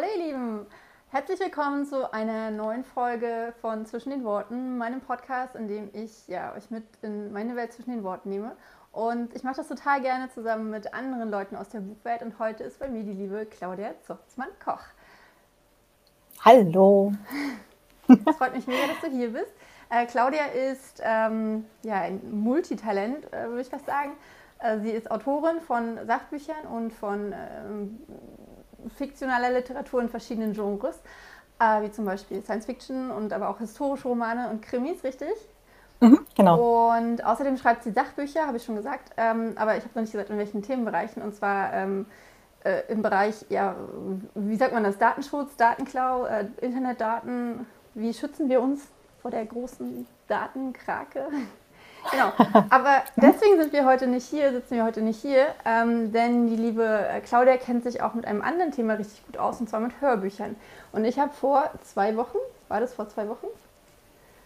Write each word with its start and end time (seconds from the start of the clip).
Hallo 0.00 0.12
ihr 0.16 0.26
Lieben, 0.28 0.66
herzlich 1.10 1.40
willkommen 1.40 1.84
zu 1.84 2.10
einer 2.10 2.50
neuen 2.50 2.84
Folge 2.84 3.52
von 3.60 3.84
Zwischen 3.84 4.08
den 4.08 4.24
Worten, 4.24 4.78
meinem 4.78 5.02
Podcast, 5.02 5.54
in 5.56 5.68
dem 5.68 5.90
ich 5.92 6.26
ja, 6.26 6.54
euch 6.54 6.70
mit 6.70 6.84
in 7.02 7.30
meine 7.32 7.54
Welt 7.54 7.74
zwischen 7.74 7.90
den 7.90 8.02
Worten 8.02 8.30
nehme. 8.30 8.56
Und 8.92 9.34
ich 9.36 9.42
mache 9.42 9.56
das 9.56 9.68
total 9.68 10.00
gerne 10.00 10.30
zusammen 10.30 10.70
mit 10.70 10.94
anderen 10.94 11.30
Leuten 11.30 11.54
aus 11.54 11.68
der 11.68 11.80
Buchwelt. 11.80 12.22
Und 12.22 12.38
heute 12.38 12.64
ist 12.64 12.78
bei 12.78 12.88
mir 12.88 13.02
die 13.02 13.12
liebe 13.12 13.44
Claudia 13.44 13.92
Zurzmann-Koch. 14.06 14.80
Hallo. 16.46 17.12
Es 18.08 18.36
freut 18.38 18.54
mich 18.54 18.66
mega, 18.66 18.86
dass 18.86 19.00
du 19.02 19.14
hier 19.14 19.34
bist. 19.34 19.52
Äh, 19.90 20.06
Claudia 20.06 20.46
ist 20.46 21.02
ähm, 21.04 21.66
ja, 21.82 22.00
ein 22.00 22.22
Multitalent, 22.40 23.30
äh, 23.34 23.48
würde 23.48 23.60
ich 23.60 23.68
fast 23.68 23.84
sagen. 23.84 24.12
Äh, 24.60 24.78
sie 24.78 24.92
ist 24.92 25.10
Autorin 25.10 25.60
von 25.60 25.98
Sachbüchern 26.06 26.66
und 26.72 26.94
von 26.94 27.34
ähm, 27.34 28.00
fiktionaler 28.96 29.50
Literatur 29.50 30.00
in 30.02 30.08
verschiedenen 30.08 30.52
Genres, 30.52 30.96
äh, 31.58 31.82
wie 31.82 31.90
zum 31.90 32.04
Beispiel 32.04 32.42
Science 32.42 32.66
Fiction 32.66 33.10
und 33.10 33.32
aber 33.32 33.48
auch 33.48 33.58
historische 33.58 34.08
Romane 34.08 34.48
und 34.50 34.62
Krimis, 34.62 35.02
richtig? 35.04 35.34
Mhm, 36.00 36.20
genau. 36.34 36.92
Und 36.96 37.24
außerdem 37.24 37.58
schreibt 37.58 37.84
sie 37.84 37.92
Sachbücher, 37.92 38.46
habe 38.46 38.56
ich 38.56 38.64
schon 38.64 38.76
gesagt, 38.76 39.12
ähm, 39.16 39.52
aber 39.56 39.76
ich 39.76 39.84
habe 39.84 39.92
noch 39.94 40.02
nicht 40.02 40.12
gesagt, 40.12 40.30
in 40.30 40.38
welchen 40.38 40.62
Themenbereichen. 40.62 41.22
Und 41.22 41.34
zwar 41.34 41.72
ähm, 41.74 42.06
äh, 42.64 42.82
im 42.88 43.02
Bereich, 43.02 43.44
ja, 43.50 43.76
wie 44.34 44.56
sagt 44.56 44.72
man 44.72 44.84
das, 44.84 44.98
Datenschutz, 44.98 45.56
Datenklau, 45.56 46.24
äh, 46.24 46.46
Internetdaten. 46.60 47.66
Wie 47.94 48.14
schützen 48.14 48.48
wir 48.48 48.62
uns 48.62 48.88
vor 49.20 49.30
der 49.30 49.44
großen 49.44 50.06
Datenkrake? 50.28 51.28
Genau. 52.10 52.32
Aber 52.70 53.02
deswegen 53.16 53.58
sind 53.58 53.72
wir 53.72 53.84
heute 53.84 54.06
nicht 54.06 54.26
hier, 54.26 54.52
sitzen 54.52 54.76
wir 54.76 54.84
heute 54.84 55.02
nicht 55.02 55.20
hier, 55.20 55.46
ähm, 55.64 56.12
denn 56.12 56.48
die 56.48 56.56
liebe 56.56 56.84
äh, 56.84 57.20
Claudia 57.20 57.56
kennt 57.56 57.84
sich 57.84 58.02
auch 58.02 58.14
mit 58.14 58.26
einem 58.26 58.42
anderen 58.42 58.72
Thema 58.72 58.94
richtig 58.94 59.24
gut 59.26 59.36
aus, 59.38 59.60
und 59.60 59.68
zwar 59.68 59.80
mit 59.80 59.92
Hörbüchern. 60.00 60.56
Und 60.92 61.04
ich 61.04 61.18
habe 61.18 61.32
vor 61.32 61.70
zwei 61.84 62.16
Wochen, 62.16 62.38
war 62.68 62.80
das 62.80 62.94
vor 62.94 63.08
zwei 63.08 63.28
Wochen? 63.28 63.46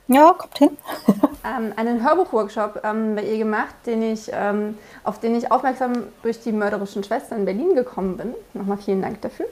Ja, 0.07 0.35
kommt 0.35 0.59
hin. 0.59 0.77
ähm, 1.45 1.73
einen 1.77 2.05
Hörbuchworkshop 2.05 2.83
ähm, 2.85 3.15
bei 3.15 3.23
ihr 3.23 3.39
gemacht, 3.39 3.75
den 3.87 4.03
ich, 4.03 4.31
ähm, 4.33 4.77
auf 5.03 5.19
den 5.19 5.35
ich 5.35 5.51
aufmerksam 5.51 5.93
durch 6.23 6.41
die 6.41 6.53
mörderischen 6.53 7.03
Schwestern 7.05 7.41
in 7.41 7.45
Berlin 7.47 7.75
gekommen 7.75 8.17
bin. 8.19 8.35
Nochmal 8.53 8.77
vielen 8.77 9.01
Dank 9.01 9.23
dafür. 9.23 9.47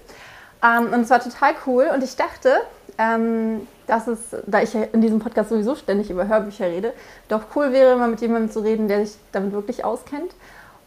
Ähm, 0.62 0.92
und 0.92 1.00
es 1.00 1.10
war 1.10 1.20
total 1.20 1.54
cool 1.66 1.90
und 1.92 2.04
ich 2.04 2.16
dachte, 2.16 2.54
ähm, 2.98 3.66
dass 3.92 4.06
es, 4.06 4.18
da 4.46 4.62
ich 4.62 4.74
in 4.74 5.02
diesem 5.02 5.18
Podcast 5.18 5.50
sowieso 5.50 5.74
ständig 5.74 6.08
über 6.08 6.26
Hörbücher 6.26 6.66
rede, 6.66 6.94
doch 7.28 7.42
cool 7.54 7.72
wäre, 7.72 7.96
mal 7.96 8.08
mit 8.08 8.22
jemandem 8.22 8.50
zu 8.50 8.60
reden, 8.60 8.88
der 8.88 9.04
sich 9.04 9.18
damit 9.32 9.52
wirklich 9.52 9.84
auskennt. 9.84 10.32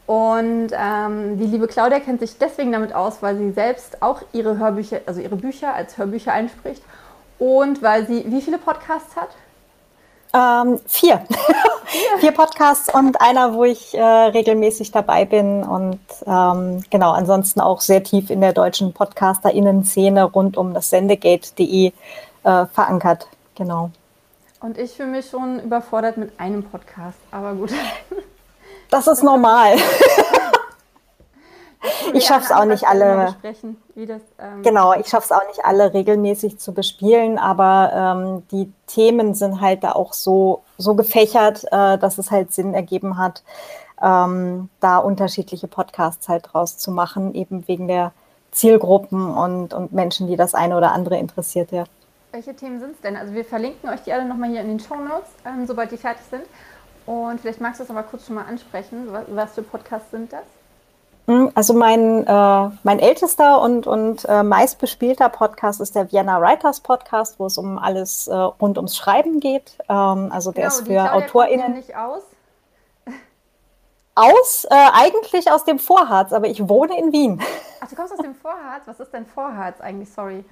Und 0.08 0.70
ähm, 0.72 1.38
die 1.38 1.46
liebe 1.46 1.68
Claudia 1.68 2.00
kennt 2.00 2.20
sich 2.20 2.38
deswegen 2.40 2.72
damit 2.72 2.94
aus, 2.94 3.22
weil 3.22 3.38
sie 3.38 3.52
selbst 3.52 4.02
auch 4.02 4.22
ihre 4.34 4.58
Hörbücher, 4.58 5.02
also 5.06 5.22
ihre 5.22 5.36
Bücher 5.36 5.74
als 5.76 6.00
Hörbücher 6.00 6.34
einspricht 6.34 6.82
und 7.38 7.84
weil 7.84 8.08
sie 8.08 8.26
wie 8.28 8.42
viele 8.42 8.58
Podcasts 8.58 9.16
hat? 9.16 9.30
Ähm, 10.34 10.80
vier. 10.88 11.22
vier 12.20 12.32
Podcasts 12.32 12.94
und 12.94 13.22
einer, 13.22 13.54
wo 13.54 13.64
ich 13.64 13.96
äh, 13.96 14.02
regelmäßig 14.02 14.92
dabei 14.92 15.26
bin 15.26 15.64
und 15.64 16.00
ähm, 16.26 16.84
genau, 16.90 17.12
ansonsten 17.12 17.62
auch 17.62 17.82
sehr 17.82 18.04
tief 18.04 18.30
in 18.32 18.42
der 18.42 18.54
deutschen 18.54 18.94
PodcasterInnen-Szene 18.94 20.24
rund 20.24 20.58
um 20.58 20.74
das 20.74 20.90
Sendegate.de 20.90 21.94
äh, 22.46 22.66
verankert. 22.68 23.28
Genau. 23.56 23.90
Und 24.62 24.78
ich 24.78 24.92
fühle 24.92 25.10
mich 25.10 25.30
schon 25.30 25.60
überfordert 25.60 26.18
mit 26.18 26.40
einem 26.40 26.64
Podcast, 26.64 27.20
aber 27.32 27.54
gut. 27.54 27.72
Das 28.92 29.08
ist 29.08 29.24
normal. 29.24 29.78
ich 32.14 32.24
schaffe 32.24 32.46
es 32.46 32.52
auch 32.52 32.66
nicht 32.66 32.88
alle. 32.88 33.36
Das, 33.42 33.58
ähm 34.40 34.62
genau, 34.62 34.94
ich 34.94 35.08
schaffe 35.08 35.26
es 35.26 35.32
auch 35.32 35.46
nicht 35.48 35.66
alle 35.66 35.92
regelmäßig 35.92 36.60
zu 36.60 36.72
bespielen, 36.72 37.40
aber 37.40 37.92
ähm, 37.94 38.44
die 38.52 38.72
Themen 38.86 39.34
sind 39.34 39.60
halt 39.60 39.84
da 39.84 39.94
auch 39.94 40.14
so, 40.14 40.62
so 40.78 40.94
gefächert, 40.94 41.64
äh, 41.72 41.98
dass 41.98 42.20
es 42.20 42.30
halt 42.30 42.54
Sinn 42.54 42.76
ergeben 42.76 43.18
hat, 43.18 43.44
ähm, 44.02 44.70
da 44.80 45.00
unterschiedliche 45.00 45.68
Podcasts 45.68 46.30
halt 46.30 46.54
draus 46.54 46.78
zu 46.78 46.92
machen, 46.92 47.34
eben 47.34 47.68
wegen 47.68 47.88
der 47.88 48.12
Zielgruppen 48.52 49.34
und, 49.34 49.74
und 49.74 49.94
Menschen, 49.94 50.28
die 50.28 50.38
das 50.38 50.54
eine 50.54 50.78
oder 50.78 50.92
andere 50.92 51.18
interessiert, 51.18 51.72
ja. 51.72 51.86
Welche 52.36 52.54
Themen 52.54 52.82
sind 52.82 52.96
es 52.96 53.00
denn? 53.00 53.16
Also 53.16 53.34
wir 53.34 53.46
verlinken 53.46 53.90
euch 53.90 54.02
die 54.02 54.12
alle 54.12 54.26
nochmal 54.26 54.50
hier 54.50 54.60
in 54.60 54.68
den 54.68 54.82
Show 54.82 54.98
Notes, 54.98 55.30
ähm, 55.46 55.66
sobald 55.66 55.90
die 55.94 55.96
fertig 55.96 56.26
sind. 56.30 56.44
Und 57.06 57.40
vielleicht 57.40 57.62
magst 57.62 57.80
du 57.80 57.86
es 57.86 57.90
aber 57.90 58.04
kurz 58.04 58.26
schon 58.26 58.36
mal 58.36 58.44
ansprechen. 58.44 59.08
Was, 59.10 59.24
was 59.30 59.54
für 59.54 59.62
Podcasts 59.62 60.12
sind 60.12 60.34
das? 60.34 60.44
Hm, 61.28 61.50
also 61.56 61.74
mein, 61.74 62.28
äh, 62.28 62.70
mein 62.84 63.00
ältester 63.00 63.62
und, 63.62 63.88
und 63.88 64.26
äh, 64.26 64.44
meistbespielter 64.44 65.30
Podcast 65.30 65.80
ist 65.80 65.96
der 65.96 66.12
Vienna 66.12 66.42
Writers 66.42 66.82
Podcast, 66.82 67.40
wo 67.40 67.46
es 67.46 67.58
um 67.58 67.78
alles 67.78 68.28
äh, 68.28 68.36
rund 68.36 68.76
ums 68.76 68.98
Schreiben 68.98 69.40
geht. 69.40 69.78
Ähm, 69.88 70.30
also 70.30 70.52
der 70.52 70.66
genau, 70.66 70.76
ist 70.76 70.88
für 70.88 71.14
AutorInnen. 71.14 71.70
Ja 71.70 71.70
nicht 71.70 71.96
aus. 71.96 72.24
Aus, 74.16 74.66
äh, 74.66 74.76
eigentlich 74.94 75.50
aus 75.50 75.64
dem 75.64 75.80
Vorharz, 75.80 76.34
aber 76.34 76.48
ich 76.48 76.68
wohne 76.68 77.00
in 77.00 77.14
Wien. 77.14 77.42
Ach, 77.80 77.88
du 77.88 77.96
kommst 77.96 78.12
aus 78.12 78.20
dem 78.20 78.36
Vorharz? 78.36 78.84
Was 78.88 79.00
ist 79.00 79.14
denn 79.14 79.26
Vorharz 79.26 79.80
eigentlich? 79.80 80.12
Sorry. 80.12 80.44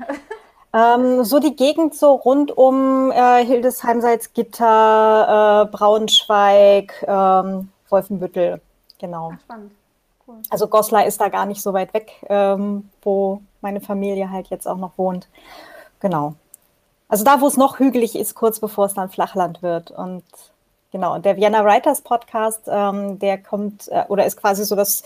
Ähm, 0.73 1.23
so 1.23 1.39
die 1.39 1.55
Gegend 1.55 1.93
so 1.93 2.13
rund 2.13 2.55
um 2.57 3.11
äh, 3.11 3.45
Hildesheim, 3.45 4.01
Salzgitter, 4.01 5.67
äh, 5.67 5.71
Braunschweig, 5.71 7.05
ähm, 7.07 7.69
Wolfenbüttel, 7.89 8.59
genau. 8.97 9.33
Ach, 9.35 9.39
spannend. 9.41 9.71
Cool. 10.25 10.35
Also 10.49 10.67
Goslar 10.67 11.05
ist 11.05 11.21
da 11.21 11.29
gar 11.29 11.45
nicht 11.45 11.61
so 11.61 11.73
weit 11.73 11.93
weg, 11.93 12.13
ähm, 12.27 12.89
wo 13.03 13.41
meine 13.61 13.81
Familie 13.81 14.31
halt 14.31 14.47
jetzt 14.47 14.67
auch 14.67 14.77
noch 14.77 14.97
wohnt. 14.97 15.27
Genau. 15.99 16.35
Also 17.07 17.23
da, 17.23 17.41
wo 17.41 17.47
es 17.47 17.57
noch 17.57 17.77
hügelig 17.77 18.15
ist, 18.15 18.33
kurz 18.33 18.59
bevor 18.59 18.85
es 18.85 18.95
dann 18.95 19.09
Flachland 19.09 19.61
wird. 19.61 19.91
Und 19.91 20.23
genau, 20.91 21.13
und 21.13 21.25
der 21.25 21.37
Vienna 21.37 21.63
Writers 21.63 22.01
Podcast, 22.01 22.61
ähm, 22.67 23.19
der 23.19 23.37
kommt 23.37 23.89
äh, 23.89 24.05
oder 24.07 24.25
ist 24.25 24.37
quasi 24.37 24.63
so 24.65 24.75
das 24.75 25.03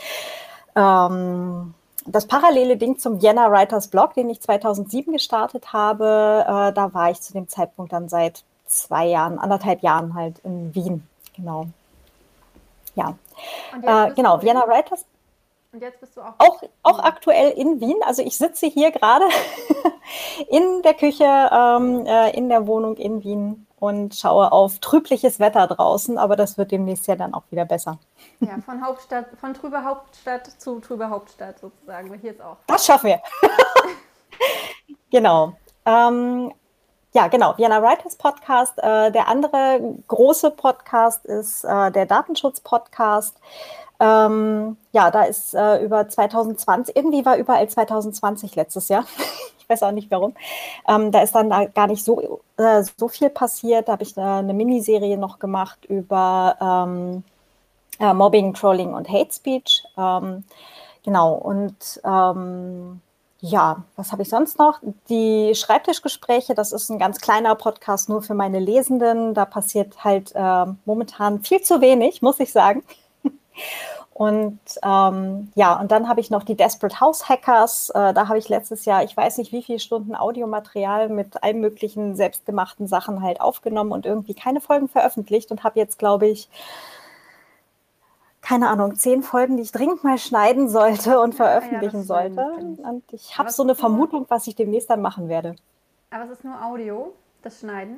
ähm, 0.75 1.73
das 2.07 2.25
parallele 2.25 2.77
Ding 2.77 2.97
zum 2.97 3.21
Vienna 3.21 3.51
Writers 3.51 3.89
Blog, 3.89 4.13
den 4.13 4.29
ich 4.29 4.41
2007 4.41 5.13
gestartet 5.13 5.73
habe, 5.73 6.45
äh, 6.47 6.73
da 6.73 6.93
war 6.93 7.11
ich 7.11 7.21
zu 7.21 7.33
dem 7.33 7.47
Zeitpunkt 7.47 7.93
dann 7.93 8.09
seit 8.09 8.43
zwei 8.65 9.05
Jahren, 9.05 9.39
anderthalb 9.39 9.81
Jahren 9.81 10.13
halt 10.13 10.39
in 10.39 10.73
Wien. 10.73 11.07
Genau. 11.35 11.67
Ja. 12.95 13.17
Äh, 13.81 14.13
genau, 14.13 14.41
Vienna 14.41 14.67
Writers. 14.67 15.05
Und 15.71 15.81
jetzt 15.81 15.99
bist 15.99 16.17
du 16.17 16.21
auch, 16.21 16.33
auch, 16.39 16.63
auch 16.83 16.99
aktuell 16.99 17.51
in 17.51 17.79
Wien. 17.79 17.97
Also 18.05 18.23
ich 18.23 18.37
sitze 18.37 18.67
hier 18.67 18.91
gerade 18.91 19.25
in 20.49 20.81
der 20.81 20.93
Küche, 20.93 21.25
ähm, 21.25 22.05
äh, 22.05 22.35
in 22.35 22.49
der 22.49 22.65
Wohnung 22.65 22.95
in 22.95 23.23
Wien 23.23 23.66
und 23.79 24.15
schaue 24.15 24.51
auf 24.51 24.79
trübliches 24.79 25.39
Wetter 25.39 25.67
draußen, 25.67 26.17
aber 26.17 26.35
das 26.35 26.57
wird 26.57 26.71
demnächst 26.71 27.07
ja 27.07 27.15
dann 27.15 27.33
auch 27.33 27.43
wieder 27.51 27.65
besser. 27.65 27.99
Ja, 28.39 28.57
von 28.65 28.83
Hauptstadt, 28.83 29.27
von 29.39 29.53
trüber 29.53 29.83
Hauptstadt 29.83 30.47
zu 30.59 30.79
trüber 30.79 31.09
Hauptstadt 31.09 31.59
sozusagen, 31.59 32.09
weil 32.09 32.19
hier 32.19 32.31
ist 32.31 32.41
auch. 32.41 32.57
Das 32.65 32.85
schaffen 32.85 33.07
wir. 33.07 33.21
genau. 35.11 35.53
Ähm, 35.85 36.51
ja, 37.13 37.27
genau. 37.27 37.57
Vienna 37.57 37.81
Writers 37.81 38.15
Podcast. 38.15 38.77
Äh, 38.77 39.11
der 39.11 39.27
andere 39.27 39.95
große 40.07 40.51
Podcast 40.51 41.25
ist 41.25 41.63
äh, 41.63 41.91
der 41.91 42.05
Datenschutz-Podcast. 42.05 43.35
Ähm, 43.99 44.77
ja, 44.91 45.09
da 45.09 45.23
ist 45.23 45.55
äh, 45.55 45.83
über 45.83 46.07
2020, 46.07 46.95
irgendwie 46.95 47.25
war 47.25 47.37
überall 47.37 47.67
2020 47.67 48.55
letztes 48.55 48.89
Jahr 48.89 49.05
ich 49.67 49.69
weiß 49.69 49.83
auch 49.83 49.91
nicht 49.91 50.09
warum. 50.11 50.33
Ähm, 50.87 51.11
da 51.11 51.21
ist 51.21 51.35
dann 51.35 51.49
da 51.49 51.65
gar 51.65 51.87
nicht 51.87 52.03
so, 52.03 52.39
äh, 52.55 52.83
so 52.97 53.09
viel 53.09 53.29
passiert. 53.29 53.87
Da 53.87 53.93
habe 53.93 54.03
ich 54.03 54.15
äh, 54.15 54.21
eine 54.21 54.53
Miniserie 54.53 55.17
noch 55.17 55.39
gemacht 55.39 55.83
über 55.85 56.55
ähm, 56.61 57.23
äh, 57.99 58.13
Mobbing, 58.13 58.53
Trolling 58.53 58.93
und 58.93 59.09
Hate 59.09 59.33
Speech. 59.33 59.83
Ähm, 59.97 60.45
genau, 61.03 61.33
und 61.33 61.99
ähm, 62.05 63.01
ja, 63.39 63.83
was 63.95 64.11
habe 64.11 64.23
ich 64.23 64.29
sonst 64.29 64.57
noch? 64.57 64.79
Die 65.09 65.53
Schreibtischgespräche, 65.53 66.55
das 66.55 66.71
ist 66.71 66.89
ein 66.89 66.97
ganz 66.97 67.19
kleiner 67.21 67.53
Podcast 67.55 68.09
nur 68.09 68.23
für 68.23 68.33
meine 68.33 68.59
Lesenden. 68.59 69.33
Da 69.33 69.45
passiert 69.45 70.03
halt 70.03 70.31
äh, 70.33 70.65
momentan 70.85 71.41
viel 71.41 71.61
zu 71.61 71.81
wenig, 71.81 72.21
muss 72.21 72.39
ich 72.39 72.51
sagen. 72.51 72.83
Und 74.17 74.59
ähm, 74.83 75.51
ja, 75.53 75.79
und 75.79 75.91
dann 75.91 76.09
habe 76.09 76.21
ich 76.21 76.31
noch 76.31 76.41
die 76.41 76.55
Desperate 76.55 76.99
House 76.99 77.29
Hackers. 77.29 77.91
Äh, 77.91 78.15
da 78.15 78.27
habe 78.27 78.39
ich 78.39 78.49
letztes 78.49 78.85
Jahr, 78.85 79.03
ich 79.03 79.15
weiß 79.15 79.37
nicht 79.37 79.51
wie 79.51 79.61
viele 79.61 79.77
Stunden 79.77 80.15
Audiomaterial 80.15 81.09
mit 81.09 81.43
allen 81.43 81.59
möglichen 81.59 82.15
selbstgemachten 82.15 82.87
Sachen 82.87 83.21
halt 83.21 83.41
aufgenommen 83.41 83.91
und 83.91 84.07
irgendwie 84.07 84.33
keine 84.33 84.59
Folgen 84.59 84.87
veröffentlicht 84.87 85.51
und 85.51 85.63
habe 85.63 85.79
jetzt, 85.79 85.99
glaube 85.99 86.25
ich, 86.25 86.49
keine 88.47 88.69
Ahnung, 88.69 88.95
zehn 88.95 89.23
Folgen, 89.23 89.57
die 89.57 89.63
ich 89.63 89.73
dringend 89.73 90.05
mal 90.05 90.17
schneiden 90.17 90.69
sollte 90.69 91.19
und 91.19 91.35
veröffentlichen 91.35 91.99
ja, 91.99 92.03
sollte. 92.03 92.41
Und 92.41 93.03
ich 93.11 93.37
habe 93.37 93.51
so 93.51 93.61
eine 93.61 93.75
Vermutung, 93.75 94.25
was 94.29 94.47
ich 94.47 94.55
demnächst 94.55 94.89
dann 94.89 95.01
machen 95.01 95.27
werde. 95.27 95.55
Aber 96.11 96.23
es 96.23 96.31
ist 96.31 96.45
nur 96.45 96.63
Audio, 96.63 97.13
das 97.41 97.59
Schneiden? 97.59 97.97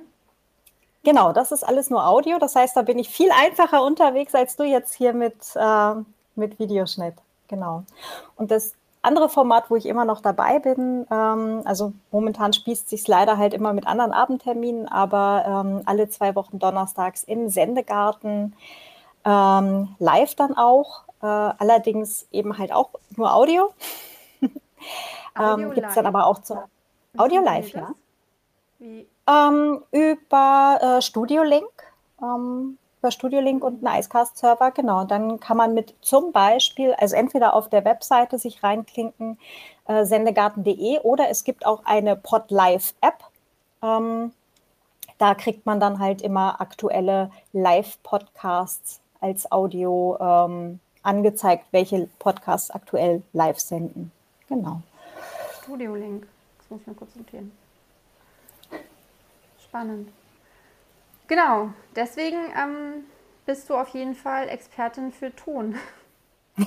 Genau, 1.03 1.33
das 1.33 1.51
ist 1.51 1.63
alles 1.63 1.91
nur 1.91 2.05
Audio. 2.05 2.39
Das 2.39 2.55
heißt, 2.55 2.75
da 2.75 2.81
bin 2.81 2.97
ich 2.97 3.09
viel 3.09 3.29
einfacher 3.31 3.83
unterwegs 3.83 4.33
als 4.33 4.55
du 4.55 4.63
jetzt 4.63 4.95
hier 4.95 5.13
mit, 5.13 5.35
äh, 5.55 5.93
mit 6.35 6.57
Videoschnitt. 6.57 7.15
Genau. 7.47 7.83
Und 8.35 8.49
das 8.49 8.73
andere 9.03 9.29
Format, 9.29 9.69
wo 9.69 9.75
ich 9.75 9.85
immer 9.85 10.03
noch 10.03 10.19
dabei 10.19 10.57
bin, 10.57 11.05
ähm, 11.11 11.61
also 11.63 11.93
momentan 12.11 12.53
spießt 12.53 12.89
sich 12.89 13.07
leider 13.07 13.37
halt 13.37 13.53
immer 13.53 13.73
mit 13.73 13.85
anderen 13.85 14.13
Abendterminen, 14.13 14.87
aber 14.87 15.45
ähm, 15.47 15.83
alle 15.85 16.09
zwei 16.09 16.33
Wochen 16.33 16.57
donnerstags 16.57 17.23
im 17.23 17.49
Sendegarten 17.49 18.55
ähm, 19.25 19.95
live 19.99 20.35
dann 20.35 20.55
auch, 20.57 21.03
äh, 21.21 21.25
allerdings 21.25 22.27
eben 22.31 22.57
halt 22.57 22.71
auch 22.71 22.89
nur 23.15 23.33
Audio. 23.33 23.73
ähm, 25.39 25.71
Gibt 25.73 25.87
es 25.87 25.95
dann 25.95 26.05
aber 26.05 26.25
auch 26.25 26.39
zum 26.39 26.59
Audio 27.17 27.41
live, 27.41 27.73
ja. 27.73 27.93
Ähm, 29.27 29.83
über 29.91 30.79
äh, 30.81 31.01
Studio 31.01 31.43
Link. 31.43 31.69
Ähm, 32.21 32.77
über 32.99 33.11
Studio 33.11 33.39
Link 33.39 33.63
und 33.63 33.85
einen 33.85 33.99
Icecast-Server, 33.99 34.71
genau. 34.71 35.05
Dann 35.05 35.39
kann 35.39 35.57
man 35.57 35.73
mit 35.73 35.95
zum 36.01 36.31
Beispiel, 36.31 36.93
also 36.93 37.15
entweder 37.15 37.53
auf 37.53 37.69
der 37.69 37.85
Webseite 37.85 38.37
sich 38.37 38.63
reinklinken, 38.63 39.37
äh, 39.87 40.05
sendegarten.de 40.05 40.99
oder 40.99 41.29
es 41.29 41.43
gibt 41.43 41.65
auch 41.65 41.85
eine 41.85 42.15
Podlive-App. 42.15 43.23
Ähm, 43.81 44.33
da 45.17 45.35
kriegt 45.35 45.65
man 45.65 45.79
dann 45.79 45.99
halt 45.99 46.21
immer 46.21 46.61
aktuelle 46.61 47.31
Live-Podcasts 47.53 49.01
als 49.21 49.51
Audio 49.51 50.17
ähm, 50.19 50.79
angezeigt, 51.03 51.65
welche 51.71 52.09
Podcasts 52.19 52.71
aktuell 52.71 53.21
live 53.33 53.59
senden. 53.59 54.11
Genau. 54.47 54.81
Studio 55.63 55.95
Link, 55.95 56.27
das 56.57 56.69
muss 56.69 56.81
ich 56.81 56.87
mal 56.87 56.95
kurz 56.95 57.15
notieren. 57.15 57.51
Spannend. 59.63 60.09
Genau, 61.27 61.69
deswegen 61.95 62.37
ähm, 62.57 63.03
bist 63.45 63.69
du 63.69 63.75
auf 63.75 63.89
jeden 63.89 64.15
Fall 64.15 64.49
Expertin 64.49 65.11
für 65.11 65.35
Ton. 65.35 65.75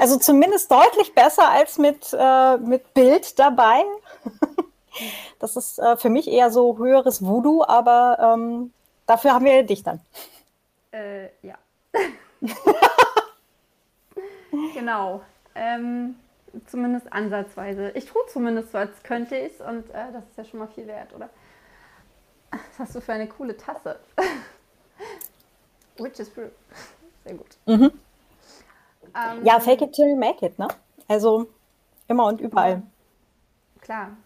also 0.00 0.18
zumindest 0.18 0.70
deutlich 0.70 1.14
besser 1.14 1.50
als 1.50 1.76
mit, 1.76 2.14
äh, 2.18 2.56
mit 2.58 2.94
Bild 2.94 3.38
dabei. 3.38 3.82
Das 5.38 5.56
ist 5.56 5.78
äh, 5.78 5.98
für 5.98 6.08
mich 6.08 6.26
eher 6.26 6.50
so 6.50 6.78
höheres 6.78 7.22
Voodoo, 7.22 7.62
aber 7.62 8.34
ähm, 8.34 8.72
dafür 9.06 9.34
haben 9.34 9.44
wir 9.44 9.62
dich 9.62 9.82
dann. 9.82 10.00
Äh, 10.96 11.30
ja. 11.42 11.58
genau. 14.74 15.22
Ähm, 15.54 16.16
zumindest 16.66 17.12
ansatzweise. 17.12 17.90
Ich 17.90 18.06
tue 18.06 18.22
zumindest 18.28 18.72
so, 18.72 18.78
als 18.78 19.02
könnte 19.02 19.36
ich 19.36 19.52
es 19.54 19.60
und 19.60 19.90
äh, 19.90 20.12
das 20.12 20.24
ist 20.24 20.38
ja 20.38 20.44
schon 20.44 20.60
mal 20.60 20.68
viel 20.68 20.86
wert, 20.86 21.14
oder? 21.14 21.28
Was 22.50 22.78
hast 22.78 22.94
du 22.94 23.00
für 23.00 23.12
eine 23.12 23.26
coole 23.26 23.56
Tasse? 23.56 23.98
Witches 25.98 26.30
Brew. 26.30 26.48
Sehr 27.24 27.34
gut. 27.34 27.56
Mhm. 27.66 27.92
Ähm, 29.14 29.44
ja, 29.44 29.60
fake 29.60 29.82
it 29.82 29.92
till 29.92 30.08
you 30.08 30.16
make 30.16 30.44
it, 30.44 30.58
ne? 30.58 30.68
Also 31.08 31.48
immer 32.08 32.26
und 32.26 32.40
überall. 32.40 32.82
Klar. 33.80 34.16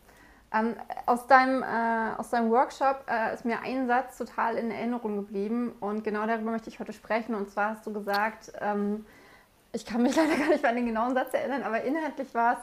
Ähm, 0.52 0.74
aus, 1.06 1.28
deinem, 1.28 1.62
äh, 1.62 2.18
aus 2.18 2.30
deinem 2.30 2.50
Workshop 2.50 3.04
äh, 3.08 3.32
ist 3.34 3.44
mir 3.44 3.60
ein 3.60 3.86
Satz 3.86 4.18
total 4.18 4.56
in 4.56 4.72
Erinnerung 4.72 5.16
geblieben 5.16 5.72
und 5.78 6.02
genau 6.02 6.26
darüber 6.26 6.50
möchte 6.50 6.70
ich 6.70 6.80
heute 6.80 6.92
sprechen. 6.92 7.36
Und 7.36 7.50
zwar 7.50 7.70
hast 7.70 7.86
du 7.86 7.92
gesagt, 7.92 8.52
ähm, 8.60 9.06
ich 9.72 9.86
kann 9.86 10.02
mich 10.02 10.16
leider 10.16 10.36
gar 10.36 10.48
nicht 10.48 10.62
mehr 10.62 10.70
an 10.70 10.76
den 10.76 10.86
genauen 10.86 11.14
Satz 11.14 11.32
erinnern, 11.34 11.62
aber 11.62 11.82
inhaltlich 11.84 12.34
war 12.34 12.54
es, 12.54 12.58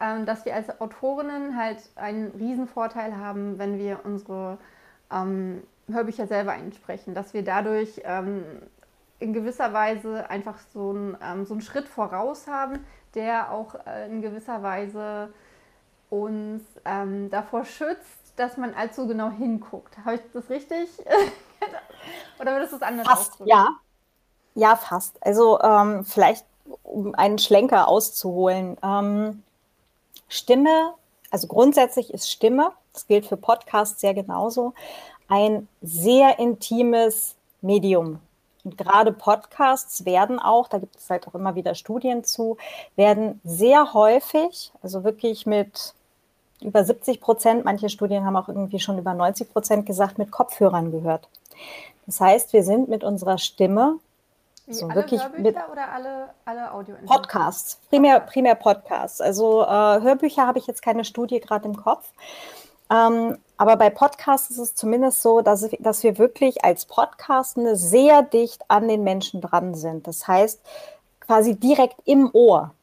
ähm, 0.00 0.26
dass 0.26 0.44
wir 0.44 0.54
als 0.54 0.78
Autorinnen 0.80 1.56
halt 1.56 1.78
einen 1.96 2.32
Riesenvorteil 2.32 3.16
haben, 3.16 3.58
wenn 3.58 3.78
wir 3.78 4.00
unsere 4.04 4.58
ähm, 5.10 5.62
Hörbücher 5.90 6.26
selber 6.26 6.52
einsprechen, 6.52 7.14
dass 7.14 7.32
wir 7.32 7.42
dadurch 7.42 8.02
ähm, 8.04 8.44
in 9.20 9.32
gewisser 9.32 9.72
Weise 9.72 10.28
einfach 10.28 10.58
so, 10.72 10.92
ein, 10.92 11.16
ähm, 11.22 11.46
so 11.46 11.54
einen 11.54 11.62
Schritt 11.62 11.88
voraus 11.88 12.46
haben, 12.46 12.84
der 13.14 13.52
auch 13.52 13.74
äh, 13.86 14.06
in 14.06 14.20
gewisser 14.20 14.62
Weise 14.62 15.32
uns 16.12 16.62
ähm, 16.84 17.30
davor 17.30 17.64
schützt, 17.64 18.34
dass 18.36 18.56
man 18.56 18.74
allzu 18.74 19.06
genau 19.06 19.30
hinguckt. 19.30 19.96
Habe 20.04 20.16
ich 20.16 20.20
das 20.32 20.48
richtig? 20.50 20.88
Oder 22.40 22.52
würdest 22.54 22.72
du 22.72 22.76
es 22.76 22.82
anders 22.82 23.06
fast, 23.06 23.30
ausdrücken? 23.32 23.50
Ja. 23.50 23.68
ja, 24.54 24.76
fast. 24.76 25.24
Also 25.24 25.60
ähm, 25.60 26.04
vielleicht, 26.04 26.44
um 26.82 27.14
einen 27.14 27.38
Schlenker 27.38 27.88
auszuholen. 27.88 28.76
Ähm, 28.82 29.42
Stimme, 30.28 30.94
also 31.30 31.46
grundsätzlich 31.46 32.12
ist 32.12 32.30
Stimme 32.30 32.72
das 32.92 33.06
gilt 33.06 33.26
für 33.26 33.36
Podcasts 33.36 34.00
sehr 34.00 34.14
genauso, 34.14 34.74
ein 35.28 35.68
sehr 35.80 36.38
intimes 36.38 37.36
Medium. 37.60 38.20
Und 38.64 38.78
gerade 38.78 39.12
Podcasts 39.12 40.04
werden 40.04 40.38
auch, 40.38 40.68
da 40.68 40.78
gibt 40.78 40.96
es 40.96 41.10
halt 41.10 41.26
auch 41.26 41.34
immer 41.34 41.54
wieder 41.54 41.74
Studien 41.74 42.22
zu, 42.22 42.58
werden 42.94 43.40
sehr 43.44 43.92
häufig, 43.92 44.72
also 44.82 45.04
wirklich 45.04 45.46
mit 45.46 45.94
über 46.64 46.84
70 46.84 47.20
Prozent, 47.20 47.64
manche 47.64 47.88
Studien 47.88 48.24
haben 48.24 48.36
auch 48.36 48.48
irgendwie 48.48 48.78
schon 48.78 48.98
über 48.98 49.14
90 49.14 49.52
Prozent 49.52 49.86
gesagt, 49.86 50.18
mit 50.18 50.30
Kopfhörern 50.30 50.90
gehört. 50.90 51.28
Das 52.06 52.20
heißt, 52.20 52.52
wir 52.52 52.62
sind 52.62 52.88
mit 52.88 53.04
unserer 53.04 53.38
Stimme 53.38 53.98
wie, 54.66 54.74
so 54.74 54.86
alle 54.86 54.94
wirklich 54.94 55.22
Hörbücher 55.22 55.42
mit 55.42 55.56
oder 55.70 55.92
alle, 55.92 56.28
alle 56.44 56.72
Audio 56.72 56.96
Podcasts, 57.06 57.80
primär, 57.88 58.20
primär 58.20 58.54
Podcasts. 58.54 59.20
Also 59.20 59.62
äh, 59.62 59.66
Hörbücher 59.66 60.46
habe 60.46 60.58
ich 60.58 60.66
jetzt 60.66 60.82
keine 60.82 61.04
Studie 61.04 61.40
gerade 61.40 61.66
im 61.66 61.76
Kopf. 61.76 62.10
Ähm, 62.90 63.38
aber 63.56 63.76
bei 63.76 63.90
Podcasts 63.90 64.50
ist 64.50 64.58
es 64.58 64.74
zumindest 64.74 65.22
so, 65.22 65.40
dass, 65.40 65.68
dass 65.78 66.02
wir 66.02 66.18
wirklich 66.18 66.64
als 66.64 66.84
Podcastende 66.84 67.76
sehr 67.76 68.22
dicht 68.22 68.62
an 68.68 68.88
den 68.88 69.02
Menschen 69.02 69.40
dran 69.40 69.74
sind. 69.74 70.06
Das 70.06 70.26
heißt, 70.28 70.60
quasi 71.20 71.56
direkt 71.56 71.96
im 72.04 72.30
Ohr. 72.32 72.74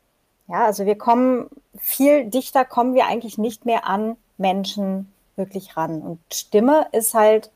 Ja, 0.50 0.66
also 0.66 0.86
wir 0.86 0.98
kommen 0.98 1.50
viel 1.78 2.26
dichter, 2.26 2.66
kommen 2.66 2.96
wir 2.96 3.06
eigentlich 3.06 3.38
nicht 3.38 3.66
mehr 3.66 3.86
an 3.86 4.18
Menschen 4.38 5.14
wirklich 5.36 5.78
ran. 5.78 6.02
Und 6.02 6.20
Stimme 6.34 6.88
ist 6.92 7.14
halt, 7.14 7.52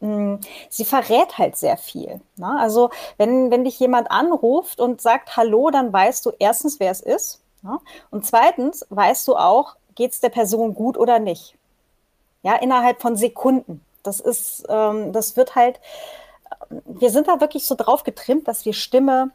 mh, 0.00 0.08
hm, 0.08 0.40
sie 0.68 0.84
verrät 0.84 1.38
halt 1.38 1.56
sehr 1.56 1.76
viel. 1.76 2.20
Ne? 2.36 2.56
Also 2.58 2.90
wenn, 3.16 3.52
wenn 3.52 3.64
dich 3.64 3.78
jemand 3.78 4.10
anruft 4.10 4.80
und 4.80 5.00
sagt 5.00 5.36
Hallo, 5.36 5.70
dann 5.70 5.92
weißt 5.92 6.26
du 6.26 6.32
erstens, 6.38 6.80
wer 6.80 6.90
es 6.90 7.00
ist. 7.00 7.40
Ne? 7.62 7.78
Und 8.10 8.26
zweitens 8.26 8.84
weißt 8.90 9.28
du 9.28 9.36
auch, 9.36 9.76
geht 9.94 10.10
es 10.10 10.20
der 10.20 10.30
Person 10.30 10.74
gut 10.74 10.98
oder 10.98 11.20
nicht. 11.20 11.54
Ja, 12.42 12.56
innerhalb 12.56 13.00
von 13.00 13.16
Sekunden. 13.16 13.84
Das 14.02 14.18
ist, 14.18 14.64
ähm, 14.68 15.12
das 15.12 15.36
wird 15.36 15.54
halt, 15.54 15.78
wir 16.86 17.10
sind 17.10 17.28
da 17.28 17.40
wirklich 17.40 17.66
so 17.66 17.74
drauf 17.76 18.02
getrimmt, 18.02 18.48
dass 18.48 18.64
wir 18.64 18.72
Stimme 18.72 19.30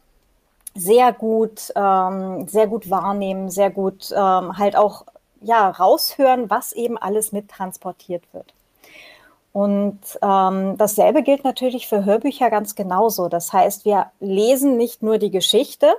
sehr 0.76 1.12
gut, 1.12 1.72
ähm, 1.74 2.46
sehr 2.48 2.66
gut 2.66 2.90
wahrnehmen, 2.90 3.50
sehr 3.50 3.70
gut 3.70 4.10
ähm, 4.12 4.58
halt 4.58 4.76
auch 4.76 5.06
ja, 5.40 5.70
raushören, 5.70 6.50
was 6.50 6.72
eben 6.72 6.98
alles 6.98 7.32
mit 7.32 7.48
transportiert 7.48 8.22
wird. 8.32 8.52
Und 9.52 10.00
ähm, 10.20 10.76
dasselbe 10.76 11.22
gilt 11.22 11.44
natürlich 11.44 11.88
für 11.88 12.04
Hörbücher 12.04 12.50
ganz 12.50 12.74
genauso. 12.74 13.28
Das 13.28 13.54
heißt, 13.54 13.86
wir 13.86 14.10
lesen 14.20 14.76
nicht 14.76 15.02
nur 15.02 15.16
die 15.16 15.30
Geschichte, 15.30 15.94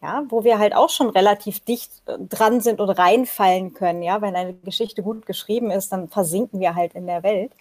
ja, 0.00 0.22
wo 0.28 0.44
wir 0.44 0.58
halt 0.58 0.74
auch 0.74 0.88
schon 0.88 1.10
relativ 1.10 1.60
dicht 1.60 1.90
äh, 2.06 2.16
dran 2.18 2.60
sind 2.60 2.80
und 2.80 2.88
reinfallen 2.88 3.74
können. 3.74 4.02
Ja, 4.02 4.22
wenn 4.22 4.36
eine 4.36 4.54
Geschichte 4.54 5.02
gut 5.02 5.26
geschrieben 5.26 5.70
ist, 5.70 5.92
dann 5.92 6.08
versinken 6.08 6.60
wir 6.60 6.74
halt 6.74 6.94
in 6.94 7.06
der 7.06 7.22
Welt. 7.22 7.52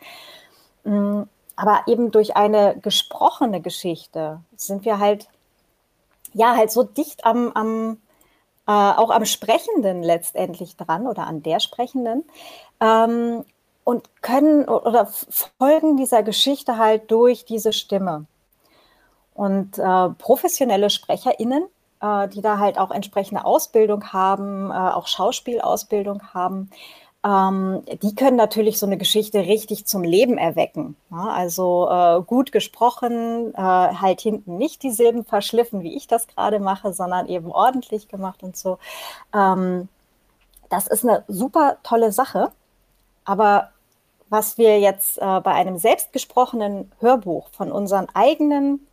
Mm, 0.84 1.24
aber 1.58 1.82
eben 1.88 2.12
durch 2.12 2.38
eine 2.38 2.78
gesprochene 2.82 3.62
Geschichte 3.62 4.40
sind 4.56 4.86
wir 4.86 5.00
halt, 5.00 5.28
ja, 6.38 6.56
halt 6.56 6.72
so 6.72 6.84
dicht 6.84 7.26
am, 7.26 7.52
am 7.54 7.98
äh, 8.68 8.72
auch 8.72 9.10
am 9.10 9.26
Sprechenden 9.26 10.04
letztendlich 10.04 10.76
dran 10.76 11.08
oder 11.08 11.28
an 11.28 11.44
der 11.44 11.60
Sprechenden 11.60 12.24
ähm, 12.80 13.44
und 13.84 14.22
können 14.22 14.68
oder 14.68 15.08
folgen 15.60 15.98
dieser 15.98 16.24
Geschichte 16.24 16.78
halt 16.78 17.10
durch 17.12 17.46
diese 17.46 17.74
Stimme. 17.74 18.26
Und 19.34 19.78
äh, 19.78 20.10
professionelle 20.18 20.90
SprecherInnen 20.90 21.68
äh, 22.02 22.28
die 22.28 22.42
da 22.42 22.60
halt 22.60 22.78
auch 22.78 22.92
entsprechende 22.92 23.46
Ausbildung 23.46 24.12
haben, 24.14 24.72
äh, 24.72 24.74
auch 24.74 25.08
Schauspielausbildung 25.08 26.22
haben, 26.34 26.70
ähm, 27.26 27.84
die 28.02 28.16
können 28.16 28.38
natürlich 28.38 28.80
so 28.80 28.86
eine 28.86 28.98
Geschichte 28.98 29.40
richtig 29.40 29.86
zum 29.86 30.04
Leben 30.04 30.38
erwecken. 30.38 30.96
Ja, 31.10 31.28
also 31.30 31.90
äh, 31.90 32.22
gut 32.24 32.52
gesprochen, 32.52 33.54
äh, 33.54 33.58
halt 33.58 34.22
hinten 34.22 34.58
nicht 34.58 34.84
die 34.84 34.92
Silben 34.92 35.26
verschliffen, 35.26 35.84
wie 35.84 35.96
ich 35.96 36.08
das 36.08 36.28
gerade 36.28 36.60
mache, 36.60 36.94
sondern 36.94 37.28
eben 37.28 37.52
ordentlich 37.52 38.08
gemacht 38.08 38.44
und 38.44 38.56
so. 38.56 38.78
Ähm, 39.34 39.90
das 40.70 40.88
ist 40.88 41.04
eine 41.04 41.24
super 41.28 41.78
tolle 41.84 42.12
Sache. 42.12 42.52
Aber 43.26 43.72
was 44.30 44.58
wir 44.58 44.80
jetzt 44.80 45.18
äh, 45.18 45.40
bei 45.42 45.54
einem 45.54 45.78
selbstgesprochenen 45.78 46.92
Hörbuch 47.00 47.50
von 47.52 47.72
unseren 47.72 48.08
eigenen 48.14 48.86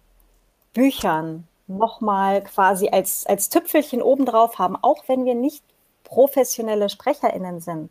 Büchern 0.73 1.47
nochmal 1.67 2.43
quasi 2.43 2.89
als, 2.89 3.27
als 3.27 3.49
Tüpfelchen 3.49 4.03
obendrauf 4.03 4.59
haben, 4.59 4.77
auch 4.81 5.05
wenn 5.07 5.25
wir 5.25 5.35
nicht 5.35 5.63
professionelle 6.15 6.89
SprecherInnen 6.89 7.61
sind, 7.61 7.91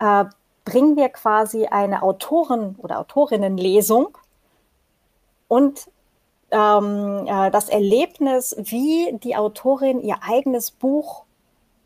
äh, 0.00 0.24
bringen 0.64 0.96
wir 0.96 1.10
quasi 1.10 1.66
eine 1.66 2.02
Autoren- 2.02 2.76
oder 2.78 2.98
Autorinnenlesung 2.98 4.16
und 5.48 5.90
ähm, 6.50 7.26
äh, 7.26 7.50
das 7.50 7.68
Erlebnis, 7.68 8.56
wie 8.58 9.18
die 9.22 9.36
Autorin 9.36 10.00
ihr 10.00 10.16
eigenes 10.22 10.70
Buch 10.70 11.24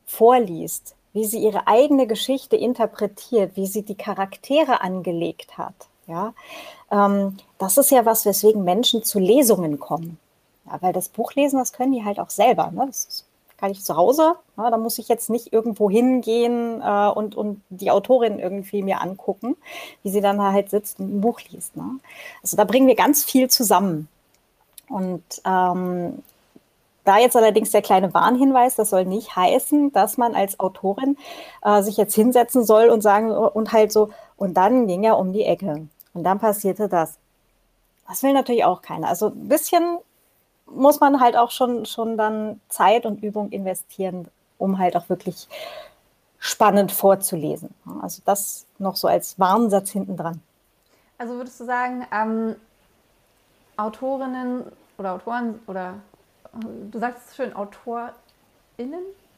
vorliest, 0.07 0.95
wie 1.13 1.25
sie 1.25 1.43
ihre 1.43 1.67
eigene 1.67 2.07
Geschichte 2.07 2.57
interpretiert, 2.57 3.57
wie 3.57 3.67
sie 3.67 3.83
die 3.83 3.97
Charaktere 3.97 4.83
angelegt 4.83 5.59
hat, 5.59 5.75
ja, 6.07 6.33
ähm, 6.93 7.39
das 7.59 7.77
ist 7.77 7.91
ja 7.91 8.05
was, 8.07 8.25
weswegen 8.25 8.63
Menschen 8.63 9.03
zu 9.03 9.19
Lesungen 9.19 9.81
kommen. 9.81 10.19
Ja, 10.67 10.79
weil 10.81 10.93
das 10.93 11.09
Buchlesen, 11.09 11.59
das 11.59 11.73
können 11.73 11.93
die 11.93 12.05
halt 12.05 12.21
auch 12.21 12.31
selber. 12.31 12.71
Ne? 12.73 12.87
Das 12.87 13.25
kann 13.59 13.71
ich 13.71 13.85
zu 13.85 13.97
Hause. 13.97 14.35
Ja, 14.57 14.71
da 14.71 14.77
muss 14.77 14.99
ich 14.99 15.09
jetzt 15.09 15.31
nicht 15.31 15.53
irgendwo 15.53 15.91
hingehen 15.91 16.83
äh, 16.83 17.09
und, 17.09 17.35
und 17.35 17.63
die 17.71 17.91
Autorin 17.91 18.39
irgendwie 18.39 18.83
mir 18.83 19.01
angucken, 19.01 19.57
wie 20.03 20.11
sie 20.11 20.21
dann 20.21 20.41
halt 20.41 20.71
sitzt 20.71 21.01
und 21.01 21.17
ein 21.17 21.21
Buch 21.21 21.41
liest. 21.51 21.77
Ne? 21.77 21.99
Also 22.43 22.57
da 22.57 22.65
bringen 22.65 22.87
wir 22.87 22.97
ganz 22.97 23.25
viel 23.25 23.49
zusammen. 23.49 24.09
Und 24.89 25.25
ähm, 25.45 26.23
da 27.05 27.19
jetzt 27.19 27.37
allerdings 27.37 27.71
der 27.71 27.83
kleine 27.83 28.13
Warnhinweis, 28.13 28.75
das 28.75 28.91
soll 28.91 29.05
nicht 29.05 29.37
heißen, 29.37 29.93
dass 29.93 30.17
man 30.17 30.35
als 30.35 30.61
Autorin 30.61 31.17
äh, 31.63 31.83
sich 31.83 31.97
jetzt 31.97 32.15
hinsetzen 32.15 32.65
soll 32.65 32.89
und 32.89 33.01
sagen 33.01 33.31
und 33.31 33.73
halt 33.73 33.93
so, 33.93 34.11
und 34.37 34.55
dann 34.55 34.87
ging 34.87 35.05
er 35.05 35.19
um 35.19 35.33
die 35.33 35.45
Ecke. 35.45 35.87
Und 36.15 36.25
dann 36.25 36.39
passierte 36.39 36.89
das. 36.89 37.19
Das 38.09 38.23
will 38.23 38.33
natürlich 38.33 38.65
auch 38.65 38.83
keiner. 38.83 39.09
Also 39.09 39.29
ein 39.29 39.49
bisschen 39.49 39.99
muss 40.67 41.01
man 41.01 41.21
halt 41.21 41.37
auch 41.37 41.51
schon, 41.51 41.87
schon 41.87 42.17
dann 42.17 42.61
Zeit 42.69 43.07
und 43.07 43.23
Übung 43.23 43.51
investieren, 43.51 44.29
um 44.59 44.79
halt 44.79 44.97
auch 44.97 45.09
wirklich 45.09 45.49
spannend 46.39 46.93
vorzulesen. 46.93 47.75
Also 48.03 48.23
das 48.25 48.67
noch 48.79 48.97
so 48.97 49.09
als 49.09 49.39
Warnsatz 49.39 49.91
hinten 49.91 50.17
dran. 50.17 50.41
Also 51.19 51.35
würdest 51.35 51.61
du 51.61 51.65
sagen, 51.65 52.07
ähm, 52.13 52.57
Autorinnen 53.77 54.65
oder 54.99 55.13
Autoren 55.13 55.61
oder 55.67 55.95
du 56.91 56.99
sagst 56.99 57.29
es 57.29 57.37
schön, 57.37 57.55
AutorInnen? 57.55 58.13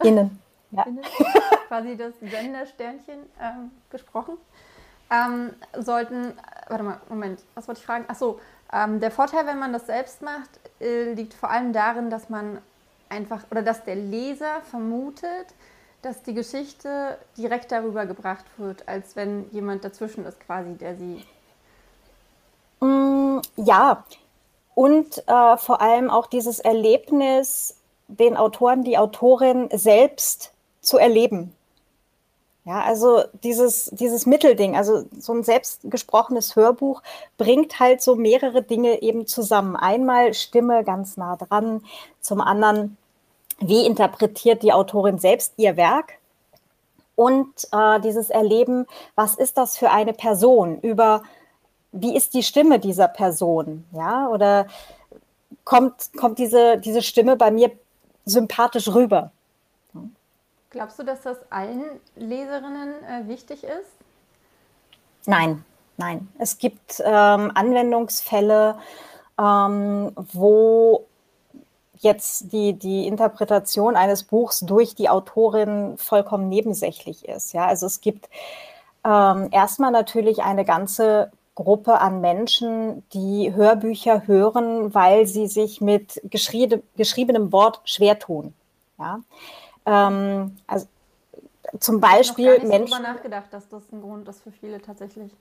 Innen, 0.02 0.38
ja. 0.70 0.82
Innen, 0.84 1.04
quasi 1.68 1.96
das 1.96 2.14
Sendersternchen 2.20 3.18
ähm, 3.40 3.70
gesprochen, 3.90 4.36
ähm, 5.10 5.52
sollten, 5.76 6.34
warte 6.68 6.84
mal, 6.84 7.00
Moment, 7.08 7.42
was 7.54 7.66
wollte 7.66 7.80
ich 7.80 7.86
fragen? 7.86 8.04
Achso, 8.08 8.38
ähm, 8.72 9.00
der 9.00 9.10
Vorteil, 9.10 9.46
wenn 9.46 9.58
man 9.58 9.72
das 9.72 9.86
selbst 9.86 10.22
macht, 10.22 10.50
äh, 10.80 11.12
liegt 11.12 11.34
vor 11.34 11.50
allem 11.50 11.72
darin, 11.72 12.10
dass 12.10 12.28
man 12.28 12.58
einfach 13.08 13.44
oder 13.50 13.62
dass 13.62 13.84
der 13.84 13.96
Leser 13.96 14.60
vermutet, 14.70 15.46
dass 16.02 16.22
die 16.22 16.34
Geschichte 16.34 17.18
direkt 17.36 17.72
darüber 17.72 18.06
gebracht 18.06 18.44
wird, 18.56 18.86
als 18.86 19.16
wenn 19.16 19.50
jemand 19.50 19.84
dazwischen 19.84 20.24
ist, 20.26 20.40
quasi, 20.40 20.74
der 20.74 20.96
sie. 20.96 21.24
Mm, 22.80 23.40
ja, 23.56 24.04
und 24.74 25.26
äh, 25.26 25.56
vor 25.56 25.80
allem 25.80 26.10
auch 26.10 26.26
dieses 26.26 26.60
Erlebnis, 26.60 27.76
den 28.06 28.36
Autoren, 28.36 28.84
die 28.84 28.96
Autorin 28.96 29.68
selbst 29.72 30.52
zu 30.80 30.98
erleben. 30.98 31.52
Ja, 32.68 32.82
also 32.82 33.22
dieses, 33.44 33.86
dieses 33.94 34.26
Mittelding, 34.26 34.76
also 34.76 35.06
so 35.18 35.32
ein 35.32 35.42
selbstgesprochenes 35.42 36.54
Hörbuch 36.54 37.02
bringt 37.38 37.80
halt 37.80 38.02
so 38.02 38.14
mehrere 38.14 38.60
Dinge 38.62 39.00
eben 39.00 39.26
zusammen. 39.26 39.74
Einmal 39.74 40.34
Stimme 40.34 40.84
ganz 40.84 41.16
nah 41.16 41.36
dran, 41.36 41.82
zum 42.20 42.42
anderen, 42.42 42.98
wie 43.58 43.86
interpretiert 43.86 44.62
die 44.62 44.74
Autorin 44.74 45.18
selbst 45.18 45.54
ihr 45.56 45.78
Werk? 45.78 46.18
Und 47.16 47.48
äh, 47.72 48.00
dieses 48.00 48.28
Erleben, 48.28 48.86
was 49.14 49.34
ist 49.36 49.56
das 49.56 49.78
für 49.78 49.88
eine 49.90 50.12
Person? 50.12 50.78
Über 50.82 51.22
wie 51.92 52.14
ist 52.14 52.34
die 52.34 52.42
Stimme 52.42 52.78
dieser 52.78 53.08
Person? 53.08 53.86
Ja, 53.92 54.28
oder 54.28 54.66
kommt, 55.64 56.10
kommt 56.18 56.38
diese, 56.38 56.76
diese 56.76 57.00
Stimme 57.00 57.36
bei 57.36 57.50
mir 57.50 57.70
sympathisch 58.26 58.88
rüber? 58.88 59.32
Glaubst 60.70 60.98
du, 60.98 61.02
dass 61.02 61.22
das 61.22 61.38
allen 61.50 61.84
Leserinnen 62.16 62.94
äh, 63.04 63.26
wichtig 63.26 63.64
ist? 63.64 63.90
Nein, 65.24 65.64
nein. 65.96 66.28
Es 66.38 66.58
gibt 66.58 67.02
ähm, 67.04 67.50
Anwendungsfälle, 67.54 68.78
ähm, 69.38 70.12
wo 70.16 71.06
jetzt 72.00 72.52
die, 72.52 72.74
die 72.74 73.06
Interpretation 73.06 73.96
eines 73.96 74.24
Buchs 74.24 74.60
durch 74.60 74.94
die 74.94 75.08
Autorin 75.08 75.96
vollkommen 75.96 76.48
nebensächlich 76.48 77.26
ist. 77.26 77.54
Ja, 77.54 77.66
also 77.66 77.86
es 77.86 78.00
gibt 78.00 78.28
ähm, 79.04 79.48
erstmal 79.50 79.90
natürlich 79.90 80.42
eine 80.42 80.64
ganze 80.64 81.32
Gruppe 81.54 82.00
an 82.00 82.20
Menschen, 82.20 83.02
die 83.12 83.52
Hörbücher 83.54 84.26
hören, 84.26 84.94
weil 84.94 85.26
sie 85.26 85.48
sich 85.48 85.80
mit 85.80 86.20
geschrieb 86.24 86.84
geschriebenem 86.96 87.52
Wort 87.52 87.80
schwer 87.84 88.18
tun. 88.18 88.54
Ja? 88.98 89.20
Ähm, 89.88 90.56
also 90.66 90.86
zum 91.80 92.00
Beispiel 92.00 92.46
ich 92.46 92.58
habe 92.60 92.68
Menschen. 92.68 92.90
darüber 92.90 93.08
nachgedacht, 93.12 93.46
dass 93.50 93.68
das 93.68 93.82
ein 93.92 94.00
Grund 94.00 94.28
ist 94.28 94.42
für 94.42 94.52
viele 94.52 94.80
tatsächlich. 94.80 95.32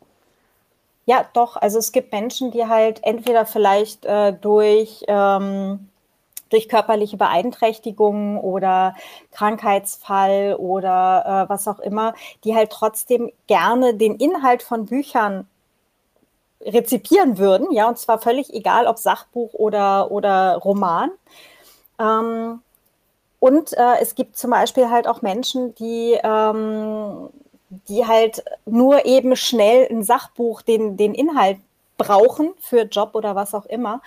Ja, 1.06 1.26
doch. 1.34 1.56
Also 1.56 1.80
es 1.80 1.94
gibt 1.94 2.12
Menschen, 2.12 2.52
die 2.52 2.66
halt 2.66 3.04
entweder 3.04 3.46
vielleicht 3.46 4.06
äh, 4.06 4.34
durch 4.34 5.06
ähm, 5.08 5.90
durch 6.50 6.70
körperliche 6.70 7.18
Beeinträchtigungen 7.18 8.38
oder 8.38 8.96
Krankheitsfall 9.32 10.56
oder 10.58 11.46
äh, 11.46 11.50
was 11.50 11.68
auch 11.68 11.80
immer, 11.80 12.14
die 12.44 12.56
halt 12.56 12.72
trotzdem 12.72 13.32
gerne 13.48 13.96
den 13.96 14.16
Inhalt 14.16 14.64
von 14.64 14.86
Büchern 14.86 15.48
rezipieren 16.62 17.38
würden, 17.38 17.72
ja, 17.72 17.88
und 17.88 17.98
zwar 17.98 18.20
völlig 18.20 18.54
egal, 18.54 18.88
ob 18.88 18.98
Sachbuch 18.98 19.54
oder, 19.54 20.12
oder 20.12 20.56
Roman. 20.58 21.12
Ähm, 22.00 22.62
und 23.40 23.74
äh, 23.74 24.00
es 24.02 24.16
gibt 24.16 24.38
zum 24.38 24.52
Beispiel 24.52 24.90
halt 24.90 25.08
auch 25.08 25.22
Menschen, 25.22 25.76
die, 25.76 26.18
ähm, 26.24 27.30
die 27.88 28.06
halt 28.06 28.44
nur 28.66 29.06
eben 29.06 29.36
schnell 29.36 29.88
ein 29.90 30.04
Sachbuch, 30.04 30.62
den, 30.62 30.98
den 30.98 31.14
Inhalt 31.14 31.60
brauchen 31.98 32.54
für 32.60 32.84
Job 32.84 33.12
oder 33.14 33.36
was 33.36 33.54
auch 33.54 33.66
immer, 33.66 34.02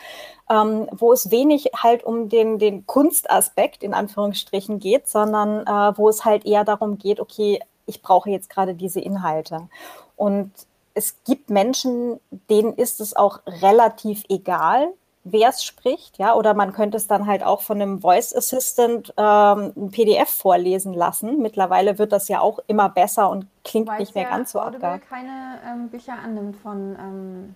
ähm, 0.49 0.89
wo 0.93 1.13
es 1.13 1.31
wenig 1.31 1.71
halt 1.77 2.05
um 2.05 2.29
den, 2.29 2.59
den 2.59 2.87
Kunstaspekt 2.87 3.83
in 3.83 3.95
Anführungsstrichen 3.95 4.79
geht, 4.79 5.09
sondern 5.09 5.67
äh, 5.67 5.99
wo 5.99 6.09
es 6.09 6.25
halt 6.25 6.47
eher 6.47 6.65
darum 6.65 6.99
geht, 6.99 7.21
okay, 7.21 7.61
ich 7.87 8.03
brauche 8.03 8.31
jetzt 8.31 8.49
gerade 8.51 8.75
diese 8.75 9.01
Inhalte. 9.01 9.69
Und 10.17 10.53
es 10.95 11.17
gibt 11.25 11.51
Menschen, 11.51 12.21
denen 12.49 12.75
ist 12.75 13.01
es 13.01 13.15
auch 13.17 13.41
relativ 13.47 14.25
egal, 14.29 14.93
wer 15.33 15.49
es 15.51 15.65
spricht, 15.65 16.19
ja, 16.19 16.35
oder 16.35 16.55
man 16.55 16.73
könnte 16.73 16.97
es 16.97 17.07
dann 17.07 17.27
halt 17.27 17.43
auch 17.43 17.63
von 17.63 17.81
einem 17.81 18.01
Voice 18.01 18.35
Assistant 18.35 19.13
ähm, 19.17 19.73
ein 19.77 19.91
PDF 19.91 20.29
vorlesen 20.29 20.95
lassen. 20.95 21.41
Mittlerweile 21.41 21.99
wird 21.99 22.13
das 22.13 22.29
ja 22.29 22.41
auch 22.41 22.59
immer 22.67 22.89
besser 22.89 23.31
und 23.31 23.47
klingt 23.65 23.89
Weil 23.89 24.01
nicht 24.01 24.15
mehr 24.15 24.25
ja 24.25 24.31
ganz 24.31 24.53
so 24.53 24.61
Audible 24.61 25.01
keine 25.09 25.59
ähm, 25.67 25.89
Bücher 25.89 26.15
annimmt 26.23 26.57
von, 26.57 26.97
ähm, 26.99 27.55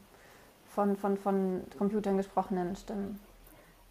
von, 0.69 0.97
von, 0.97 1.17
von 1.17 1.63
Computern 1.79 2.17
gesprochenen 2.17 2.75
Stimmen. 2.77 3.21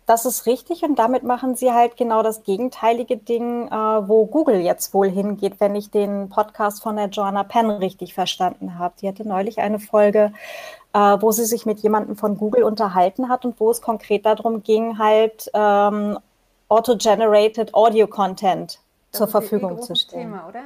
Das 0.06 0.26
ist 0.26 0.46
richtig 0.48 0.84
und 0.84 1.00
damit 1.00 1.24
machen 1.24 1.56
sie 1.56 1.72
halt 1.72 1.96
genau 1.96 2.24
das 2.24 2.44
gegenteilige 2.44 3.16
Ding, 3.16 3.70
äh, 3.70 3.72
wo 3.72 4.26
Google 4.26 4.60
jetzt 4.60 4.94
wohl 4.94 5.10
hingeht, 5.10 5.62
wenn 5.62 5.76
ich 5.76 5.92
den 5.92 6.28
Podcast 6.28 6.84
von 6.84 6.98
der 6.98 7.08
Joanna 7.08 7.44
Penn 7.44 7.70
richtig 7.70 8.14
verstanden 8.14 8.78
habe. 8.78 8.96
Die 9.02 9.08
hatte 9.08 9.26
neulich 9.26 9.60
eine 9.60 9.80
Folge, 9.80 10.34
wo 11.00 11.32
sie 11.32 11.46
sich 11.46 11.66
mit 11.66 11.80
jemandem 11.80 12.16
von 12.16 12.38
Google 12.38 12.64
unterhalten 12.64 13.30
hat 13.30 13.46
und 13.46 13.60
wo 13.60 13.72
es 13.72 13.82
konkret 13.82 14.26
darum 14.26 14.64
ging, 14.64 14.98
halt 15.00 15.50
ähm, 15.54 16.20
auto-generated 16.68 17.74
Audio 17.74 18.08
Content 18.08 18.80
das 19.12 19.18
zur 19.18 19.28
Verfügung 19.28 19.82
zu 19.82 19.96
stellen. 19.96 20.32
Thema, 20.32 20.48
oder? 20.48 20.62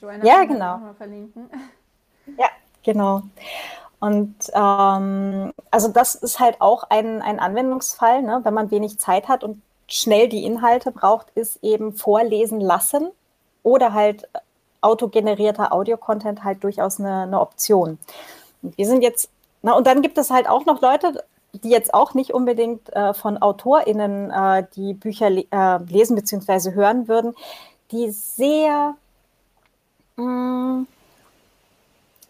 Joanna 0.00 0.24
ja, 0.24 0.44
genau. 0.44 0.80
Ja, 2.38 2.46
genau. 2.84 3.22
Und 3.98 4.34
ähm, 4.54 5.52
also 5.70 5.88
das 5.88 6.14
ist 6.14 6.38
halt 6.38 6.60
auch 6.60 6.84
ein, 6.90 7.20
ein 7.20 7.40
Anwendungsfall, 7.40 8.22
ne? 8.22 8.40
wenn 8.42 8.54
man 8.54 8.70
wenig 8.70 8.98
Zeit 8.98 9.28
hat 9.28 9.42
und 9.42 9.60
schnell 9.88 10.28
die 10.28 10.44
Inhalte 10.44 10.90
braucht, 10.90 11.30
ist 11.34 11.62
eben 11.62 11.92
vorlesen 11.92 12.60
lassen 12.60 13.10
oder 13.62 13.92
halt 13.92 14.28
autogenerierter 14.80 15.72
Audio-Content 15.72 16.44
halt 16.44 16.64
durchaus 16.64 16.98
eine, 16.98 17.22
eine 17.22 17.40
Option. 17.40 17.98
Und 18.62 18.76
wir 18.76 18.86
sind 18.86 19.02
jetzt, 19.02 19.30
na, 19.62 19.72
und 19.74 19.86
dann 19.86 20.02
gibt 20.02 20.18
es 20.18 20.30
halt 20.30 20.48
auch 20.48 20.66
noch 20.66 20.80
Leute, 20.80 21.24
die 21.52 21.70
jetzt 21.70 21.94
auch 21.94 22.14
nicht 22.14 22.32
unbedingt 22.32 22.92
äh, 22.94 23.14
von 23.14 23.40
AutorInnen 23.40 24.30
äh, 24.30 24.66
die 24.74 24.94
Bücher 24.94 25.30
le 25.30 25.44
äh, 25.50 25.78
lesen 25.84 26.16
bzw. 26.16 26.72
hören 26.72 27.08
würden, 27.08 27.34
die 27.90 28.10
sehr 28.10 28.94
mh, 30.16 30.24
mm, 30.24 30.86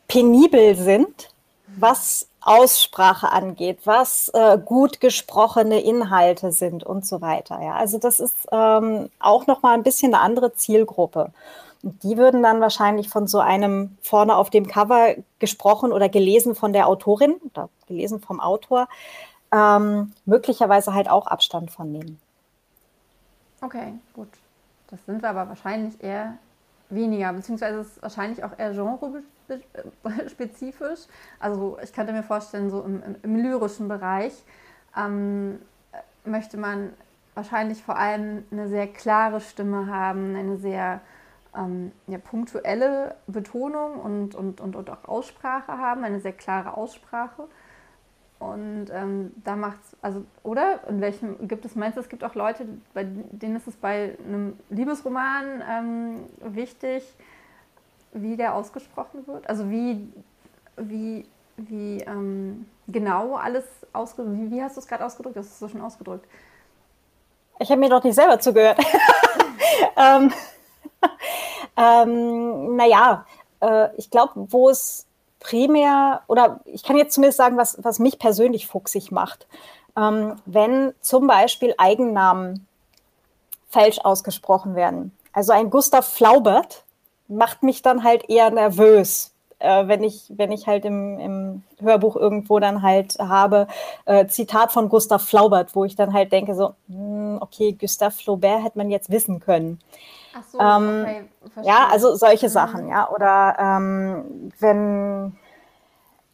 penibel 0.08 0.74
sind 0.76 1.32
was 1.76 2.28
Aussprache 2.40 3.30
angeht, 3.30 3.78
was 3.84 4.28
äh, 4.30 4.58
gut 4.58 5.00
gesprochene 5.00 5.80
Inhalte 5.80 6.50
sind 6.50 6.82
und 6.82 7.06
so 7.06 7.20
weiter. 7.20 7.60
Ja, 7.62 7.74
also 7.74 7.98
das 7.98 8.18
ist 8.18 8.48
ähm, 8.50 9.10
auch 9.20 9.46
noch 9.46 9.62
mal 9.62 9.74
ein 9.74 9.84
bisschen 9.84 10.14
eine 10.14 10.22
andere 10.22 10.54
Zielgruppe. 10.54 11.30
Die 11.82 12.16
würden 12.16 12.42
dann 12.42 12.60
wahrscheinlich 12.60 13.08
von 13.08 13.26
so 13.26 13.40
einem 13.40 13.96
vorne 14.02 14.36
auf 14.36 14.50
dem 14.50 14.66
Cover 14.66 15.14
gesprochen 15.40 15.92
oder 15.92 16.08
gelesen 16.08 16.54
von 16.54 16.72
der 16.72 16.86
Autorin 16.86 17.34
oder 17.50 17.68
gelesen 17.86 18.20
vom 18.20 18.40
Autor 18.40 18.88
ähm, 19.52 20.12
möglicherweise 20.24 20.94
halt 20.94 21.10
auch 21.10 21.26
Abstand 21.26 21.70
von 21.70 21.92
nehmen. 21.92 22.18
Okay, 23.60 23.92
gut. 24.14 24.28
Das 24.88 25.04
sind 25.06 25.24
aber 25.24 25.48
wahrscheinlich 25.48 26.02
eher 26.02 26.38
weniger, 26.90 27.32
beziehungsweise 27.32 27.80
ist 27.80 28.02
wahrscheinlich 28.02 28.44
auch 28.44 28.58
eher 28.58 28.72
genre-spezifisch. 28.72 31.00
Also 31.38 31.78
ich 31.82 31.92
könnte 31.92 32.12
mir 32.12 32.22
vorstellen, 32.22 32.70
so 32.70 32.82
im, 32.82 33.02
im, 33.02 33.16
im 33.22 33.36
lyrischen 33.36 33.88
Bereich 33.88 34.32
ähm, 34.96 35.58
möchte 36.24 36.58
man 36.58 36.92
wahrscheinlich 37.34 37.82
vor 37.82 37.96
allem 37.96 38.44
eine 38.50 38.68
sehr 38.68 38.86
klare 38.86 39.40
Stimme 39.40 39.86
haben, 39.86 40.36
eine 40.36 40.58
sehr 40.58 41.00
ähm, 41.56 41.92
ja, 42.06 42.18
punktuelle 42.18 43.16
Betonung 43.26 44.00
und, 44.00 44.34
und, 44.34 44.60
und, 44.60 44.76
und 44.76 44.90
auch 44.90 45.04
Aussprache 45.04 45.72
haben, 45.78 46.04
eine 46.04 46.20
sehr 46.20 46.32
klare 46.32 46.76
Aussprache. 46.76 47.48
Und 48.38 48.86
ähm, 48.92 49.32
da 49.44 49.54
macht's, 49.54 49.96
also, 50.02 50.24
oder? 50.42 50.80
In 50.88 51.00
welchem 51.00 51.46
gibt 51.46 51.64
es, 51.64 51.76
meinst 51.76 51.96
du, 51.96 52.00
es 52.00 52.08
gibt 52.08 52.24
auch 52.24 52.34
Leute, 52.34 52.66
bei 52.92 53.04
denen 53.04 53.54
ist 53.54 53.68
es 53.68 53.76
bei 53.76 54.16
einem 54.26 54.58
Liebesroman 54.68 55.62
ähm, 55.70 56.16
wichtig, 56.40 57.04
wie 58.12 58.36
der 58.36 58.54
ausgesprochen 58.54 59.26
wird? 59.28 59.48
Also 59.48 59.70
wie, 59.70 60.12
wie, 60.76 61.24
wie 61.56 61.98
ähm, 62.00 62.66
genau 62.88 63.36
alles 63.36 63.64
ausgedrückt, 63.92 64.36
wie, 64.36 64.50
wie 64.50 64.62
hast 64.62 64.76
du 64.76 64.80
es 64.80 64.88
gerade 64.88 65.04
ausgedrückt? 65.04 65.36
Das 65.36 65.46
ist 65.46 65.60
so 65.60 65.68
schon 65.68 65.80
ausgedrückt. 65.80 66.26
Ich 67.60 67.70
habe 67.70 67.78
mir 67.78 67.90
doch 67.90 68.02
nicht 68.02 68.16
selber 68.16 68.40
zugehört. 68.40 68.78
ähm, 69.96 70.32
ähm, 71.76 72.76
naja, 72.76 73.26
äh, 73.60 73.88
ich 73.96 74.10
glaube, 74.10 74.32
wo 74.50 74.68
es 74.68 75.06
primär, 75.40 76.22
oder 76.28 76.60
ich 76.64 76.82
kann 76.82 76.96
jetzt 76.96 77.14
zumindest 77.14 77.38
sagen, 77.38 77.56
was, 77.56 77.78
was 77.82 77.98
mich 77.98 78.18
persönlich 78.18 78.66
fuchsig 78.66 79.10
macht. 79.10 79.46
Ähm, 79.96 80.36
wenn 80.46 80.94
zum 81.00 81.26
Beispiel 81.26 81.74
Eigennamen 81.78 82.66
falsch 83.68 83.98
ausgesprochen 84.02 84.74
werden. 84.74 85.16
Also 85.32 85.52
ein 85.52 85.70
Gustav 85.70 86.06
Flaubert 86.06 86.84
macht 87.28 87.62
mich 87.62 87.82
dann 87.82 88.04
halt 88.04 88.28
eher 88.28 88.50
nervös, 88.50 89.32
äh, 89.58 89.86
wenn, 89.88 90.04
ich, 90.04 90.24
wenn 90.28 90.52
ich 90.52 90.66
halt 90.66 90.84
im, 90.84 91.18
im 91.18 91.62
Hörbuch 91.80 92.16
irgendwo 92.16 92.58
dann 92.58 92.82
halt 92.82 93.16
habe, 93.18 93.66
äh, 94.04 94.26
Zitat 94.26 94.72
von 94.72 94.88
Gustav 94.88 95.22
Flaubert, 95.22 95.74
wo 95.74 95.84
ich 95.84 95.96
dann 95.96 96.12
halt 96.12 96.32
denke, 96.32 96.54
so, 96.54 96.74
mh, 96.88 96.96
hm, 96.96 97.38
okay, 97.40 97.72
Gustav 97.72 98.14
Flaubert 98.14 98.64
hätte 98.64 98.78
man 98.78 98.90
jetzt 98.90 99.10
wissen 99.10 99.40
können. 99.40 99.80
Ach 100.34 100.44
so, 100.44 100.58
ähm, 100.58 101.28
okay, 101.44 101.62
ja, 101.62 101.88
also 101.88 102.14
solche 102.14 102.46
mhm. 102.46 102.52
Sachen, 102.52 102.88
ja. 102.88 103.10
Oder 103.10 103.56
ähm, 103.58 104.52
wenn, 104.58 105.36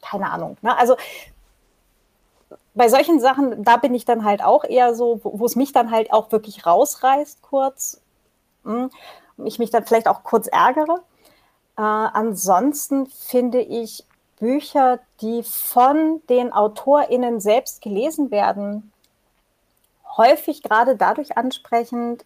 keine 0.02 0.30
Ahnung, 0.30 0.56
ne? 0.62 0.76
Also 0.76 0.96
bei 2.74 2.88
solchen 2.88 3.18
Sachen, 3.18 3.64
da 3.64 3.76
bin 3.76 3.92
ich 3.94 4.04
dann 4.04 4.24
halt 4.24 4.42
auch 4.42 4.64
eher 4.64 4.94
so, 4.94 5.20
wo 5.24 5.44
es 5.44 5.56
mich 5.56 5.72
dann 5.72 5.90
halt 5.90 6.12
auch 6.12 6.30
wirklich 6.30 6.64
rausreißt, 6.64 7.42
kurz. 7.42 8.00
Hm, 8.64 8.90
ich 9.44 9.58
mich 9.58 9.70
dann 9.70 9.84
vielleicht 9.84 10.08
auch 10.08 10.22
kurz 10.22 10.46
ärgere. 10.46 11.02
Äh, 11.76 11.82
ansonsten 11.82 13.06
finde 13.06 13.60
ich 13.60 14.04
Bücher, 14.38 15.00
die 15.20 15.42
von 15.42 16.22
den 16.28 16.52
AutorInnen 16.52 17.40
selbst 17.40 17.82
gelesen 17.82 18.30
werden, 18.30 18.92
häufig 20.16 20.62
gerade 20.62 20.96
dadurch 20.96 21.36
ansprechend, 21.36 22.24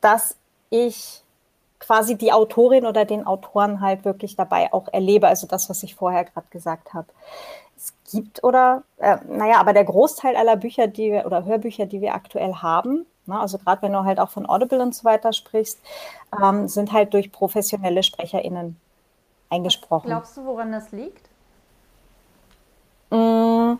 dass 0.00 0.36
ich 0.70 1.22
quasi 1.78 2.16
die 2.16 2.32
Autorin 2.32 2.86
oder 2.86 3.04
den 3.04 3.26
Autoren 3.26 3.80
halt 3.80 4.04
wirklich 4.04 4.36
dabei 4.36 4.72
auch 4.72 4.88
erlebe, 4.88 5.28
also 5.28 5.46
das, 5.46 5.70
was 5.70 5.82
ich 5.82 5.94
vorher 5.94 6.24
gerade 6.24 6.46
gesagt 6.50 6.92
habe. 6.94 7.08
Es 7.76 7.94
gibt 8.10 8.42
oder, 8.42 8.82
äh, 8.96 9.18
naja, 9.28 9.60
aber 9.60 9.72
der 9.72 9.84
Großteil 9.84 10.34
aller 10.36 10.56
Bücher, 10.56 10.88
die 10.88 11.12
wir 11.12 11.26
oder 11.26 11.44
Hörbücher, 11.44 11.86
die 11.86 12.00
wir 12.00 12.14
aktuell 12.14 12.54
haben, 12.54 13.06
ne, 13.26 13.38
also 13.38 13.58
gerade 13.58 13.82
wenn 13.82 13.92
du 13.92 14.04
halt 14.04 14.18
auch 14.18 14.30
von 14.30 14.48
Audible 14.48 14.82
und 14.82 14.94
so 14.94 15.04
weiter 15.04 15.32
sprichst, 15.32 15.78
ähm, 16.42 16.66
sind 16.66 16.92
halt 16.92 17.14
durch 17.14 17.30
professionelle 17.30 18.02
SprecherInnen 18.02 18.76
eingesprochen. 19.48 20.10
Was 20.10 20.34
glaubst 20.34 20.36
du, 20.36 20.44
woran 20.44 20.72
das 20.72 20.90
liegt? 20.90 21.28
Mm, 23.10 23.78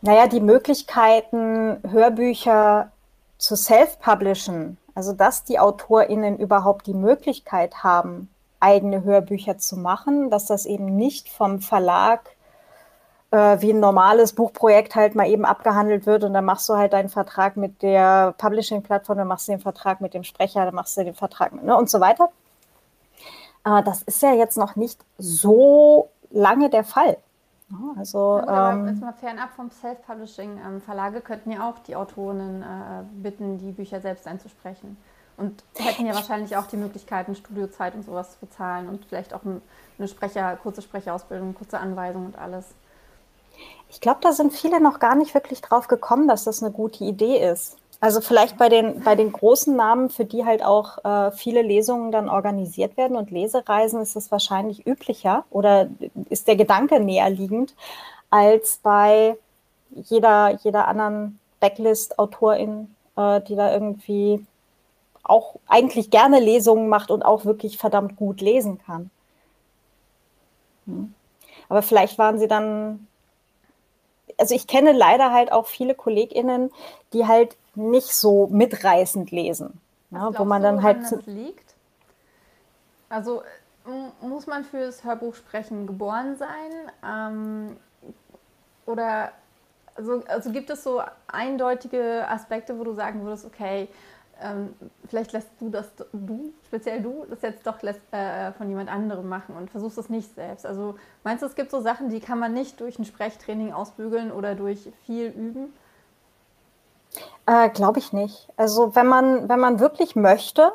naja, 0.00 0.26
die 0.26 0.40
Möglichkeiten, 0.40 1.78
Hörbücher 1.88 2.90
zu 3.38 3.56
self-publishen, 3.56 4.76
also 4.94 5.12
dass 5.12 5.44
die 5.44 5.58
AutorInnen 5.58 6.38
überhaupt 6.38 6.86
die 6.86 6.94
Möglichkeit 6.94 7.82
haben, 7.82 8.28
eigene 8.60 9.02
Hörbücher 9.02 9.58
zu 9.58 9.76
machen, 9.76 10.30
dass 10.30 10.46
das 10.46 10.66
eben 10.66 10.96
nicht 10.96 11.28
vom 11.28 11.60
Verlag 11.60 12.36
äh, 13.32 13.60
wie 13.60 13.72
ein 13.72 13.80
normales 13.80 14.34
Buchprojekt 14.34 14.94
halt 14.94 15.14
mal 15.14 15.26
eben 15.26 15.44
abgehandelt 15.44 16.06
wird 16.06 16.22
und 16.22 16.32
dann 16.32 16.44
machst 16.44 16.68
du 16.68 16.74
halt 16.74 16.92
deinen 16.92 17.08
Vertrag 17.08 17.56
mit 17.56 17.82
der 17.82 18.34
Publishing-Plattform, 18.38 19.18
dann 19.18 19.28
machst 19.28 19.48
du 19.48 19.52
den 19.52 19.60
Vertrag 19.60 20.00
mit 20.00 20.14
dem 20.14 20.22
Sprecher, 20.22 20.64
dann 20.64 20.74
machst 20.74 20.96
du 20.96 21.04
den 21.04 21.14
Vertrag 21.14 21.52
mit, 21.52 21.64
ne, 21.64 21.76
und 21.76 21.90
so 21.90 21.98
weiter. 21.98 22.30
Äh, 23.64 23.82
das 23.82 24.02
ist 24.02 24.22
ja 24.22 24.32
jetzt 24.32 24.56
noch 24.56 24.76
nicht 24.76 25.00
so 25.18 26.10
lange 26.30 26.70
der 26.70 26.84
Fall. 26.84 27.16
Also, 27.96 28.42
ja, 28.46 28.72
ähm, 28.72 28.86
jetzt 28.86 29.00
mal 29.00 29.12
fernab 29.12 29.50
vom 29.54 29.70
Self-Publishing. 29.70 30.58
Ähm, 30.64 30.80
Verlage 30.80 31.20
könnten 31.20 31.50
ja 31.50 31.68
auch 31.68 31.78
die 31.80 31.96
Autorinnen 31.96 32.62
äh, 32.62 32.66
bitten, 33.22 33.58
die 33.58 33.72
Bücher 33.72 34.00
selbst 34.00 34.26
einzusprechen. 34.26 34.96
Und 35.36 35.64
hätten 35.76 36.06
ja 36.06 36.14
wahrscheinlich 36.14 36.56
auch 36.56 36.66
die 36.66 36.76
Möglichkeiten, 36.76 37.34
Studiozeit 37.34 37.94
und 37.94 38.04
sowas 38.04 38.32
zu 38.32 38.40
bezahlen 38.40 38.88
und 38.88 39.06
vielleicht 39.06 39.32
auch 39.32 39.40
eine 39.44 40.08
Sprecher, 40.08 40.56
kurze 40.56 40.82
Sprecherausbildung, 40.82 41.54
kurze 41.54 41.78
Anweisung 41.78 42.26
und 42.26 42.38
alles. 42.38 42.66
Ich 43.88 44.00
glaube, 44.00 44.20
da 44.22 44.32
sind 44.32 44.52
viele 44.52 44.80
noch 44.80 44.98
gar 44.98 45.14
nicht 45.14 45.34
wirklich 45.34 45.60
drauf 45.60 45.88
gekommen, 45.88 46.28
dass 46.28 46.44
das 46.44 46.62
eine 46.62 46.72
gute 46.72 47.04
Idee 47.04 47.38
ist. 47.50 47.76
Also 48.02 48.20
vielleicht 48.20 48.58
bei 48.58 48.68
den, 48.68 49.00
bei 49.02 49.14
den 49.14 49.30
großen 49.30 49.76
Namen, 49.76 50.10
für 50.10 50.24
die 50.24 50.44
halt 50.44 50.64
auch 50.64 51.04
äh, 51.04 51.30
viele 51.30 51.62
Lesungen 51.62 52.10
dann 52.10 52.28
organisiert 52.28 52.96
werden 52.96 53.16
und 53.16 53.30
Lesereisen, 53.30 54.02
ist 54.02 54.16
es 54.16 54.32
wahrscheinlich 54.32 54.88
üblicher 54.88 55.44
oder 55.50 55.88
ist 56.32 56.48
der 56.48 56.56
Gedanke 56.56 57.00
näher 57.00 57.30
liegend 57.30 57.74
als 58.30 58.78
bei 58.82 59.36
jeder, 59.90 60.58
jeder 60.62 60.88
anderen 60.88 61.38
Backlist-Autorin, 61.60 62.94
äh, 63.16 63.40
die 63.42 63.56
da 63.56 63.72
irgendwie 63.72 64.44
auch 65.22 65.56
eigentlich 65.68 66.10
gerne 66.10 66.40
Lesungen 66.40 66.88
macht 66.88 67.10
und 67.10 67.22
auch 67.22 67.44
wirklich 67.44 67.78
verdammt 67.78 68.16
gut 68.16 68.40
lesen 68.40 68.80
kann. 68.84 69.10
Hm. 70.86 71.14
Aber 71.68 71.82
vielleicht 71.82 72.18
waren 72.18 72.38
sie 72.38 72.48
dann 72.48 73.06
also 74.38 74.54
ich 74.54 74.66
kenne 74.66 74.92
leider 74.92 75.32
halt 75.32 75.52
auch 75.52 75.66
viele 75.66 75.94
KollegInnen, 75.94 76.70
die 77.12 77.26
halt 77.26 77.56
nicht 77.74 78.14
so 78.14 78.48
mitreißend 78.48 79.30
lesen. 79.30 79.80
Ja, 80.10 80.36
wo 80.38 80.44
man 80.44 80.62
dann 80.62 80.82
halt. 80.82 81.02
Das 81.02 81.26
liegt? 81.26 81.74
Also 83.08 83.42
muss 84.20 84.46
man 84.46 84.64
fürs 84.64 85.04
Hörbuch 85.04 85.34
sprechen 85.34 85.86
geboren 85.86 86.36
sein? 86.36 86.70
Ähm, 87.04 87.76
oder 88.86 89.32
also, 89.94 90.22
also 90.26 90.50
gibt 90.50 90.70
es 90.70 90.82
so 90.84 91.02
eindeutige 91.26 92.26
Aspekte, 92.28 92.78
wo 92.78 92.84
du 92.84 92.94
sagen 92.94 93.24
würdest, 93.24 93.44
okay, 93.44 93.88
ähm, 94.40 94.74
vielleicht 95.08 95.32
lässt 95.32 95.50
du 95.60 95.68
das, 95.68 95.90
du, 96.12 96.52
speziell 96.66 97.02
du, 97.02 97.24
das 97.28 97.42
jetzt 97.42 97.66
doch 97.66 97.82
lässt, 97.82 98.00
äh, 98.12 98.52
von 98.52 98.68
jemand 98.68 98.90
anderem 98.90 99.28
machen 99.28 99.56
und 99.56 99.70
versuchst 99.70 99.98
es 99.98 100.08
nicht 100.08 100.34
selbst. 100.34 100.66
Also 100.66 100.96
meinst 101.22 101.42
du, 101.42 101.46
es 101.46 101.54
gibt 101.54 101.70
so 101.70 101.80
Sachen, 101.80 102.08
die 102.08 102.20
kann 102.20 102.38
man 102.38 102.52
nicht 102.52 102.80
durch 102.80 102.98
ein 102.98 103.04
Sprechtraining 103.04 103.72
ausbügeln 103.72 104.32
oder 104.32 104.54
durch 104.54 104.90
viel 105.04 105.26
Üben? 105.26 105.72
Äh, 107.46 107.68
Glaube 107.70 107.98
ich 107.98 108.12
nicht. 108.12 108.48
Also 108.56 108.94
wenn 108.96 109.06
man, 109.06 109.48
wenn 109.48 109.60
man 109.60 109.78
wirklich 109.78 110.16
möchte 110.16 110.72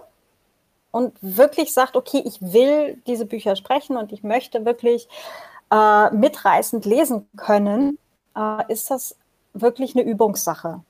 und 0.91 1.15
wirklich 1.21 1.73
sagt, 1.73 1.95
okay, 1.95 2.21
ich 2.25 2.41
will 2.41 3.01
diese 3.07 3.25
Bücher 3.25 3.55
sprechen 3.55 3.97
und 3.97 4.11
ich 4.11 4.23
möchte 4.23 4.65
wirklich 4.65 5.07
äh, 5.71 6.09
mitreißend 6.11 6.85
lesen 6.85 7.27
können, 7.37 7.97
äh, 8.35 8.71
ist 8.71 8.89
das 8.89 9.15
wirklich 9.53 9.95
eine 9.95 10.05
Übungssache. 10.05 10.81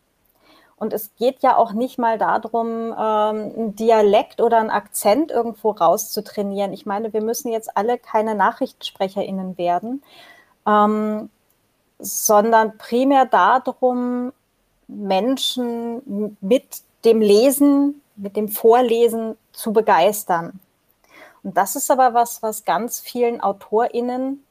Und 0.80 0.94
es 0.94 1.16
geht 1.16 1.42
ja 1.42 1.58
auch 1.58 1.74
nicht 1.74 1.98
mal 1.98 2.20
darum, 2.20 2.68
ähm, 2.68 2.96
einen 2.96 3.76
Dialekt 3.76 4.42
oder 4.42 4.60
einen 4.60 4.70
Akzent 4.70 5.32
irgendwo 5.32 5.72
rauszutrainieren. 5.72 6.72
Ich 6.72 6.86
meine, 6.86 7.14
wir 7.14 7.22
müssen 7.22 7.52
jetzt 7.52 7.76
alle 7.76 7.98
keine 7.98 8.36
NachrichtensprecherInnen 8.36 9.58
werden, 9.58 10.04
ähm, 10.68 11.30
sondern 11.98 12.78
primär 12.78 13.26
darum, 13.26 14.32
Menschen 14.88 16.38
mit 16.42 16.82
dem 17.04 17.22
Lesen, 17.22 18.02
mit 18.16 18.36
dem 18.36 18.48
Vorlesen 18.48 19.36
zu 19.58 19.74
begeistern. 19.74 20.60
Und 21.44 21.58
das 21.58 21.76
ist 21.76 21.90
aber 21.90 22.14
was, 22.14 22.44
was 22.44 22.64
ganz 22.64 23.00
vielen 23.00 23.42
AutorInnen, 23.42 24.44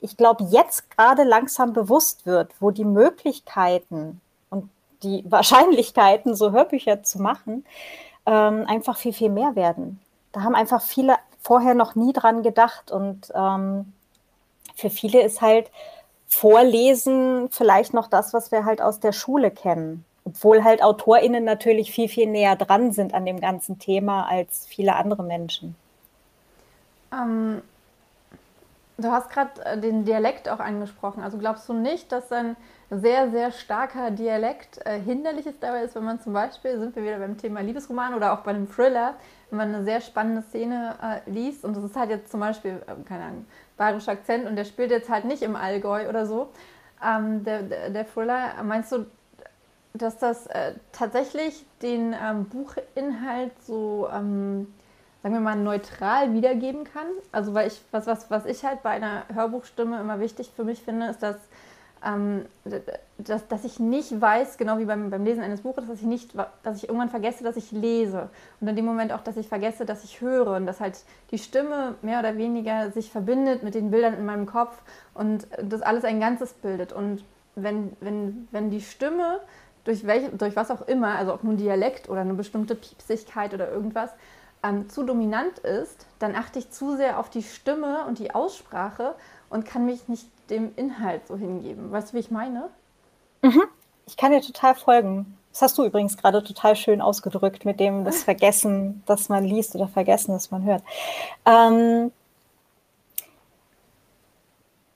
ich 0.00 0.16
glaube, 0.16 0.44
jetzt 0.44 0.90
gerade 0.90 1.24
langsam 1.24 1.74
bewusst 1.74 2.24
wird, 2.24 2.52
wo 2.58 2.70
die 2.70 2.86
Möglichkeiten 2.86 4.20
und 4.48 4.70
die 5.02 5.24
Wahrscheinlichkeiten, 5.30 6.34
so 6.34 6.52
Hörbücher 6.52 7.02
zu 7.02 7.20
machen, 7.20 7.66
ähm, 8.26 8.64
einfach 8.66 8.96
viel, 8.96 9.12
viel 9.12 9.30
mehr 9.30 9.56
werden. 9.56 10.00
Da 10.32 10.42
haben 10.42 10.54
einfach 10.54 10.82
viele 10.82 11.16
vorher 11.42 11.74
noch 11.74 11.94
nie 11.94 12.12
dran 12.12 12.42
gedacht. 12.42 12.90
Und 12.90 13.30
ähm, 13.34 13.92
für 14.74 14.90
viele 14.90 15.20
ist 15.22 15.42
halt 15.42 15.70
Vorlesen 16.28 17.48
vielleicht 17.50 17.92
noch 17.92 18.06
das, 18.06 18.32
was 18.32 18.52
wir 18.52 18.64
halt 18.64 18.80
aus 18.80 19.00
der 19.00 19.12
Schule 19.12 19.50
kennen. 19.50 20.04
Obwohl 20.30 20.64
halt 20.64 20.82
AutorInnen 20.82 21.44
natürlich 21.44 21.92
viel, 21.92 22.08
viel 22.08 22.26
näher 22.26 22.56
dran 22.56 22.92
sind 22.92 23.14
an 23.14 23.26
dem 23.26 23.40
ganzen 23.40 23.78
Thema 23.78 24.28
als 24.28 24.66
viele 24.66 24.94
andere 24.94 25.22
Menschen. 25.22 25.74
Ähm, 27.12 27.62
du 28.98 29.10
hast 29.10 29.30
gerade 29.30 29.64
äh, 29.64 29.78
den 29.78 30.04
Dialekt 30.04 30.48
auch 30.48 30.60
angesprochen. 30.60 31.22
Also 31.22 31.38
glaubst 31.38 31.68
du 31.68 31.72
nicht, 31.72 32.12
dass 32.12 32.30
ein 32.30 32.56
sehr, 32.90 33.30
sehr 33.30 33.50
starker 33.52 34.10
Dialekt 34.10 34.84
äh, 34.84 35.00
hinderlich 35.00 35.46
ist 35.46 35.62
dabei 35.62 35.82
ist, 35.82 35.94
wenn 35.94 36.04
man 36.04 36.20
zum 36.20 36.32
Beispiel, 36.32 36.78
sind 36.78 36.94
wir 36.94 37.02
wieder 37.02 37.18
beim 37.18 37.36
Thema 37.36 37.60
Liebesroman 37.60 38.14
oder 38.14 38.32
auch 38.32 38.40
bei 38.40 38.50
einem 38.50 38.70
Thriller, 38.70 39.14
wenn 39.50 39.58
man 39.58 39.74
eine 39.74 39.84
sehr 39.84 40.00
spannende 40.00 40.42
Szene 40.42 40.94
äh, 41.02 41.30
liest 41.30 41.64
und 41.64 41.76
das 41.76 41.84
ist 41.84 41.96
halt 41.96 42.10
jetzt 42.10 42.30
zum 42.30 42.40
Beispiel, 42.40 42.82
äh, 42.86 43.08
keine 43.08 43.24
Ahnung, 43.24 43.46
bayerischer 43.76 44.12
Akzent 44.12 44.46
und 44.46 44.56
der 44.56 44.64
spielt 44.64 44.90
jetzt 44.90 45.08
halt 45.08 45.24
nicht 45.24 45.42
im 45.42 45.56
Allgäu 45.56 46.08
oder 46.08 46.26
so, 46.26 46.48
ähm, 47.04 47.44
der, 47.44 47.62
der, 47.62 47.90
der, 47.90 48.06
Thriller, 48.06 48.54
meinst 48.62 48.92
du, 48.92 49.06
dass 49.94 50.18
das 50.18 50.46
äh, 50.46 50.74
tatsächlich 50.92 51.64
den 51.82 52.14
ähm, 52.14 52.46
Buchinhalt 52.46 53.52
so, 53.64 54.08
ähm, 54.12 54.72
sagen 55.22 55.34
wir 55.34 55.40
mal, 55.40 55.56
neutral 55.56 56.32
wiedergeben 56.32 56.84
kann? 56.84 57.06
Also, 57.32 57.54
weil 57.54 57.68
ich, 57.68 57.80
was, 57.90 58.06
was, 58.06 58.30
was 58.30 58.46
ich 58.46 58.64
halt 58.64 58.82
bei 58.82 58.90
einer 58.90 59.24
Hörbuchstimme 59.32 60.00
immer 60.00 60.20
wichtig 60.20 60.50
für 60.54 60.64
mich 60.64 60.82
finde, 60.82 61.06
ist, 61.06 61.22
dass 61.22 61.36
ähm, 62.04 62.46
dass, 63.18 63.46
dass 63.48 63.64
ich 63.64 63.78
nicht 63.78 64.20
weiß, 64.20 64.56
genau 64.56 64.78
wie 64.78 64.84
beim, 64.84 65.10
beim 65.10 65.24
Lesen 65.24 65.42
eines 65.42 65.60
Buches, 65.60 65.86
dass 65.86 66.00
ich 66.00 66.06
nicht, 66.06 66.32
dass 66.62 66.78
ich 66.78 66.84
irgendwann 66.84 67.10
vergesse, 67.10 67.44
dass 67.44 67.56
ich 67.56 67.72
lese. 67.72 68.30
Und 68.60 68.68
in 68.68 68.76
dem 68.76 68.84
Moment 68.84 69.12
auch, 69.12 69.20
dass 69.20 69.36
ich 69.36 69.48
vergesse, 69.48 69.84
dass 69.84 70.04
ich 70.04 70.20
höre 70.20 70.56
und 70.56 70.66
dass 70.66 70.80
halt 70.80 71.04
die 71.30 71.38
Stimme 71.38 71.96
mehr 72.02 72.20
oder 72.20 72.36
weniger 72.36 72.90
sich 72.90 73.10
verbindet 73.10 73.62
mit 73.62 73.74
den 73.74 73.90
Bildern 73.90 74.14
in 74.14 74.24
meinem 74.24 74.46
Kopf 74.46 74.80
und 75.14 75.46
das 75.62 75.82
alles 75.82 76.04
ein 76.04 76.20
Ganzes 76.20 76.54
bildet. 76.54 76.92
Und 76.92 77.24
wenn, 77.54 77.96
wenn, 78.00 78.48
wenn 78.50 78.70
die 78.70 78.80
Stimme 78.80 79.40
durch, 79.84 80.06
welch, 80.06 80.30
durch 80.36 80.56
was 80.56 80.70
auch 80.70 80.82
immer, 80.82 81.16
also 81.16 81.32
ob 81.32 81.44
nun 81.44 81.56
Dialekt 81.56 82.08
oder 82.08 82.20
eine 82.20 82.34
bestimmte 82.34 82.74
Piepsigkeit 82.74 83.54
oder 83.54 83.70
irgendwas, 83.70 84.10
ähm, 84.62 84.88
zu 84.90 85.04
dominant 85.04 85.58
ist, 85.60 86.06
dann 86.18 86.34
achte 86.34 86.58
ich 86.58 86.70
zu 86.70 86.96
sehr 86.96 87.18
auf 87.18 87.30
die 87.30 87.42
Stimme 87.42 88.04
und 88.06 88.18
die 88.18 88.34
Aussprache 88.34 89.14
und 89.48 89.64
kann 89.64 89.86
mich 89.86 90.08
nicht 90.08 90.26
dem 90.50 90.72
Inhalt 90.76 91.26
so 91.26 91.36
hingeben. 91.36 91.90
Weißt 91.90 92.10
du, 92.10 92.14
wie 92.14 92.20
ich 92.20 92.30
meine? 92.30 92.68
Mhm. 93.42 93.62
Ich 94.06 94.16
kann 94.16 94.32
dir 94.32 94.42
total 94.42 94.74
folgen. 94.74 95.38
Das 95.52 95.62
hast 95.62 95.78
du 95.78 95.84
übrigens 95.84 96.16
gerade 96.16 96.44
total 96.44 96.76
schön 96.76 97.00
ausgedrückt 97.00 97.64
mit 97.64 97.80
dem 97.80 98.04
das 98.04 98.22
Vergessen, 98.22 99.02
dass 99.06 99.28
man 99.28 99.44
liest 99.44 99.74
oder 99.74 99.88
Vergessen, 99.88 100.32
dass 100.32 100.50
man 100.50 100.64
hört. 100.64 100.82
Ähm, 101.46 102.12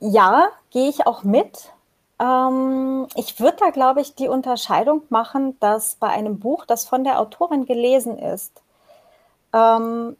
ja, 0.01 0.49
gehe 0.70 0.88
ich 0.88 1.07
auch 1.07 1.23
mit. 1.23 1.73
Ähm, 2.20 3.07
ich 3.16 3.40
würde 3.40 3.57
da, 3.61 3.70
glaube 3.70 4.00
ich, 4.00 4.14
die 4.14 4.29
Unterscheidung 4.29 5.03
machen, 5.09 5.59
dass 5.61 5.96
bei 5.96 6.09
einem 6.09 6.38
Buch, 6.38 6.64
das 6.66 6.85
von 6.87 7.05
der 7.05 7.20
Autorin 7.20 7.66
gelesen 7.66 8.18
ist, 8.18 8.62
ähm, 9.53 10.16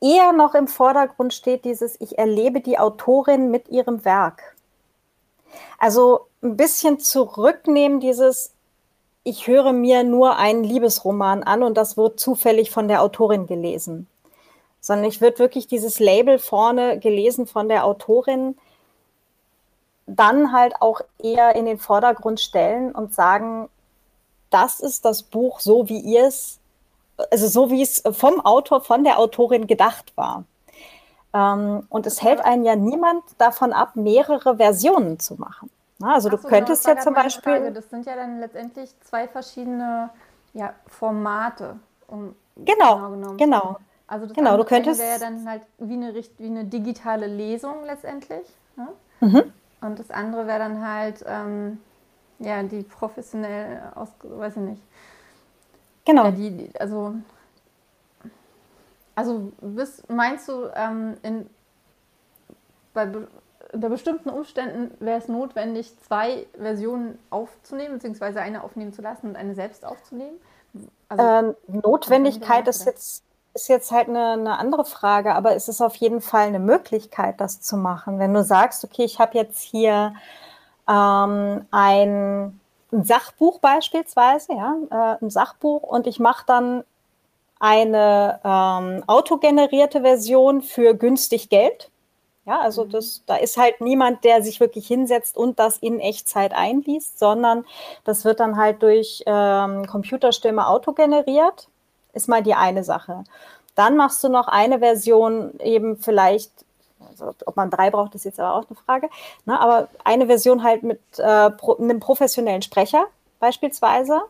eher 0.00 0.32
noch 0.32 0.54
im 0.54 0.68
Vordergrund 0.68 1.34
steht 1.34 1.64
dieses, 1.64 2.00
ich 2.00 2.18
erlebe 2.18 2.60
die 2.60 2.78
Autorin 2.78 3.50
mit 3.50 3.68
ihrem 3.68 4.04
Werk. 4.04 4.56
Also 5.78 6.26
ein 6.42 6.56
bisschen 6.56 7.00
zurücknehmen, 7.00 8.00
dieses, 8.00 8.52
ich 9.24 9.46
höre 9.46 9.72
mir 9.72 10.04
nur 10.04 10.36
einen 10.36 10.64
Liebesroman 10.64 11.42
an 11.42 11.62
und 11.62 11.76
das 11.76 11.96
wird 11.96 12.20
zufällig 12.20 12.70
von 12.70 12.88
der 12.88 13.02
Autorin 13.02 13.46
gelesen. 13.46 14.06
Sondern 14.80 15.06
ich 15.06 15.20
würde 15.20 15.40
wirklich 15.40 15.66
dieses 15.66 15.98
Label 15.98 16.38
vorne 16.38 16.98
gelesen 17.00 17.46
von 17.46 17.68
der 17.68 17.84
Autorin, 17.84 18.56
dann 20.08 20.52
halt 20.52 20.80
auch 20.80 21.00
eher 21.18 21.54
in 21.54 21.66
den 21.66 21.78
Vordergrund 21.78 22.40
stellen 22.40 22.92
und 22.92 23.14
sagen, 23.14 23.68
das 24.50 24.80
ist 24.80 25.04
das 25.04 25.22
Buch 25.22 25.60
so, 25.60 25.88
wie 25.88 26.00
ihr 26.00 26.26
es 26.26 26.58
also 27.30 27.48
so 27.48 27.70
wie 27.70 27.82
es 27.82 28.02
vom 28.12 28.40
Autor, 28.44 28.80
von 28.80 29.04
der 29.04 29.18
Autorin 29.18 29.66
gedacht 29.66 30.12
war. 30.16 30.44
Ähm, 31.34 31.86
und 31.88 32.06
es 32.06 32.22
hält 32.22 32.40
einen 32.44 32.64
ja 32.64 32.76
niemand 32.76 33.22
davon 33.38 33.72
ab, 33.72 33.96
mehrere 33.96 34.56
Versionen 34.56 35.18
zu 35.18 35.34
machen. 35.34 35.70
Na, 35.98 36.14
also 36.14 36.28
Ach 36.28 36.40
du 36.40 36.48
könntest 36.48 36.86
ja 36.86 36.98
zum 36.98 37.14
Beispiel. 37.14 37.56
Frage. 37.56 37.72
Das 37.72 37.90
sind 37.90 38.06
ja 38.06 38.14
dann 38.14 38.40
letztendlich 38.40 38.90
zwei 39.00 39.26
verschiedene 39.26 40.10
ja, 40.54 40.72
Formate. 40.86 41.76
Um 42.06 42.34
genau, 42.56 43.10
genau, 43.10 43.34
genau. 43.36 43.76
Also 44.06 44.26
das 44.26 44.34
genau, 44.34 44.56
du 44.56 44.64
könntest 44.64 45.00
wäre 45.00 45.12
ja 45.12 45.18
dann 45.18 45.46
halt 45.46 45.62
wie 45.78 45.94
eine, 45.94 46.14
wie 46.14 46.46
eine 46.46 46.64
digitale 46.64 47.26
Lesung 47.26 47.84
letztendlich. 47.84 48.46
Ne? 48.76 48.88
Mhm. 49.20 49.52
Und 49.80 49.98
das 49.98 50.10
andere 50.10 50.46
wäre 50.46 50.58
dann 50.58 50.86
halt 50.86 51.24
ähm, 51.26 51.78
ja 52.38 52.62
die 52.62 52.82
professionell 52.82 53.80
aus, 53.94 54.08
weiß 54.22 54.56
ich 54.56 54.62
nicht, 54.62 54.82
Genau. 56.08 56.24
Ja, 56.24 56.30
die, 56.30 56.70
also, 56.80 57.16
also 59.14 59.52
bist, 59.60 60.08
meinst 60.08 60.48
du, 60.48 60.70
ähm, 60.74 61.18
in, 61.22 61.50
bei 62.94 63.04
be 63.04 63.28
unter 63.70 63.90
bestimmten 63.90 64.30
Umständen 64.30 64.96
wäre 64.98 65.18
es 65.18 65.28
notwendig, 65.28 65.94
zwei 66.00 66.46
Versionen 66.56 67.18
aufzunehmen, 67.28 67.96
beziehungsweise 67.96 68.40
eine 68.40 68.64
aufnehmen 68.64 68.94
zu 68.94 69.02
lassen 69.02 69.28
und 69.28 69.36
eine 69.36 69.54
selbst 69.54 69.84
aufzunehmen? 69.84 70.38
Also, 71.10 71.22
ähm, 71.22 71.54
Notwendigkeit 71.82 72.66
ist 72.66 72.86
jetzt, 72.86 73.22
ist 73.62 73.68
jetzt 73.68 73.90
halt 73.90 74.08
eine, 74.08 74.32
eine, 74.32 74.58
andere 74.58 74.84
Frage, 74.84 75.34
aber 75.34 75.54
es 75.54 75.68
ist 75.68 75.80
auf 75.80 75.96
jeden 75.96 76.20
Fall 76.20 76.48
eine 76.48 76.58
Möglichkeit, 76.58 77.40
das 77.40 77.60
zu 77.60 77.76
machen. 77.76 78.18
Wenn 78.18 78.34
du 78.34 78.42
sagst, 78.44 78.84
okay, 78.84 79.04
ich 79.04 79.18
habe 79.18 79.36
jetzt 79.36 79.60
hier 79.60 80.14
ähm, 80.88 81.66
ein 81.70 82.60
ein 82.92 83.04
Sachbuch 83.04 83.58
beispielsweise, 83.60 84.52
ja, 84.54 84.76
äh, 84.90 85.24
ein 85.24 85.30
Sachbuch 85.30 85.82
und 85.82 86.06
ich 86.06 86.18
mache 86.18 86.44
dann 86.46 86.84
eine 87.60 88.40
ähm, 88.44 89.04
autogenerierte 89.06 90.02
Version 90.02 90.62
für 90.62 90.94
günstig 90.94 91.48
Geld. 91.48 91.90
Ja, 92.46 92.60
also 92.60 92.84
mhm. 92.84 92.90
das, 92.90 93.24
da 93.26 93.36
ist 93.36 93.58
halt 93.58 93.80
niemand, 93.80 94.24
der 94.24 94.42
sich 94.42 94.60
wirklich 94.60 94.86
hinsetzt 94.86 95.36
und 95.36 95.58
das 95.58 95.78
in 95.78 96.00
Echtzeit 96.00 96.54
einliest, 96.54 97.18
sondern 97.18 97.66
das 98.04 98.24
wird 98.24 98.40
dann 98.40 98.56
halt 98.56 98.82
durch 98.82 99.22
ähm, 99.26 99.86
Computerstimme 99.86 100.66
autogeneriert. 100.66 101.68
Ist 102.12 102.28
mal 102.28 102.42
die 102.42 102.54
eine 102.54 102.84
Sache. 102.84 103.24
Dann 103.74 103.96
machst 103.96 104.24
du 104.24 104.28
noch 104.28 104.48
eine 104.48 104.80
Version 104.80 105.58
eben 105.60 105.96
vielleicht 105.98 106.50
also, 107.10 107.34
ob 107.46 107.56
man 107.56 107.70
drei 107.70 107.90
braucht, 107.90 108.14
ist 108.14 108.24
jetzt 108.24 108.40
aber 108.40 108.54
auch 108.54 108.64
eine 108.68 108.76
Frage. 108.76 109.08
Ne? 109.44 109.58
Aber 109.58 109.88
eine 110.04 110.26
Version 110.26 110.62
halt 110.62 110.82
mit 110.82 111.00
äh, 111.18 111.50
pro, 111.50 111.76
einem 111.76 112.00
professionellen 112.00 112.62
Sprecher 112.62 113.06
beispielsweise, 113.40 114.22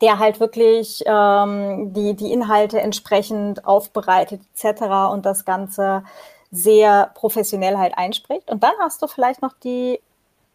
der 0.00 0.18
halt 0.18 0.40
wirklich 0.40 1.02
ähm, 1.06 1.92
die, 1.92 2.14
die 2.14 2.32
Inhalte 2.32 2.80
entsprechend 2.80 3.66
aufbereitet 3.66 4.40
etc. 4.54 5.12
und 5.12 5.26
das 5.26 5.44
Ganze 5.44 6.04
sehr 6.50 7.10
professionell 7.14 7.78
halt 7.78 7.96
einspricht. 7.96 8.50
Und 8.50 8.62
dann 8.62 8.72
hast 8.80 9.02
du 9.02 9.06
vielleicht 9.06 9.42
noch 9.42 9.52
die 9.62 10.00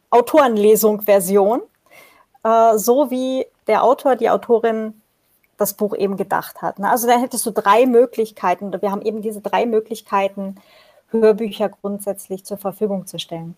Autorenlesung-Version, 0.10 1.62
äh, 2.44 2.78
so 2.78 3.12
wie 3.12 3.46
der 3.68 3.84
Autor, 3.84 4.16
die 4.16 4.30
Autorin 4.30 5.02
das 5.58 5.74
Buch 5.74 5.96
eben 5.96 6.18
gedacht 6.18 6.62
hat. 6.62 6.80
Ne? 6.80 6.90
Also 6.90 7.08
da 7.08 7.18
hättest 7.18 7.46
du 7.46 7.52
drei 7.52 7.86
Möglichkeiten, 7.86 8.72
wir 8.82 8.92
haben 8.92 9.02
eben 9.02 9.22
diese 9.22 9.42
drei 9.42 9.66
Möglichkeiten 9.66 10.56
Hörbücher 11.10 11.70
grundsätzlich 11.70 12.46
zur 12.46 12.58
Verfügung 12.58 13.08
zu 13.08 13.20
stellen. 13.20 13.56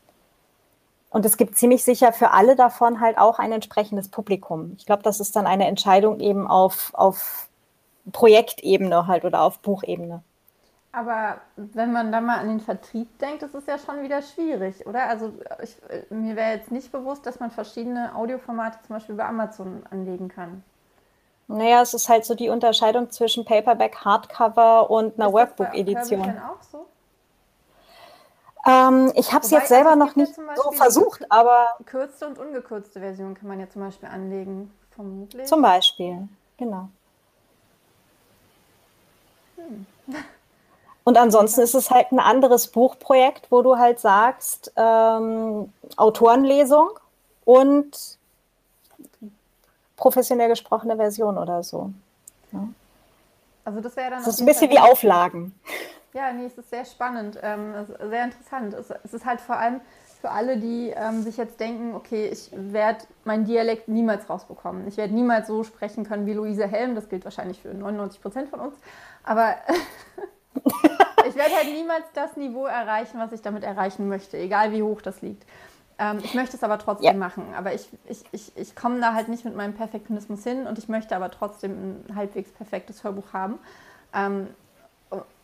Und 1.10 1.26
es 1.26 1.38
gibt 1.38 1.58
ziemlich 1.58 1.84
sicher 1.84 2.12
für 2.12 2.32
alle 2.32 2.56
davon 2.56 3.00
halt 3.00 3.18
auch 3.18 3.40
ein 3.40 3.52
entsprechendes 3.52 4.10
Publikum. 4.10 4.74
Ich 4.78 4.86
glaube, 4.86 5.04
das 5.04 5.20
ist 5.20 5.36
dann 5.36 5.48
eine 5.48 5.66
Entscheidung 5.68 6.20
eben 6.20 6.48
auf, 6.48 6.92
auf 6.94 7.50
Projektebene 8.12 9.08
halt 9.08 9.24
oder 9.26 9.42
auf 9.42 9.60
Buchebene. 9.60 10.22
Aber 10.92 11.38
wenn 11.56 11.92
man 11.92 12.12
da 12.12 12.22
mal 12.22 12.40
an 12.40 12.48
den 12.48 12.60
Vertrieb 12.60 13.20
denkt, 13.20 13.44
das 13.44 13.54
ist 13.54 13.68
ja 13.68 13.78
schon 13.78 14.02
wieder 14.02 14.22
schwierig, 14.22 14.86
oder? 14.88 15.08
Also 15.08 15.32
ich, 15.62 15.78
mir 16.10 16.36
wäre 16.36 16.56
jetzt 16.56 16.72
nicht 16.72 16.92
bewusst, 16.92 17.26
dass 17.26 17.40
man 17.40 17.52
verschiedene 17.52 18.16
Audioformate 18.16 18.80
zum 18.86 18.96
Beispiel 18.96 19.16
bei 19.16 19.26
Amazon 19.26 19.84
anlegen 19.92 20.28
kann. 20.28 20.64
Naja, 21.48 21.82
es 21.82 21.94
ist 21.94 22.10
halt 22.10 22.26
so 22.26 22.36
die 22.36 22.50
Unterscheidung 22.50 23.10
zwischen 23.10 23.46
Paperback, 23.46 23.98
Hardcover 24.04 24.90
und 24.90 25.20
einer 25.20 25.32
Workbook-Edition. 25.32 26.22
Ist 26.22 26.28
das 26.28 26.36
bei 26.36 26.50
auch 26.50 26.62
so? 26.72 26.86
Ähm, 28.66 29.14
ich 29.16 29.32
habe 29.32 29.46
es 29.46 29.52
jetzt 29.52 29.70
selber 29.70 29.96
noch 29.96 30.18
nicht 30.18 30.36
so 30.36 30.72
versucht, 30.74 31.32
aber. 31.32 31.68
Kürzte 31.86 32.28
und 32.28 32.38
ungekürzte 32.38 33.00
Version 33.00 33.34
kann 33.34 33.48
man 33.48 33.62
ja 33.62 33.70
zum 33.70 33.82
Beispiel 33.82 34.10
anlegen, 34.10 34.74
vermutlich. 34.94 35.48
Zum 35.48 35.62
Beispiel, 35.62 36.28
genau. 36.58 36.90
Hm. 39.56 39.86
Und 41.06 41.18
ansonsten 41.18 41.62
ist 41.62 41.76
es 41.76 41.90
halt 41.90 42.12
ein 42.12 42.20
anderes 42.20 42.68
Buchprojekt, 42.68 43.50
wo 43.50 43.62
du 43.62 43.78
halt 43.78 44.02
sagst, 44.02 44.74
ähm, 44.76 45.72
Autorenlesung 45.96 46.90
und 47.46 48.17
professionell 49.98 50.48
gesprochene 50.48 50.96
Version 50.96 51.38
oder 51.38 51.62
so. 51.64 51.92
Ja. 52.54 52.70
Also 53.66 53.82
das 53.82 53.98
wäre 53.98 54.12
dann. 54.12 54.20
Das 54.24 54.36
ist 54.36 54.40
ein 54.40 54.46
bisschen 54.46 54.72
wie 54.72 54.80
Auflagen. 54.80 55.54
Ja, 56.14 56.32
nee, 56.32 56.46
es 56.46 56.58
ist 56.58 56.70
sehr 56.70 56.86
spannend, 56.86 57.38
ähm, 57.44 57.74
sehr 58.10 58.24
interessant. 58.24 58.74
Es, 58.74 58.92
es, 59.04 59.14
ist 59.14 59.26
halt 59.26 59.42
vor 59.42 59.58
allem, 59.58 59.82
für 60.22 60.32
alle, 60.32 60.58
die 60.58 60.94
ähm, 60.96 61.22
sich 61.22 61.38
jetzt 61.38 61.60
denken, 61.60 61.94
okay, 61.94 62.28
ich 62.28 62.50
werde 62.54 63.04
meinen 63.24 63.46
Dialekt 63.46 63.88
niemals 63.88 64.30
rausbekommen. 64.30 64.88
Ich 64.88 64.98
werde 64.98 65.14
niemals 65.14 65.48
so 65.48 65.64
sprechen 65.64 66.06
können 66.06 66.26
wie 66.26 66.34
Luise 66.34 66.66
Helm. 66.66 66.96
Das 66.96 67.10
gilt 67.10 67.24
wahrscheinlich 67.24 67.62
für 67.62 67.74
99 67.74 68.22
Prozent 68.22 68.50
von 68.50 68.62
uns. 68.62 68.76
Aber 69.24 69.58
ich 71.28 71.36
werde 71.36 71.56
halt 71.56 71.68
niemals 71.68 72.06
das 72.14 72.36
Niveau 72.36 72.66
erreichen, 72.66 73.20
was 73.20 73.32
ich 73.32 73.42
damit 73.42 73.64
erreichen 73.64 74.08
möchte, 74.08 74.38
egal 74.38 74.72
wie 74.72 74.82
hoch 74.82 75.02
das 75.02 75.22
liegt. 75.22 75.44
Ähm, 76.00 76.20
ich 76.24 76.34
möchte 76.34 76.56
es 76.56 76.64
aber 76.64 76.78
trotzdem 76.78 77.06
ja. 77.06 77.14
machen. 77.14 77.44
Aber 77.56 77.74
ich, 77.74 77.90
ich, 78.08 78.24
ich, 78.32 78.56
ich 78.56 78.76
komme 78.76 79.00
da 79.00 79.14
halt 79.14 79.30
nicht 79.30 79.46
mit 79.46 79.56
meinem 79.56 79.74
Perfektionismus 79.74 80.44
hin 80.44 80.68
und 80.68 80.78
ich 80.78 80.90
möchte 80.90 81.16
aber 81.16 81.32
trotzdem 81.32 82.04
ein 82.08 82.16
halbwegs 82.16 82.52
perfektes 82.52 83.04
Hörbuch 83.04 83.34
haben. 83.34 83.60
Ähm, 84.14 84.48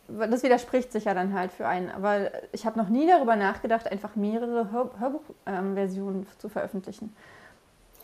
das 0.06 0.42
widerspricht 0.42 0.92
sich 0.92 1.04
ja 1.04 1.14
dann 1.14 1.32
halt 1.32 1.50
für 1.50 1.66
einen. 1.66 1.90
Aber 1.90 2.30
ich 2.52 2.66
habe 2.66 2.78
noch 2.78 2.88
nie 2.88 3.06
darüber 3.06 3.36
nachgedacht, 3.36 3.90
einfach 3.90 4.16
mehrere 4.16 4.70
Hör 4.70 4.90
Hörbuchversionen 4.98 6.22
ähm, 6.22 6.26
zu 6.38 6.48
veröffentlichen. 6.48 7.14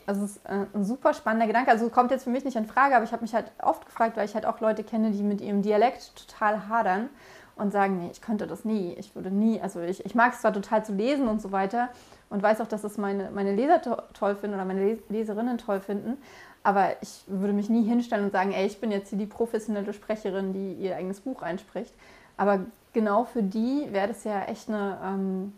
Also 0.07 0.25
es 0.25 0.37
ist 0.37 0.45
äh, 0.45 0.65
ein 0.73 0.83
super 0.83 1.13
spannender 1.13 1.47
Gedanke. 1.47 1.69
Also 1.69 1.89
kommt 1.89 2.11
jetzt 2.11 2.23
für 2.23 2.31
mich 2.31 2.43
nicht 2.43 2.57
in 2.57 2.65
Frage, 2.65 2.95
aber 2.95 3.05
ich 3.05 3.11
habe 3.11 3.21
mich 3.21 3.35
halt 3.35 3.51
oft 3.61 3.85
gefragt, 3.85 4.17
weil 4.17 4.25
ich 4.25 4.33
halt 4.33 4.45
auch 4.47 4.59
Leute 4.59 4.83
kenne, 4.83 5.11
die 5.11 5.21
mit 5.21 5.41
ihrem 5.41 5.61
Dialekt 5.61 6.27
total 6.27 6.67
hadern 6.67 7.09
und 7.55 7.71
sagen, 7.71 7.99
nee, 7.99 8.09
ich 8.11 8.21
könnte 8.21 8.47
das 8.47 8.65
nie. 8.65 8.93
Ich 8.93 9.15
würde 9.15 9.29
nie, 9.29 9.61
also 9.61 9.79
ich, 9.79 10.03
ich 10.03 10.15
mag 10.15 10.33
es 10.33 10.41
zwar 10.41 10.53
total 10.53 10.83
zu 10.83 10.93
lesen 10.93 11.27
und 11.27 11.41
so 11.41 11.51
weiter 11.51 11.89
und 12.31 12.41
weiß 12.41 12.61
auch, 12.61 12.67
dass 12.67 12.83
es 12.83 12.97
meine, 12.97 13.29
meine 13.29 13.53
Leser 13.53 13.81
to 13.81 13.97
toll 14.13 14.35
finden 14.35 14.55
oder 14.55 14.65
meine 14.65 14.97
Leserinnen 15.09 15.59
toll 15.59 15.81
finden, 15.81 16.17
aber 16.63 17.01
ich 17.01 17.23
würde 17.27 17.53
mich 17.53 17.69
nie 17.69 17.83
hinstellen 17.83 18.25
und 18.25 18.31
sagen, 18.31 18.53
ey, 18.53 18.65
ich 18.65 18.79
bin 18.79 18.91
jetzt 18.91 19.09
hier 19.09 19.19
die 19.19 19.25
professionelle 19.25 19.93
Sprecherin, 19.93 20.53
die 20.53 20.73
ihr 20.73 20.95
eigenes 20.95 21.19
Buch 21.19 21.41
einspricht. 21.41 21.93
Aber 22.37 22.61
genau 22.93 23.25
für 23.25 23.43
die 23.43 23.87
wäre 23.91 24.07
das 24.07 24.23
ja 24.23 24.43
echt 24.45 24.69
eine, 24.69 24.97
ähm, 25.03 25.53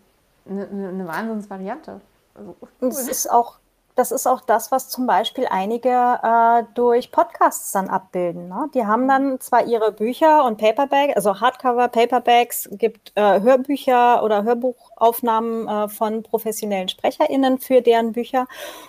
eine, 0.49 0.89
eine 0.89 1.07
Wahnsinnsvariante. 1.07 2.01
Also, 2.35 2.55
cool. 2.61 2.89
Das 2.89 3.07
ist 3.07 3.29
auch 3.29 3.59
das 3.95 4.11
ist 4.11 4.27
auch 4.27 4.41
das, 4.41 4.71
was 4.71 4.89
zum 4.89 5.05
Beispiel 5.05 5.47
einige 5.49 5.89
äh, 5.89 6.63
durch 6.73 7.11
Podcasts 7.11 7.71
dann 7.71 7.89
abbilden. 7.89 8.49
Ne? 8.49 8.69
Die 8.73 8.85
haben 8.85 9.07
dann 9.07 9.39
zwar 9.39 9.65
ihre 9.65 9.91
Bücher 9.91 10.45
und 10.45 10.57
Paperback, 10.57 11.15
also 11.15 11.39
Hardcover, 11.39 11.87
Paperbacks, 11.87 12.69
gibt 12.71 13.11
äh, 13.15 13.41
Hörbücher 13.41 14.23
oder 14.23 14.43
Hörbuchaufnahmen 14.43 15.67
äh, 15.67 15.89
von 15.89 16.23
professionellen 16.23 16.89
SprecherInnen 16.89 17.59
für 17.59 17.81
deren 17.81 18.13
Bücher 18.13 18.47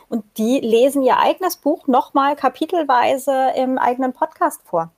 und 0.09 0.25
die 0.39 0.61
lesen 0.61 1.03
ihr 1.03 1.19
eigenes 1.19 1.57
Buch 1.57 1.87
nochmal 1.87 2.37
kapitelweise 2.37 3.53
im 3.57 3.79
eigenen 3.79 4.13
Podcast 4.13 4.63
vor. 4.65 4.91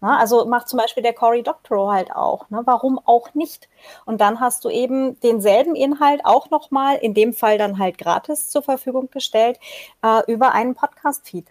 Ne? 0.00 0.16
Also 0.16 0.44
macht 0.46 0.68
zum 0.68 0.78
Beispiel 0.78 1.02
der 1.02 1.14
Cory 1.14 1.42
Doctorow 1.42 1.90
halt 1.90 2.14
auch. 2.14 2.48
Ne? 2.50 2.62
Warum 2.64 3.00
auch 3.04 3.34
nicht? 3.34 3.68
Und 4.04 4.20
dann 4.20 4.40
hast 4.40 4.64
du 4.64 4.70
eben 4.70 5.18
denselben 5.20 5.74
Inhalt 5.74 6.24
auch 6.24 6.50
nochmal, 6.50 6.96
in 6.96 7.14
dem 7.14 7.32
Fall 7.32 7.58
dann 7.58 7.78
halt 7.78 7.98
gratis 7.98 8.50
zur 8.50 8.62
Verfügung 8.62 9.10
gestellt, 9.10 9.58
äh, 10.02 10.30
über 10.30 10.52
einen 10.52 10.74
Podcast-Feed. 10.74 11.46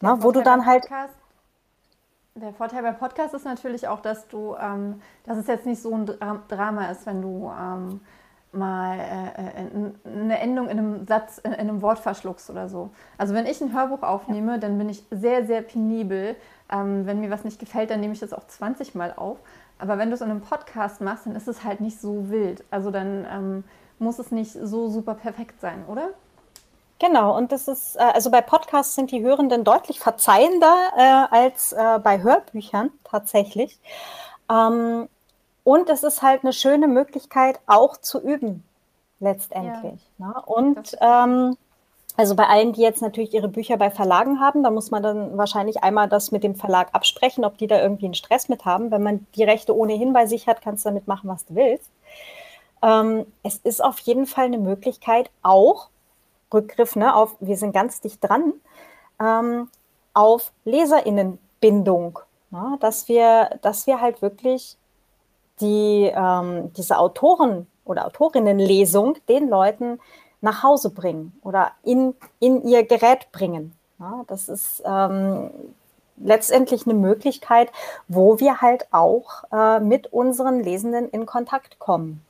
Ne? 0.00 0.16
Wo 0.20 0.32
du 0.32 0.42
dann 0.42 0.66
halt. 0.66 0.82
Podcast, 0.82 1.14
der 2.34 2.52
Vorteil 2.52 2.82
bei 2.82 2.92
Podcast 2.92 3.32
ist 3.32 3.44
natürlich 3.44 3.88
auch, 3.88 4.00
dass 4.00 4.28
du, 4.28 4.56
ähm, 4.60 5.00
dass 5.24 5.38
es 5.38 5.46
jetzt 5.46 5.66
nicht 5.66 5.80
so 5.80 5.94
ein 5.94 6.06
Drama 6.48 6.90
ist, 6.90 7.06
wenn 7.06 7.22
du 7.22 7.50
ähm, 7.58 8.00
mal 8.52 8.98
äh, 8.98 9.62
äh 9.62 9.92
eine 10.04 10.38
Endung 10.38 10.68
in 10.68 10.78
einem 10.78 11.06
Satz, 11.06 11.38
in 11.38 11.54
einem 11.54 11.80
Wort 11.80 11.98
verschluckst 11.98 12.50
oder 12.50 12.68
so. 12.68 12.90
Also 13.18 13.34
wenn 13.34 13.46
ich 13.46 13.60
ein 13.60 13.72
Hörbuch 13.72 14.02
aufnehme, 14.02 14.58
dann 14.58 14.78
bin 14.78 14.88
ich 14.88 15.04
sehr, 15.10 15.46
sehr 15.46 15.62
penibel, 15.62 16.36
ähm, 16.70 17.06
wenn 17.06 17.20
mir 17.20 17.30
was 17.30 17.44
nicht 17.44 17.58
gefällt, 17.58 17.90
dann 17.90 18.00
nehme 18.00 18.12
ich 18.12 18.20
das 18.20 18.32
auch 18.32 18.46
20 18.46 18.94
Mal 18.94 19.12
auf. 19.16 19.38
Aber 19.78 19.98
wenn 19.98 20.08
du 20.08 20.14
es 20.14 20.20
in 20.20 20.30
einem 20.30 20.40
Podcast 20.40 21.00
machst, 21.00 21.26
dann 21.26 21.36
ist 21.36 21.48
es 21.48 21.64
halt 21.64 21.80
nicht 21.80 22.00
so 22.00 22.30
wild. 22.30 22.64
Also 22.70 22.90
dann 22.90 23.26
ähm, 23.30 23.64
muss 23.98 24.18
es 24.18 24.30
nicht 24.30 24.52
so 24.52 24.88
super 24.88 25.14
perfekt 25.14 25.60
sein, 25.60 25.84
oder? 25.86 26.10
Genau, 27.00 27.36
und 27.36 27.52
das 27.52 27.68
ist, 27.68 27.96
äh, 27.96 28.00
also 28.00 28.30
bei 28.30 28.40
Podcasts 28.40 28.94
sind 28.94 29.10
die 29.10 29.22
Hörenden 29.22 29.64
deutlich 29.64 29.98
verzeihender 29.98 30.74
äh, 30.96 31.34
als 31.34 31.72
äh, 31.72 31.98
bei 31.98 32.22
Hörbüchern 32.22 32.90
tatsächlich. 33.02 33.78
Ähm, 34.50 35.08
und 35.64 35.88
es 35.88 36.02
ist 36.02 36.22
halt 36.22 36.44
eine 36.44 36.52
schöne 36.52 36.86
Möglichkeit, 36.86 37.58
auch 37.66 37.96
zu 37.96 38.20
üben, 38.20 38.62
letztendlich. 39.18 40.00
Ja. 40.18 40.26
Ne? 40.28 40.42
Und 40.46 40.96
ähm, 41.00 41.56
also 42.16 42.36
bei 42.36 42.46
allen, 42.46 42.72
die 42.72 42.82
jetzt 42.82 43.02
natürlich 43.02 43.34
ihre 43.34 43.48
Bücher 43.48 43.76
bei 43.76 43.90
Verlagen 43.90 44.38
haben, 44.38 44.62
da 44.62 44.70
muss 44.70 44.90
man 44.90 45.02
dann 45.02 45.36
wahrscheinlich 45.36 45.82
einmal 45.82 46.08
das 46.08 46.30
mit 46.30 46.44
dem 46.44 46.54
Verlag 46.54 46.88
absprechen, 46.92 47.44
ob 47.44 47.58
die 47.58 47.66
da 47.66 47.80
irgendwie 47.80 48.04
einen 48.04 48.14
Stress 48.14 48.48
mit 48.48 48.64
haben. 48.64 48.90
Wenn 48.92 49.02
man 49.02 49.26
die 49.34 49.42
Rechte 49.42 49.76
ohnehin 49.76 50.12
bei 50.12 50.26
sich 50.26 50.46
hat, 50.46 50.62
kannst 50.62 50.84
du 50.84 50.90
damit 50.90 51.08
machen, 51.08 51.28
was 51.28 51.44
du 51.44 51.56
willst. 51.56 51.90
Ähm, 52.82 53.26
es 53.42 53.56
ist 53.56 53.82
auf 53.82 53.98
jeden 54.00 54.26
Fall 54.26 54.44
eine 54.44 54.58
Möglichkeit, 54.58 55.30
auch 55.42 55.88
Rückgriff 56.52 56.94
ne, 56.94 57.16
auf, 57.16 57.34
wir 57.40 57.56
sind 57.56 57.72
ganz 57.72 58.00
dicht 58.00 58.22
dran, 58.22 58.52
ähm, 59.20 59.68
auf 60.12 60.52
Leserinnenbindung. 60.64 62.20
Ne, 62.50 62.76
dass, 62.78 63.08
wir, 63.08 63.58
dass 63.62 63.88
wir 63.88 64.00
halt 64.00 64.22
wirklich 64.22 64.76
die, 65.60 66.12
ähm, 66.14 66.72
diese 66.74 66.98
Autoren- 66.98 67.66
oder 67.84 68.06
Autorinnenlesung 68.06 69.16
den 69.28 69.48
Leuten 69.48 69.98
nach 70.44 70.62
Hause 70.62 70.90
bringen 70.90 71.32
oder 71.42 71.72
in, 71.82 72.14
in 72.38 72.62
ihr 72.68 72.84
Gerät 72.84 73.32
bringen. 73.32 73.72
Ja, 73.98 74.24
das 74.26 74.48
ist 74.48 74.82
ähm, 74.84 75.50
letztendlich 76.18 76.86
eine 76.86 76.94
Möglichkeit, 76.94 77.72
wo 78.08 78.38
wir 78.38 78.60
halt 78.60 78.86
auch 78.92 79.44
äh, 79.50 79.80
mit 79.80 80.12
unseren 80.12 80.60
Lesenden 80.60 81.08
in 81.08 81.24
Kontakt 81.24 81.78
kommen. 81.78 82.24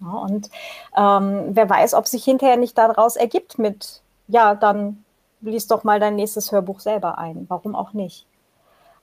Ja, 0.00 0.12
und 0.12 0.50
ähm, 0.96 1.50
wer 1.50 1.68
weiß, 1.68 1.92
ob 1.94 2.06
sich 2.06 2.24
hinterher 2.24 2.56
nicht 2.56 2.78
daraus 2.78 3.16
ergibt 3.16 3.58
mit, 3.58 4.00
ja, 4.28 4.54
dann 4.54 5.04
lies 5.42 5.66
doch 5.66 5.84
mal 5.84 6.00
dein 6.00 6.16
nächstes 6.16 6.50
Hörbuch 6.50 6.80
selber 6.80 7.18
ein. 7.18 7.44
Warum 7.48 7.74
auch 7.74 7.92
nicht? 7.92 8.26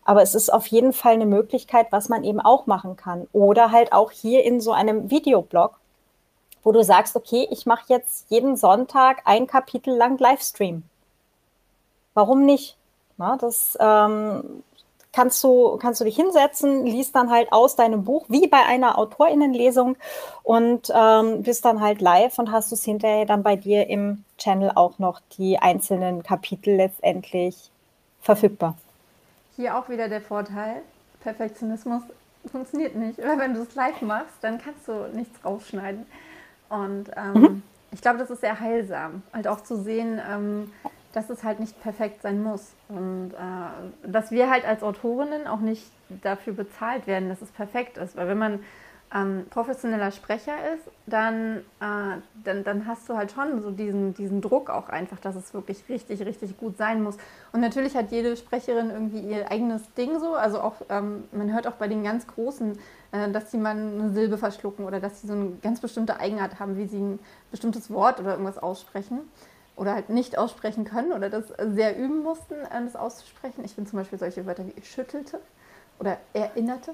Aber 0.06 0.24
es 0.24 0.34
ist 0.34 0.52
auf 0.52 0.66
jeden 0.68 0.94
Fall 0.94 1.14
eine 1.14 1.26
Möglichkeit, 1.26 1.88
was 1.92 2.10
man 2.10 2.24
eben 2.24 2.40
auch 2.40 2.66
machen 2.66 2.96
kann. 2.96 3.28
Oder 3.32 3.72
halt 3.72 3.94
auch 3.94 4.12
hier 4.12 4.44
in 4.44 4.60
so 4.60 4.72
einem 4.72 5.12
Videoblog, 5.12 5.80
wo 6.66 6.72
du 6.72 6.84
sagst, 6.84 7.16
okay, 7.16 7.48
ich 7.52 7.66
mache 7.66 7.86
jetzt 7.88 8.26
jeden 8.30 8.58
Sonntag 8.58 9.22
ein 9.24 9.48
Kapitel 9.48 9.96
lang 9.96 10.18
Livestream. 10.18 10.84
Warum 12.16 12.44
nicht? 12.44 12.76
Na, 13.18 13.38
das 13.38 13.78
ähm, 13.80 14.64
kannst 15.14 15.44
du, 15.44 15.78
kannst 15.78 16.02
du 16.02 16.06
dich 16.06 16.16
hinsetzen, 16.16 16.86
liest 16.86 17.16
dann 17.16 17.30
halt 17.30 17.54
aus 17.54 17.76
deinem 17.76 18.04
Buch, 18.04 18.26
wie 18.30 18.48
bei 18.48 18.66
einer 18.66 18.98
AutorInnenlesung 18.98 19.96
und 20.42 20.92
ähm, 20.94 21.44
bist 21.44 21.64
dann 21.66 21.82
halt 21.82 22.02
live 22.02 22.40
und 22.40 22.52
hast 22.52 22.72
es 22.72 22.84
hinterher 22.84 23.26
dann 23.26 23.44
bei 23.44 23.56
dir 23.56 23.88
im 23.88 24.26
Channel 24.40 24.72
auch 24.74 24.98
noch 24.98 25.22
die 25.38 25.60
einzelnen 25.60 26.24
Kapitel 26.24 26.76
letztendlich 26.76 27.70
verfügbar. 28.22 28.76
Hier 29.56 29.78
auch 29.78 29.88
wieder 29.88 30.10
der 30.10 30.22
Vorteil, 30.22 30.82
Perfektionismus 31.22 32.02
funktioniert 32.52 32.96
nicht. 32.96 33.20
Oder 33.20 33.38
wenn 33.38 33.54
du 33.54 33.62
es 33.62 33.76
live 33.76 34.02
machst, 34.02 34.36
dann 34.42 34.58
kannst 34.58 34.88
du 34.88 35.08
nichts 35.14 35.46
rausschneiden. 35.46 36.08
Und 36.76 37.12
ähm, 37.16 37.34
mhm. 37.34 37.64
ich 37.92 38.02
glaube, 38.02 38.18
das 38.18 38.30
ist 38.30 38.42
sehr 38.42 38.60
heilsam, 38.60 39.24
halt 39.34 39.48
auch 39.48 39.62
zu 39.62 39.78
sehen, 39.78 40.20
ähm, 40.30 40.72
dass 41.14 41.30
es 41.30 41.44
halt 41.44 41.60
nicht 41.60 41.82
perfekt 41.82 42.22
sein 42.22 42.44
muss. 42.44 42.74
Und 42.90 43.32
äh, 43.34 44.10
dass 44.10 44.32
wir 44.32 44.50
halt 44.50 44.66
als 44.66 44.84
Autorinnen 44.84 45.48
auch 45.48 45.62
nicht 45.62 45.90
dafür 46.22 46.54
bezahlt 46.54 47.08
werden, 47.08 47.30
dass 47.30 47.42
es 47.42 47.50
perfekt 47.52 47.98
ist. 47.98 48.18
Weil 48.18 48.28
wenn 48.28 48.38
man 48.38 48.60
ähm, 49.16 49.46
professioneller 49.50 50.12
Sprecher 50.12 50.54
ist, 50.74 50.90
dann, 51.06 51.60
äh, 51.80 52.20
dann, 52.44 52.64
dann 52.66 52.86
hast 52.86 53.08
du 53.08 53.16
halt 53.16 53.32
schon 53.32 53.62
so 53.62 53.72
diesen, 53.72 54.14
diesen 54.14 54.42
Druck 54.42 54.70
auch 54.70 54.90
einfach, 54.90 55.20
dass 55.20 55.36
es 55.36 55.54
wirklich 55.54 55.88
richtig, 55.88 56.26
richtig 56.26 56.58
gut 56.58 56.78
sein 56.78 57.02
muss. 57.02 57.16
Und 57.54 57.62
natürlich 57.62 57.96
hat 57.96 58.12
jede 58.12 58.36
Sprecherin 58.36 58.90
irgendwie 58.90 59.22
ihr 59.22 59.50
eigenes 59.50 59.94
Ding 59.94 60.20
so. 60.20 60.34
Also 60.34 60.60
auch, 60.60 60.76
ähm, 60.90 61.24
man 61.32 61.54
hört 61.54 61.66
auch 61.66 61.76
bei 61.76 61.88
den 61.88 62.04
ganz 62.04 62.28
Großen, 62.28 62.78
äh, 63.14 63.32
dass 63.32 63.52
sie 63.52 63.58
mal 63.58 63.78
eine 63.78 64.10
Silbe 64.10 64.38
verschlucken 64.38 64.86
oder 64.86 65.00
dass 65.00 65.22
sie 65.22 65.28
so 65.28 65.34
eine 65.34 65.52
ganz 65.62 65.80
bestimmte 65.80 66.20
Eigenart 66.20 66.60
haben, 66.60 66.78
wie 66.78 66.88
sie 66.88 67.00
ein 67.00 67.20
bestimmtes 67.52 67.90
Wort 67.90 68.20
oder 68.20 68.32
irgendwas 68.32 68.58
aussprechen 68.58 69.22
oder 69.78 69.94
halt 69.94 70.10
nicht 70.10 70.38
aussprechen 70.38 70.84
können 70.84 71.14
oder 71.14 71.30
das 71.30 71.46
sehr 71.74 71.98
üben 71.98 72.22
mussten, 72.22 72.56
äh, 72.56 72.84
das 72.84 72.98
auszusprechen. 72.98 73.64
Ich 73.64 73.78
bin 73.78 73.88
zum 73.88 73.98
Beispiel 73.98 74.20
solche 74.20 74.46
Wörter 74.46 74.66
wie 74.68 74.82
schüttelte 74.84 75.40
oder 76.00 76.18
erinnerte. 76.34 76.94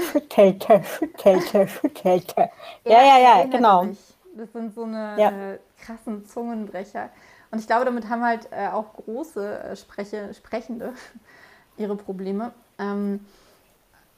Schüttelte, 0.00 0.82
schüttelte, 0.84 1.68
schüttelte. 1.68 2.50
Ja, 2.84 3.02
ja, 3.02 3.18
ja, 3.18 3.44
genau. 3.44 3.84
Mich. 3.84 3.98
Das 4.36 4.52
sind 4.52 4.74
so 4.74 4.84
eine 4.84 5.16
ja. 5.18 5.30
äh, 5.30 5.58
krassen 5.80 6.26
Zungenbrecher. 6.26 7.08
Und 7.50 7.60
ich 7.60 7.66
glaube, 7.66 7.84
damit 7.84 8.08
haben 8.08 8.22
halt 8.22 8.48
äh, 8.50 8.68
auch 8.68 8.94
große 8.94 9.60
äh, 9.60 9.76
Spreche, 9.76 10.34
Sprechende 10.34 10.92
ihre 11.76 11.96
Probleme. 11.96 12.52
Ähm, 12.78 13.20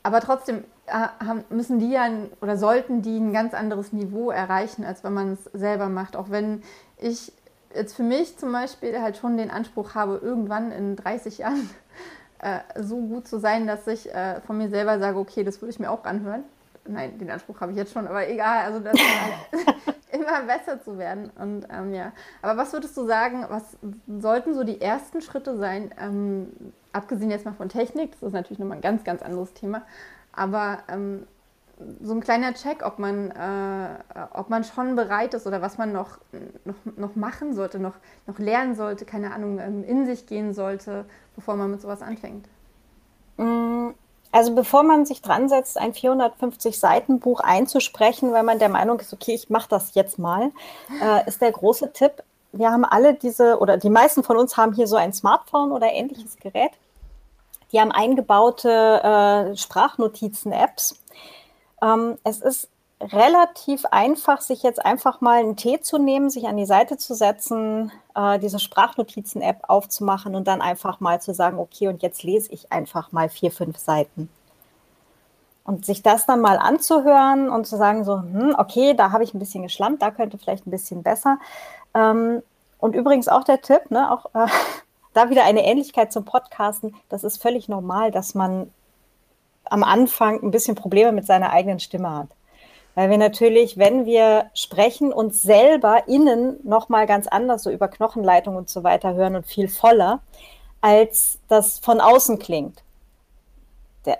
aber 0.02 0.20
trotzdem 0.20 0.64
äh, 0.86 0.92
haben, 0.92 1.44
müssen 1.50 1.78
die 1.78 1.90
ja 1.90 2.02
ein, 2.02 2.30
oder 2.40 2.56
sollten 2.56 3.02
die 3.02 3.18
ein 3.18 3.32
ganz 3.32 3.54
anderes 3.54 3.92
Niveau 3.92 4.30
erreichen, 4.30 4.84
als 4.84 5.04
wenn 5.04 5.14
man 5.14 5.32
es 5.34 5.44
selber 5.52 5.88
macht. 5.88 6.16
Auch 6.16 6.30
wenn 6.30 6.62
ich 6.96 7.32
jetzt 7.74 7.94
für 7.94 8.02
mich 8.02 8.38
zum 8.38 8.52
Beispiel 8.52 9.00
halt 9.00 9.16
schon 9.18 9.36
den 9.36 9.50
Anspruch 9.50 9.94
habe, 9.94 10.18
irgendwann 10.22 10.72
in 10.72 10.96
30 10.96 11.38
Jahren 11.38 11.68
äh, 12.40 12.60
so 12.82 12.96
gut 12.96 13.26
zu 13.26 13.38
sein, 13.38 13.66
dass 13.66 13.86
ich 13.86 14.12
äh, 14.12 14.40
von 14.42 14.58
mir 14.58 14.68
selber 14.68 14.98
sage, 14.98 15.18
okay, 15.18 15.44
das 15.44 15.60
würde 15.60 15.70
ich 15.70 15.78
mir 15.78 15.90
auch 15.90 16.04
anhören. 16.04 16.44
Nein, 16.86 17.18
den 17.18 17.30
Anspruch 17.30 17.60
habe 17.60 17.72
ich 17.72 17.78
jetzt 17.78 17.92
schon, 17.92 18.06
aber 18.06 18.28
egal. 18.28 18.64
Also, 18.64 18.80
man 18.80 18.92
halt 18.94 19.96
immer 20.12 20.42
besser 20.42 20.82
zu 20.82 20.98
werden. 20.98 21.30
Und 21.38 21.66
ähm, 21.70 21.92
ja, 21.92 22.12
aber 22.40 22.56
was 22.56 22.72
würdest 22.72 22.96
du 22.96 23.06
sagen, 23.06 23.44
was 23.48 23.76
sollten 24.06 24.54
so 24.54 24.64
die 24.64 24.80
ersten 24.80 25.20
Schritte 25.20 25.56
sein, 25.56 25.92
ähm, 26.00 26.48
abgesehen 26.92 27.30
jetzt 27.30 27.44
mal 27.44 27.52
von 27.52 27.68
Technik, 27.68 28.12
das 28.12 28.22
ist 28.22 28.32
natürlich 28.32 28.58
nochmal 28.58 28.78
ein 28.78 28.82
ganz, 28.82 29.04
ganz 29.04 29.22
anderes 29.22 29.52
Thema, 29.52 29.82
aber 30.32 30.78
ähm, 30.88 31.26
so 32.02 32.12
ein 32.12 32.20
kleiner 32.20 32.54
Check, 32.54 32.84
ob 32.84 32.98
man, 32.98 33.30
äh, 33.30 33.88
ob 34.34 34.50
man 34.50 34.64
schon 34.64 34.96
bereit 34.96 35.34
ist 35.34 35.46
oder 35.46 35.62
was 35.62 35.78
man 35.78 35.92
noch, 35.92 36.18
noch, 36.64 36.74
noch 36.96 37.16
machen 37.16 37.54
sollte, 37.54 37.78
noch, 37.78 37.94
noch 38.26 38.38
lernen 38.38 38.74
sollte, 38.74 39.04
keine 39.04 39.32
Ahnung, 39.32 39.58
ähm, 39.58 39.84
in 39.84 40.06
sich 40.06 40.26
gehen 40.26 40.54
sollte, 40.54 41.04
bevor 41.36 41.56
man 41.56 41.70
mit 41.70 41.80
sowas 41.80 42.02
anfängt. 42.02 42.46
Mm, 43.36 43.90
also 44.32 44.54
bevor 44.54 44.82
man 44.82 45.06
sich 45.06 45.22
dran 45.22 45.48
setzt, 45.48 45.78
ein 45.78 45.94
450 45.94 46.78
Seiten 46.78 47.20
Buch 47.20 47.40
einzusprechen, 47.40 48.32
weil 48.32 48.42
man 48.42 48.58
der 48.58 48.68
Meinung 48.68 48.98
ist, 48.98 49.12
okay, 49.12 49.34
ich 49.34 49.48
mache 49.48 49.68
das 49.68 49.94
jetzt 49.94 50.18
mal, 50.18 50.50
äh, 51.00 51.26
ist 51.28 51.40
der 51.40 51.52
große 51.52 51.92
Tipp. 51.92 52.24
Wir 52.52 52.70
haben 52.70 52.84
alle 52.84 53.14
diese, 53.14 53.58
oder 53.58 53.76
die 53.76 53.90
meisten 53.90 54.24
von 54.24 54.36
uns 54.36 54.56
haben 54.56 54.72
hier 54.72 54.86
so 54.86 54.96
ein 54.96 55.12
Smartphone 55.12 55.70
oder 55.70 55.92
ähnliches 55.92 56.36
Gerät. 56.36 56.72
Die 57.72 57.80
haben 57.80 57.92
eingebaute 57.92 58.70
äh, 58.70 59.56
Sprachnotizen-Apps. 59.56 61.00
Ähm, 61.82 62.18
es 62.24 62.40
ist 62.40 62.68
relativ 63.00 63.84
einfach, 63.86 64.40
sich 64.40 64.62
jetzt 64.62 64.84
einfach 64.84 65.20
mal 65.20 65.38
einen 65.40 65.56
Tee 65.56 65.80
zu 65.80 65.98
nehmen, 65.98 66.30
sich 66.30 66.48
an 66.48 66.56
die 66.56 66.66
Seite 66.66 66.96
zu 66.96 67.14
setzen, 67.14 67.92
äh, 68.14 68.38
diese 68.38 68.58
Sprachnotizen-App 68.58 69.62
aufzumachen 69.68 70.34
und 70.34 70.48
dann 70.48 70.60
einfach 70.60 70.98
mal 71.00 71.20
zu 71.20 71.32
sagen, 71.32 71.58
okay, 71.58 71.88
und 71.88 72.02
jetzt 72.02 72.22
lese 72.24 72.52
ich 72.52 72.72
einfach 72.72 73.12
mal 73.12 73.28
vier, 73.28 73.52
fünf 73.52 73.78
Seiten. 73.78 74.28
Und 75.64 75.84
sich 75.86 76.02
das 76.02 76.26
dann 76.26 76.40
mal 76.40 76.58
anzuhören 76.58 77.50
und 77.50 77.66
zu 77.66 77.76
sagen, 77.76 78.02
so, 78.02 78.18
hm, 78.18 78.54
okay, 78.58 78.94
da 78.94 79.12
habe 79.12 79.22
ich 79.22 79.34
ein 79.34 79.38
bisschen 79.38 79.62
geschlampt, 79.62 80.02
da 80.02 80.10
könnte 80.10 80.38
vielleicht 80.38 80.66
ein 80.66 80.70
bisschen 80.70 81.02
besser. 81.02 81.38
Ähm, 81.94 82.42
und 82.78 82.94
übrigens 82.94 83.28
auch 83.28 83.44
der 83.44 83.60
Tipp, 83.60 83.90
ne, 83.90 84.10
auch 84.10 84.26
äh, 84.34 84.48
da 85.12 85.30
wieder 85.30 85.44
eine 85.44 85.64
Ähnlichkeit 85.64 86.12
zum 86.12 86.24
Podcasten. 86.24 86.96
Das 87.08 87.22
ist 87.22 87.40
völlig 87.40 87.68
normal, 87.68 88.10
dass 88.10 88.34
man 88.34 88.72
am 89.70 89.84
Anfang 89.84 90.42
ein 90.42 90.50
bisschen 90.50 90.74
Probleme 90.74 91.12
mit 91.12 91.26
seiner 91.26 91.50
eigenen 91.50 91.80
Stimme 91.80 92.10
hat. 92.14 92.28
Weil 92.94 93.10
wir 93.10 93.18
natürlich, 93.18 93.78
wenn 93.78 94.06
wir 94.06 94.50
sprechen, 94.54 95.12
uns 95.12 95.42
selber 95.42 96.08
innen 96.08 96.58
nochmal 96.64 97.06
ganz 97.06 97.28
anders, 97.28 97.62
so 97.62 97.70
über 97.70 97.88
Knochenleitung 97.88 98.56
und 98.56 98.68
so 98.68 98.82
weiter 98.82 99.14
hören 99.14 99.36
und 99.36 99.46
viel 99.46 99.68
voller, 99.68 100.20
als 100.80 101.38
das 101.48 101.78
von 101.78 102.00
außen 102.00 102.38
klingt. 102.38 102.82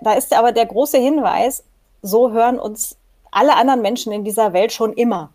da 0.01 0.13
ist 0.13 0.33
aber 0.33 0.51
der 0.51 0.65
große 0.65 0.97
Hinweis, 0.97 1.63
so 2.01 2.31
hören 2.31 2.59
uns 2.59 2.97
alle 3.31 3.55
anderen 3.55 3.81
Menschen 3.81 4.11
in 4.13 4.23
dieser 4.23 4.53
Welt 4.53 4.71
schon 4.71 4.93
immer. 4.93 5.31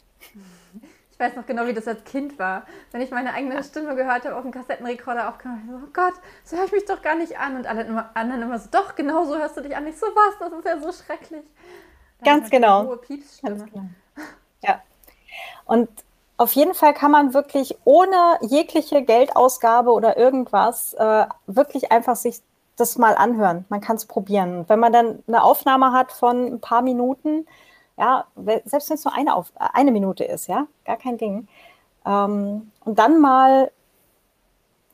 Ich 1.15 1.21
weiß 1.21 1.37
noch 1.37 1.47
genau, 1.47 1.67
wie 1.67 1.73
das 1.73 1.87
als 1.87 2.03
Kind 2.03 2.41
war. 2.41 2.65
Wenn 2.91 3.01
ich 3.01 3.13
meine 3.13 3.33
eigene 3.35 3.63
Stimme 3.63 3.95
gehört 3.95 4.25
habe 4.25 4.35
auf 4.35 4.43
dem 4.43 4.51
Kassettenrekorder 4.51 5.29
aufgenommen, 5.29 5.69
so, 5.71 5.77
oh 5.77 5.91
Gott, 5.93 6.15
so 6.43 6.57
höre 6.57 6.65
ich 6.65 6.73
mich 6.73 6.87
doch 6.87 7.03
gar 7.03 7.15
nicht 7.15 7.39
an. 7.39 7.55
Und 7.55 7.69
alle 7.69 8.11
anderen 8.15 8.43
immer 8.43 8.59
so, 8.59 8.69
doch, 8.73 8.97
genau 8.97 9.25
so 9.25 9.39
hörst 9.39 9.57
du 9.57 9.61
dich 9.61 9.77
an. 9.77 9.87
Ich 9.87 9.97
so, 9.97 10.07
was, 10.07 10.39
das 10.41 10.59
ist 10.59 10.65
ja 10.65 10.81
so 10.81 10.91
schrecklich. 10.91 11.45
Ganz 12.25 12.51
genau. 12.51 12.87
Hohe 12.87 12.97
Piepsstimme. 12.97 13.59
Ganz 13.59 13.73
genau. 13.73 13.85
Ja. 14.65 14.83
Und 15.67 15.89
auf 16.37 16.53
jeden 16.55 16.75
Fall 16.75 16.95
kann 16.95 17.13
man 17.13 17.33
wirklich 17.33 17.77
ohne 17.85 18.39
jegliche 18.41 19.05
Geldausgabe 19.05 19.93
oder 19.93 20.17
irgendwas 20.17 20.95
äh, 20.95 21.27
wirklich 21.47 21.93
einfach 21.93 22.17
sich 22.17 22.41
das 22.75 22.99
mal 22.99 23.15
anhören. 23.15 23.67
Man 23.69 23.81
kann 23.81 23.95
es 23.95 24.07
probieren. 24.07 24.65
Wenn 24.67 24.81
man 24.81 24.93
dann 24.93 25.23
eine 25.29 25.45
Aufnahme 25.45 25.93
hat 25.93 26.11
von 26.11 26.55
ein 26.55 26.61
paar 26.61 26.83
Minuten, 26.83 27.47
ja, 27.97 28.27
selbst 28.65 28.91
wenn 28.91 28.97
es 28.97 29.05
nur 29.05 29.15
eine, 29.15 29.35
Auf 29.35 29.53
eine 29.57 29.93
Minute 29.93 30.25
ist, 30.25 30.47
ja, 30.49 30.67
gar 30.85 30.97
kein 30.97 31.19
Ding. 31.19 31.49
Ähm, 32.07 32.71
und 32.85 32.99
dann 32.99 33.21
mal 33.21 33.71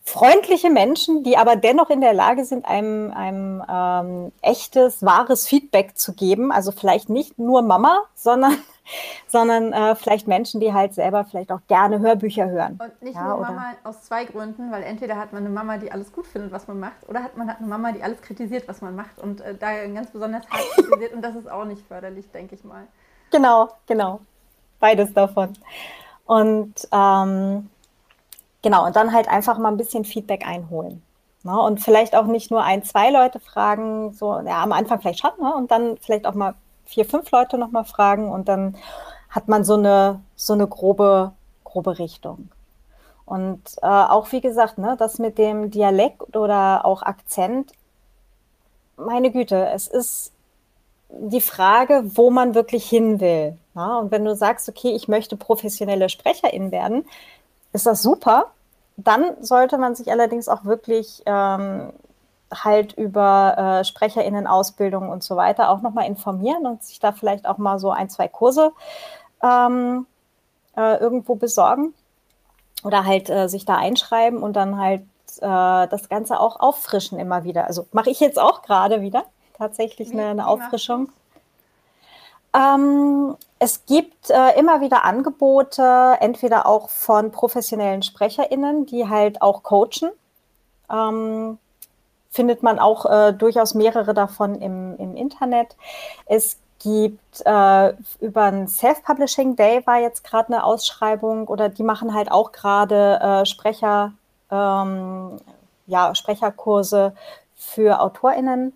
freundliche 0.03 0.71
Menschen, 0.71 1.23
die 1.23 1.37
aber 1.37 1.57
dennoch 1.57 1.91
in 1.91 2.01
der 2.01 2.13
Lage 2.13 2.45
sind, 2.45 2.65
einem, 2.67 3.13
einem 3.13 3.63
ähm, 3.69 4.33
echtes, 4.43 5.05
wahres 5.05 5.47
Feedback 5.47 5.97
zu 5.97 6.15
geben. 6.15 6.51
Also 6.51 6.73
vielleicht 6.73 7.09
nicht 7.09 7.39
nur 7.39 7.63
Mama, 7.63 8.03
sondern, 8.15 8.57
sondern 9.29 9.73
äh, 9.73 9.95
vielleicht 9.95 10.27
Menschen, 10.27 10.61
die 10.61 10.73
halt 10.73 10.95
selber 10.95 11.25
vielleicht 11.25 11.53
auch 11.53 11.61
gerne 11.69 12.01
Hörbücher 12.01 12.49
hören. 12.49 12.79
Und 12.83 13.03
nicht 13.03 13.15
ja, 13.15 13.29
nur 13.29 13.41
Mama 13.41 13.75
aus 13.85 14.03
zwei 14.03 14.25
Gründen, 14.25 14.73
weil 14.73 14.83
entweder 14.83 15.17
hat 15.17 15.33
man 15.33 15.45
eine 15.45 15.55
Mama, 15.55 15.77
die 15.79 15.93
alles 15.93 16.13
gut 16.13 16.27
findet, 16.27 16.51
was 16.51 16.67
man 16.67 16.81
macht, 16.81 17.09
oder 17.09 17.23
hat 17.23 17.37
man 17.37 17.49
hat 17.49 17.59
eine 17.59 17.69
Mama, 17.69 17.93
die 17.93 18.03
alles 18.03 18.21
kritisiert, 18.21 18.67
was 18.67 18.81
man 18.81 18.97
macht 18.97 19.19
und 19.19 19.41
äh, 19.41 19.55
da 19.55 19.87
ganz 19.87 20.11
besonders 20.11 20.49
hart 20.51 20.65
kritisiert. 20.75 21.13
Und 21.13 21.23
das 21.23 21.37
ist 21.37 21.51
auch 21.51 21.65
nicht 21.65 21.87
förderlich, 21.87 22.31
denke 22.33 22.55
ich 22.55 22.65
mal. 22.65 22.87
Genau, 23.31 23.69
genau. 23.87 24.21
Beides 24.81 25.13
davon. 25.13 25.53
Und 26.25 26.89
ähm, 26.91 27.69
Genau, 28.63 28.87
und 28.87 28.97
dann 28.97 29.13
halt 29.13 29.29
einfach 29.29 29.59
mal 29.59 29.69
ein 29.69 29.77
bisschen 29.77 30.05
Feedback 30.05 30.47
einholen. 30.47 31.03
Ne? 31.43 31.59
Und 31.59 31.81
vielleicht 31.81 32.15
auch 32.15 32.27
nicht 32.27 32.51
nur 32.51 32.63
ein, 32.63 32.85
zwei 32.85 33.11
Leute 33.11 33.41
fragen, 33.41 34.13
so, 34.13 34.39
ja, 34.41 34.63
am 34.63 34.73
Anfang 34.73 35.01
vielleicht 35.01 35.21
schon, 35.21 35.31
ne? 35.41 35.55
und 35.55 35.71
dann 35.71 35.97
vielleicht 35.99 36.27
auch 36.27 36.35
mal 36.35 36.55
vier, 36.85 37.05
fünf 37.05 37.31
Leute 37.31 37.57
nochmal 37.57 37.85
fragen 37.85 38.31
und 38.31 38.49
dann 38.49 38.77
hat 39.31 39.49
man 39.49 39.65
so 39.65 39.75
eine, 39.75 40.21
so 40.37 40.53
eine 40.53 40.67
grobe, 40.67 41.33
grobe 41.65 41.99
Richtung. 41.99 42.51
Und 43.25 43.63
äh, 43.81 43.87
auch 43.87 44.33
wie 44.33 44.41
gesagt, 44.41 44.77
ne, 44.77 44.97
das 44.99 45.21
mit 45.21 45.39
dem 45.39 45.71
Dialekt 45.71 46.37
oder 46.37 46.85
auch 46.85 47.03
Akzent, 47.03 47.71
meine 48.97 49.31
Güte, 49.31 49.69
es 49.69 49.87
ist 49.87 50.33
die 51.09 51.41
Frage, 51.41 52.03
wo 52.05 52.31
man 52.31 52.57
wirklich 52.57 52.89
hin 52.89 53.21
will. 53.21 53.57
Ne? 53.75 53.99
Und 53.99 54.11
wenn 54.11 54.25
du 54.25 54.35
sagst, 54.35 54.69
okay, 54.69 54.91
ich 54.91 55.07
möchte 55.07 55.37
professionelle 55.37 56.09
Sprecherin 56.09 56.73
werden, 56.73 57.05
ist 57.73 57.87
das 57.87 58.03
super. 58.03 58.47
Dann 58.97 59.37
sollte 59.41 59.79
man 59.79 59.95
sich 59.95 60.11
allerdings 60.11 60.49
auch 60.49 60.65
wirklich 60.65 61.23
ähm, 61.27 61.93
halt 62.53 62.93
über 62.95 63.81
äh, 63.81 63.85
SprecherInnen-Ausbildung 63.85 65.09
und 65.09 65.23
so 65.23 65.37
weiter 65.37 65.71
auch 65.71 65.81
nochmal 65.81 66.07
informieren 66.07 66.67
und 66.67 66.83
sich 66.83 66.99
da 66.99 67.13
vielleicht 67.13 67.47
auch 67.47 67.59
mal 67.59 67.79
so 67.79 67.91
ein, 67.91 68.11
zwei 68.11 68.29
Kurse 68.29 68.73
ähm, 69.43 70.07
äh, 70.77 70.97
irgendwo 70.99 71.37
besorgen 71.37 71.95
oder 72.85 73.05
halt 73.05 73.31
äh, 73.31 73.49
sich 73.49 73.65
da 73.65 73.77
einschreiben 73.77 74.43
und 74.43 74.55
dann 74.55 74.79
halt 74.79 75.03
äh, 75.41 75.89
das 75.89 76.09
Ganze 76.09 76.41
auch 76.41 76.59
auffrischen 76.59 77.19
immer 77.19 77.45
wieder. 77.45 77.67
Also 77.67 77.87
mache 77.93 78.11
ich 78.11 78.21
jetzt 78.21 78.39
auch 78.39 78.63
gerade 78.63 79.01
wieder 79.01 79.25
tatsächlich 79.57 80.13
eine, 80.13 80.27
eine 80.27 80.47
Auffrischung. 80.47 81.11
Ähm, 82.53 83.37
es 83.63 83.85
gibt 83.85 84.31
äh, 84.31 84.59
immer 84.59 84.81
wieder 84.81 85.05
Angebote, 85.05 86.17
entweder 86.21 86.65
auch 86.65 86.89
von 86.89 87.31
professionellen 87.31 88.03
SprecherInnen, 88.03 88.87
die 88.87 89.07
halt 89.07 89.43
auch 89.43 89.63
coachen. 89.63 90.11
Ähm, 90.91 91.59
findet 92.31 92.63
man 92.63 92.79
auch 92.79 93.05
äh, 93.05 93.33
durchaus 93.35 93.75
mehrere 93.75 94.15
davon 94.15 94.55
im, 94.63 94.97
im 94.97 95.15
Internet. 95.15 95.77
Es 96.25 96.57
gibt 96.79 97.43
äh, 97.45 97.93
über 98.21 98.45
ein 98.45 98.67
Self-Publishing 98.67 99.57
Day 99.57 99.87
war 99.87 99.99
jetzt 99.99 100.25
gerade 100.25 100.55
eine 100.55 100.65
Ausschreibung 100.65 101.47
oder 101.47 101.69
die 101.69 101.83
machen 101.83 102.15
halt 102.15 102.33
auch 102.33 102.53
gerade 102.53 103.21
äh, 103.21 103.45
Sprecher, 103.45 104.13
ähm, 104.51 105.37
ja, 105.87 106.15
Sprecherkurse 106.15 107.15
für 107.57 108.01
AutorInnen. 108.01 108.75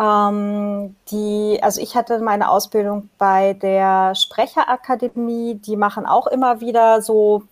Ähm, 0.00 0.96
die, 1.10 1.58
also 1.62 1.80
ich 1.80 1.94
hatte 1.94 2.20
meine 2.20 2.50
Ausbildung 2.50 3.10
bei 3.18 3.52
der 3.52 4.14
Sprecherakademie, 4.14 5.56
die 5.56 5.76
machen 5.76 6.06
auch 6.06 6.26
immer 6.26 6.60
wieder 6.60 7.02
so 7.02 7.42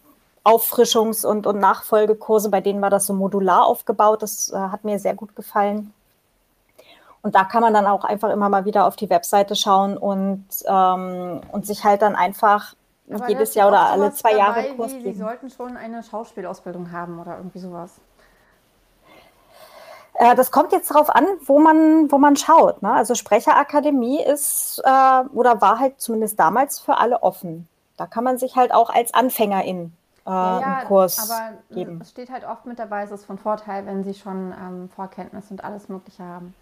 Auffrischungs- 0.45 1.27
und, 1.27 1.47
und 1.47 1.59
Nachfolgekurse, 1.59 2.49
bei 2.49 2.63
denen 2.63 2.81
war 2.81 2.89
das 2.89 3.07
so 3.07 3.13
modular 3.13 3.67
aufgebaut. 3.67 4.23
Das 4.23 4.51
äh, 4.51 4.57
hat 4.57 4.85
mir 4.85 4.99
sehr 4.99 5.15
gut 5.15 5.37
gefallen. 5.37 5.93
Und 7.21 7.35
da 7.35 7.45
kann 7.45 7.61
man 7.61 7.75
dann 7.75 7.87
auch 7.87 8.05
einfach 8.05 8.31
immer 8.31 8.49
mal 8.49 8.65
wieder 8.65 8.87
auf 8.87 8.97
die 8.97 9.11
Webseite 9.11 9.55
schauen 9.55 9.99
und, 9.99 10.47
ähm, 10.67 11.41
und 11.53 11.67
sich 11.67 11.85
halt 11.85 12.01
dann 12.01 12.17
einfach 12.17 12.75
Aber 13.11 13.29
jedes 13.29 13.55
Jahr 13.55 13.69
oder 13.69 13.81
alle 13.81 14.13
zwei 14.13 14.31
dabei, 14.31 14.39
Jahre 14.39 14.75
Kurs 14.77 14.93
wie, 14.93 15.03
geben. 15.03 15.15
Sie 15.15 15.21
sollten 15.21 15.51
schon 15.51 15.77
eine 15.77 16.03
Schauspielausbildung 16.03 16.93
haben 16.93 17.21
oder 17.21 17.37
irgendwie 17.37 17.59
sowas. 17.59 18.01
Äh, 20.19 20.35
das 20.35 20.51
kommt 20.51 20.73
jetzt 20.73 20.91
darauf 20.91 21.15
an, 21.15 21.27
wo 21.45 21.61
man, 21.61 22.11
wo 22.11 22.19
man 22.19 22.37
schaut. 22.37 22.83
Ne? 22.83 22.93
Also 22.93 23.15
Sprecherakademie 23.15 24.21
ist 24.21 24.83
äh, 24.85 25.25
oder 25.33 25.61
war 25.61 25.79
halt 25.79 26.01
zumindest 26.01 26.41
damals 26.41 26.81
für 26.81 26.99
alle 26.99 27.23
offen. 27.23 27.69
Da 27.97 28.07
kann 28.07 28.25
man 28.25 28.37
sich 28.37 28.57
halt 28.57 28.75
auch 28.75 28.91
als 28.91 29.15
Anfängerin 29.15 29.93
äh, 30.27 30.31
ja, 30.31 30.61
ja, 30.61 30.85
Kurs 30.87 31.31
aber 31.31 31.59
geben. 31.71 32.01
Es 32.03 32.11
steht 32.11 32.31
halt 32.31 32.45
oft 32.45 32.67
mit 32.67 32.81
dabei, 32.81 33.05
es 33.05 33.13
ist 33.13 33.27
von 33.27 33.39
Vorteil, 33.39 33.87
wenn 33.87 34.03
sie 34.03 34.15
schon 34.15 34.53
ähm, 34.61 34.89
Vorkenntnis 34.89 35.53
und 35.53 35.63
alles 35.63 35.89
Mögliche 35.89 36.25
haben. 36.25 36.53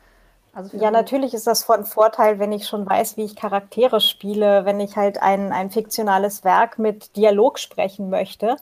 Also 0.52 0.76
ja, 0.76 0.90
natürlich 0.90 1.32
ist 1.32 1.46
das 1.46 1.64
von 1.64 1.84
Vorteil, 1.84 2.38
wenn 2.38 2.52
ich 2.52 2.66
schon 2.66 2.88
weiß, 2.88 3.16
wie 3.16 3.24
ich 3.24 3.36
Charaktere 3.36 4.00
spiele, 4.00 4.66
wenn 4.66 4.80
ich 4.80 4.96
halt 4.96 5.22
ein, 5.22 5.52
ein 5.52 5.70
fiktionales 5.70 6.44
Werk 6.44 6.78
mit 6.78 7.16
Dialog 7.16 7.58
sprechen 7.58 8.10
möchte. 8.10 8.56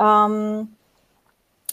Ähm, 0.00 0.74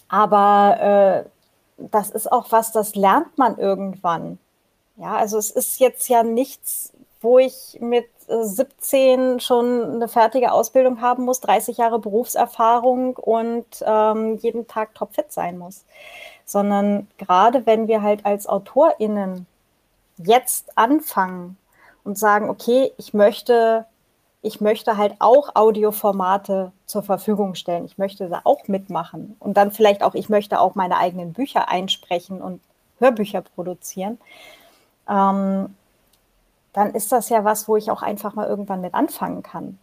aber 0.10 1.26
äh, 1.26 1.30
das 1.78 2.10
ist 2.10 2.32
auch 2.32 2.52
was, 2.52 2.72
das 2.72 2.96
lernt 2.96 3.38
man 3.38 3.58
irgendwann. 3.58 4.40
Ja, 4.98 5.16
also 5.16 5.38
es 5.38 5.52
ist 5.52 5.80
jetzt 5.80 6.08
ja 6.08 6.24
nichts, 6.24 6.94
wo 7.22 7.40
ich 7.40 7.78
mit 7.82 8.08
17 8.28 9.40
schon 9.40 9.96
eine 9.96 10.08
fertige 10.08 10.52
Ausbildung 10.52 11.02
haben 11.02 11.26
muss, 11.26 11.42
30 11.42 11.78
Jahre 11.78 12.00
Berufserfahrung 12.00 13.16
und 13.18 13.66
ähm, 13.82 14.38
jeden 14.38 14.68
Tag 14.68 14.96
topfit 14.96 15.32
sein 15.32 15.58
muss. 15.58 15.86
Sondern 16.46 17.08
gerade 17.18 17.66
wenn 17.66 17.88
wir 17.88 18.02
halt 18.02 18.26
als 18.26 18.48
AutorInnen 18.48 19.48
jetzt 20.18 20.78
anfangen 20.78 21.58
und 22.04 22.18
sagen, 22.18 22.50
okay, 22.50 22.94
ich 22.98 23.14
möchte, 23.14 23.86
ich 24.46 24.62
möchte 24.62 24.96
halt 24.96 25.16
auch 25.18 25.56
Audioformate 25.56 26.72
zur 26.86 27.02
Verfügung 27.02 27.56
stellen. 27.56 27.84
Ich 27.86 27.98
möchte 27.98 28.30
da 28.30 28.42
auch 28.44 28.68
mitmachen. 28.68 29.36
Und 29.40 29.58
dann 29.58 29.72
vielleicht 29.72 30.04
auch, 30.04 30.14
ich 30.14 30.30
möchte 30.30 30.60
auch 30.60 30.76
meine 30.76 30.98
eigenen 30.98 31.34
Bücher 31.34 31.68
einsprechen 31.68 32.44
und 32.44 32.62
Hörbücher 33.00 33.42
produzieren. 33.42 34.20
Ähm, 35.10 35.76
dann 36.74 36.94
ist 36.94 37.12
das 37.12 37.30
ja 37.30 37.44
was, 37.44 37.68
wo 37.68 37.76
ich 37.76 37.90
auch 37.90 38.04
einfach 38.04 38.36
mal 38.36 38.48
irgendwann 38.48 38.82
mit 38.82 38.94
anfangen 38.94 39.42
kann. 39.42 39.80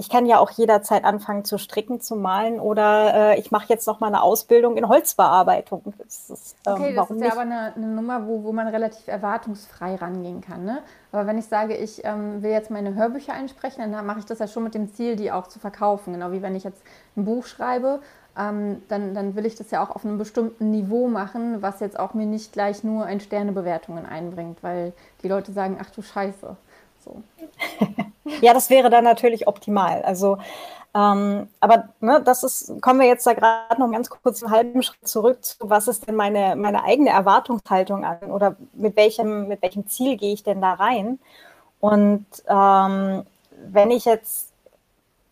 Ich 0.00 0.08
kann 0.08 0.24
ja 0.24 0.38
auch 0.38 0.50
jederzeit 0.50 1.04
anfangen 1.04 1.44
zu 1.44 1.58
stricken, 1.58 2.00
zu 2.00 2.16
malen 2.16 2.58
oder 2.58 3.34
äh, 3.34 3.38
ich 3.38 3.50
mache 3.50 3.66
jetzt 3.68 3.86
noch 3.86 4.00
mal 4.00 4.06
eine 4.06 4.22
Ausbildung 4.22 4.78
in 4.78 4.88
Holzbearbeitung. 4.88 5.92
Das 5.98 6.30
ist, 6.30 6.56
ähm, 6.66 6.72
okay, 6.72 6.94
das 6.94 7.10
ist 7.10 7.18
ja 7.18 7.24
nicht? 7.24 7.32
aber 7.32 7.42
eine, 7.42 7.74
eine, 7.76 7.86
Nummer, 7.86 8.26
wo, 8.26 8.42
wo 8.42 8.52
man 8.52 8.66
relativ 8.68 9.06
erwartungsfrei 9.08 9.96
rangehen 9.96 10.40
kann. 10.40 10.64
Ne? 10.64 10.78
Aber 11.12 11.26
wenn 11.26 11.36
ich 11.36 11.44
sage, 11.44 11.76
ich 11.76 12.02
ähm, 12.04 12.42
will 12.42 12.50
jetzt 12.50 12.70
meine 12.70 12.94
Hörbücher 12.94 13.34
einsprechen, 13.34 13.92
dann 13.92 14.06
mache 14.06 14.20
ich 14.20 14.24
das 14.24 14.38
ja 14.38 14.48
schon 14.48 14.64
mit 14.64 14.74
dem 14.74 14.92
Ziel, 14.94 15.16
die 15.16 15.30
auch 15.30 15.48
zu 15.48 15.58
verkaufen. 15.58 16.14
Genau 16.14 16.32
wie 16.32 16.40
wenn 16.40 16.56
ich 16.56 16.64
jetzt 16.64 16.82
ein 17.16 17.26
Buch 17.26 17.44
schreibe 17.44 18.00
ähm, 18.38 18.82
dann, 18.88 19.14
dann 19.14 19.34
will 19.34 19.44
ich 19.44 19.56
das 19.56 19.70
ja 19.70 19.82
auch 19.82 19.90
auf 19.90 20.04
einem 20.04 20.18
bestimmten 20.18 20.70
Niveau 20.70 21.08
machen, 21.08 21.62
was 21.62 21.80
jetzt 21.80 21.98
auch 21.98 22.14
mir 22.14 22.26
nicht 22.26 22.52
gleich 22.52 22.84
nur 22.84 23.04
ein 23.04 23.20
Sternebewertungen 23.20 24.06
einbringt, 24.06 24.62
weil 24.62 24.92
die 25.22 25.28
Leute 25.28 25.52
sagen, 25.52 25.78
ach 25.80 25.90
du 25.90 26.02
Scheiße. 26.02 26.56
So. 27.04 27.22
ja, 28.40 28.54
das 28.54 28.70
wäre 28.70 28.90
dann 28.90 29.04
natürlich 29.04 29.46
optimal. 29.46 30.02
Also, 30.02 30.38
ähm, 30.94 31.48
aber 31.60 31.88
ne, 32.00 32.20
das 32.24 32.42
ist, 32.42 32.80
kommen 32.82 33.00
wir 33.00 33.06
jetzt 33.06 33.26
da 33.26 33.32
gerade 33.32 33.80
noch 33.80 33.90
ganz 33.90 34.10
kurz 34.10 34.42
einen 34.42 34.52
halben 34.52 34.82
Schritt 34.82 35.06
zurück 35.06 35.44
zu, 35.44 35.56
was 35.60 35.88
ist 35.88 36.08
denn 36.08 36.16
meine, 36.16 36.56
meine 36.56 36.82
eigene 36.82 37.10
Erwartungshaltung 37.10 38.04
an 38.04 38.30
oder 38.30 38.56
mit 38.72 38.96
welchem, 38.96 39.48
mit 39.48 39.62
welchem 39.62 39.86
Ziel 39.88 40.16
gehe 40.16 40.32
ich 40.32 40.42
denn 40.42 40.60
da 40.60 40.74
rein? 40.74 41.18
Und 41.78 42.26
ähm, 42.48 43.24
wenn 43.72 43.90
ich 43.90 44.04
jetzt 44.04 44.50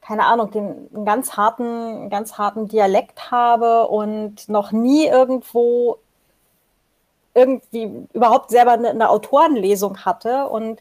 keine 0.08 0.24
Ahnung, 0.24 0.50
den 0.50 0.88
einen 0.94 1.04
ganz 1.04 1.36
harten, 1.36 2.08
ganz 2.08 2.38
harten 2.38 2.66
Dialekt 2.66 3.30
habe 3.30 3.88
und 3.88 4.48
noch 4.48 4.72
nie 4.72 5.06
irgendwo 5.06 5.98
irgendwie 7.34 8.06
überhaupt 8.14 8.48
selber 8.48 8.72
eine, 8.72 8.88
eine 8.88 9.10
Autorenlesung 9.10 10.06
hatte 10.06 10.46
und 10.48 10.80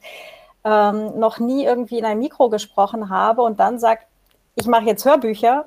ähm, 0.67 1.17
noch 1.17 1.39
nie 1.39 1.63
irgendwie 1.63 1.97
in 1.97 2.03
ein 2.03 2.19
Mikro 2.19 2.49
gesprochen 2.49 3.09
habe 3.09 3.41
und 3.41 3.59
dann 3.59 3.79
sagt, 3.79 4.05
ich 4.55 4.67
mache 4.67 4.83
jetzt 4.85 5.05
Hörbücher, 5.05 5.65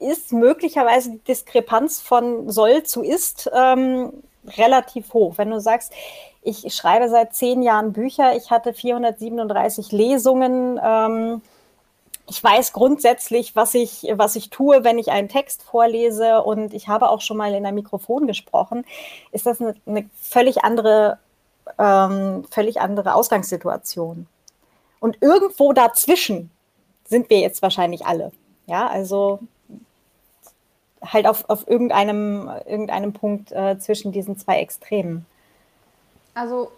ist 0.00 0.32
möglicherweise 0.32 1.12
die 1.12 1.18
Diskrepanz 1.18 2.00
von 2.00 2.50
soll 2.50 2.82
zu 2.82 3.02
ist 3.02 3.48
ähm, 3.54 4.12
relativ 4.56 5.12
hoch. 5.12 5.34
Wenn 5.36 5.50
du 5.50 5.60
sagst, 5.60 5.92
ich 6.42 6.74
schreibe 6.74 7.08
seit 7.08 7.34
zehn 7.34 7.62
Jahren 7.62 7.92
Bücher, 7.92 8.34
ich 8.34 8.50
hatte 8.50 8.72
437 8.72 9.92
Lesungen, 9.92 10.80
ähm, 10.82 11.42
ich 12.28 12.42
weiß 12.42 12.72
grundsätzlich, 12.72 13.54
was 13.54 13.74
ich, 13.74 14.06
was 14.12 14.36
ich 14.36 14.50
tue, 14.50 14.82
wenn 14.82 14.98
ich 14.98 15.10
einen 15.10 15.28
Text 15.28 15.62
vorlese 15.62 16.42
und 16.42 16.72
ich 16.74 16.88
habe 16.88 17.10
auch 17.10 17.20
schon 17.20 17.36
mal 17.36 17.52
in 17.54 17.66
einem 17.66 17.74
Mikrofon 17.74 18.26
gesprochen, 18.26 18.84
ist 19.32 19.46
das 19.46 19.60
eine, 19.60 19.74
eine 19.84 20.08
völlig 20.20 20.64
andere, 20.64 21.18
ähm, 21.80 22.44
völlig 22.50 22.80
andere 22.80 23.14
Ausgangssituation. 23.14 24.26
Und 25.00 25.16
irgendwo 25.22 25.72
dazwischen 25.72 26.50
sind 27.06 27.30
wir 27.30 27.40
jetzt 27.40 27.62
wahrscheinlich 27.62 28.06
alle. 28.06 28.30
Ja, 28.66 28.86
also 28.86 29.40
halt 31.02 31.26
auf, 31.26 31.48
auf 31.48 31.66
irgendeinem, 31.66 32.50
irgendeinem 32.66 33.14
Punkt 33.14 33.50
äh, 33.52 33.78
zwischen 33.78 34.12
diesen 34.12 34.38
zwei 34.38 34.60
Extremen. 34.60 35.24
Also 36.34 36.70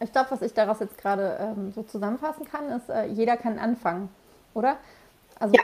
ich 0.00 0.10
glaube, 0.10 0.32
was 0.32 0.42
ich 0.42 0.52
daraus 0.52 0.80
jetzt 0.80 0.98
gerade 0.98 1.38
ähm, 1.40 1.72
so 1.72 1.84
zusammenfassen 1.84 2.46
kann, 2.50 2.68
ist, 2.70 2.88
äh, 2.88 3.06
jeder 3.06 3.36
kann 3.36 3.58
anfangen, 3.58 4.08
oder? 4.54 4.76
Also 5.38 5.54
ja, 5.54 5.62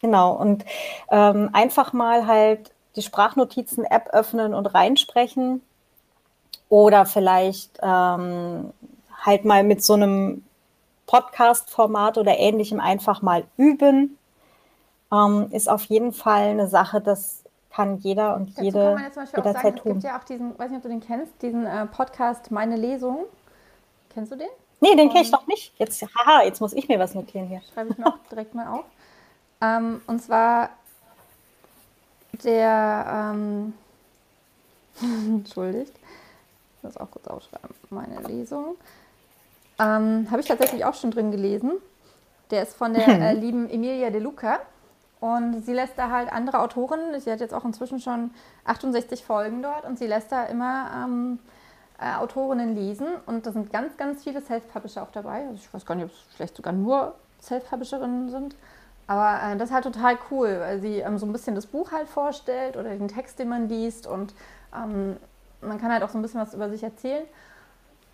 genau. 0.00 0.32
Und 0.32 0.64
ähm, 1.10 1.50
einfach 1.52 1.92
mal 1.92 2.26
halt 2.26 2.72
die 2.96 3.02
Sprachnotizen-App 3.02 4.08
öffnen 4.12 4.54
und 4.54 4.66
reinsprechen 4.66 5.62
oder 6.74 7.06
vielleicht 7.06 7.78
ähm, 7.82 8.72
halt 9.22 9.44
mal 9.44 9.62
mit 9.62 9.84
so 9.84 9.92
einem 9.92 10.42
Podcast-Format 11.06 12.18
oder 12.18 12.36
ähnlichem 12.36 12.80
einfach 12.80 13.22
mal 13.22 13.44
üben, 13.56 14.18
ähm, 15.12 15.46
ist 15.52 15.68
auf 15.68 15.84
jeden 15.84 16.12
Fall 16.12 16.48
eine 16.48 16.66
Sache, 16.66 17.00
das 17.00 17.44
kann 17.70 17.98
jeder 17.98 18.34
und 18.34 18.50
Dazu 18.50 18.62
jede 18.64 18.78
kann 18.80 18.94
man 18.94 19.04
jetzt 19.04 19.14
zum 19.14 19.22
Beispiel 19.22 19.40
auch 19.40 19.44
sagen, 19.44 19.76
Es 19.76 19.84
gibt 19.84 20.02
ja 20.02 20.18
auch 20.18 20.24
diesen, 20.24 20.58
weiß 20.58 20.70
nicht, 20.70 20.78
ob 20.78 20.82
du 20.82 20.88
den 20.88 21.00
kennst, 21.00 21.42
diesen 21.42 21.64
äh, 21.64 21.86
Podcast 21.86 22.50
Meine 22.50 22.74
Lesung. 22.74 23.26
Kennst 24.12 24.32
du 24.32 24.36
den? 24.36 24.48
Nee, 24.80 24.96
den 24.96 25.10
kenne 25.10 25.22
ich 25.22 25.30
noch 25.30 25.46
nicht. 25.46 25.72
Jetzt, 25.78 26.02
haha, 26.02 26.42
jetzt 26.42 26.60
muss 26.60 26.72
ich 26.72 26.88
mir 26.88 26.98
was 26.98 27.14
notieren 27.14 27.46
hier. 27.46 27.62
Schreibe 27.72 27.90
ich 27.90 27.98
noch 27.98 28.18
direkt 28.28 28.52
mal 28.56 28.66
auf. 28.66 28.84
Ähm, 29.60 30.00
und 30.08 30.20
zwar 30.20 30.70
der, 32.42 33.32
ähm, 33.32 33.74
entschuldigt, 35.00 35.92
ich 36.84 36.94
muss 36.94 36.96
auch 36.98 37.10
kurz 37.10 37.26
aufschreiben, 37.28 37.70
meine 37.88 38.20
Lesung. 38.20 38.76
Ähm, 39.78 40.28
Habe 40.30 40.40
ich 40.40 40.46
tatsächlich 40.46 40.84
auch 40.84 40.94
schon 40.94 41.10
drin 41.10 41.30
gelesen. 41.30 41.72
Der 42.50 42.62
ist 42.62 42.76
von 42.76 42.92
der 42.92 43.08
äh, 43.08 43.32
lieben 43.32 43.70
Emilia 43.70 44.10
De 44.10 44.20
Luca. 44.20 44.60
Und 45.20 45.64
sie 45.64 45.72
lässt 45.72 45.96
da 45.96 46.10
halt 46.10 46.30
andere 46.30 46.60
Autoren, 46.60 47.18
sie 47.18 47.32
hat 47.32 47.40
jetzt 47.40 47.54
auch 47.54 47.64
inzwischen 47.64 47.98
schon 47.98 48.30
68 48.66 49.24
Folgen 49.24 49.62
dort 49.62 49.86
und 49.86 49.98
sie 49.98 50.06
lässt 50.06 50.30
da 50.30 50.44
immer 50.44 50.90
ähm, 51.06 51.38
äh, 51.98 52.14
Autorinnen 52.16 52.74
lesen. 52.74 53.06
Und 53.24 53.46
da 53.46 53.52
sind 53.52 53.72
ganz, 53.72 53.96
ganz 53.96 54.22
viele 54.22 54.42
Self-Publisher 54.42 55.02
auch 55.02 55.10
dabei. 55.12 55.46
Also 55.46 55.54
ich 55.54 55.72
weiß 55.72 55.86
gar 55.86 55.94
nicht, 55.94 56.04
ob 56.04 56.10
es 56.10 56.36
vielleicht 56.36 56.54
sogar 56.54 56.74
nur 56.74 57.14
Self-Publisherinnen 57.40 58.28
sind. 58.28 58.54
Aber 59.06 59.40
äh, 59.42 59.56
das 59.56 59.70
ist 59.70 59.74
halt 59.74 59.84
total 59.84 60.18
cool, 60.30 60.58
weil 60.60 60.80
sie 60.80 60.98
ähm, 60.98 61.16
so 61.16 61.24
ein 61.24 61.32
bisschen 61.32 61.54
das 61.54 61.64
Buch 61.64 61.92
halt 61.92 62.08
vorstellt 62.08 62.76
oder 62.76 62.90
den 62.90 63.08
Text, 63.08 63.38
den 63.38 63.48
man 63.48 63.70
liest. 63.70 64.06
Und 64.06 64.34
ähm, 64.74 65.16
man 65.66 65.80
kann 65.80 65.92
halt 65.92 66.02
auch 66.02 66.10
so 66.10 66.18
ein 66.18 66.22
bisschen 66.22 66.40
was 66.40 66.54
über 66.54 66.68
sich 66.68 66.82
erzählen. 66.82 67.24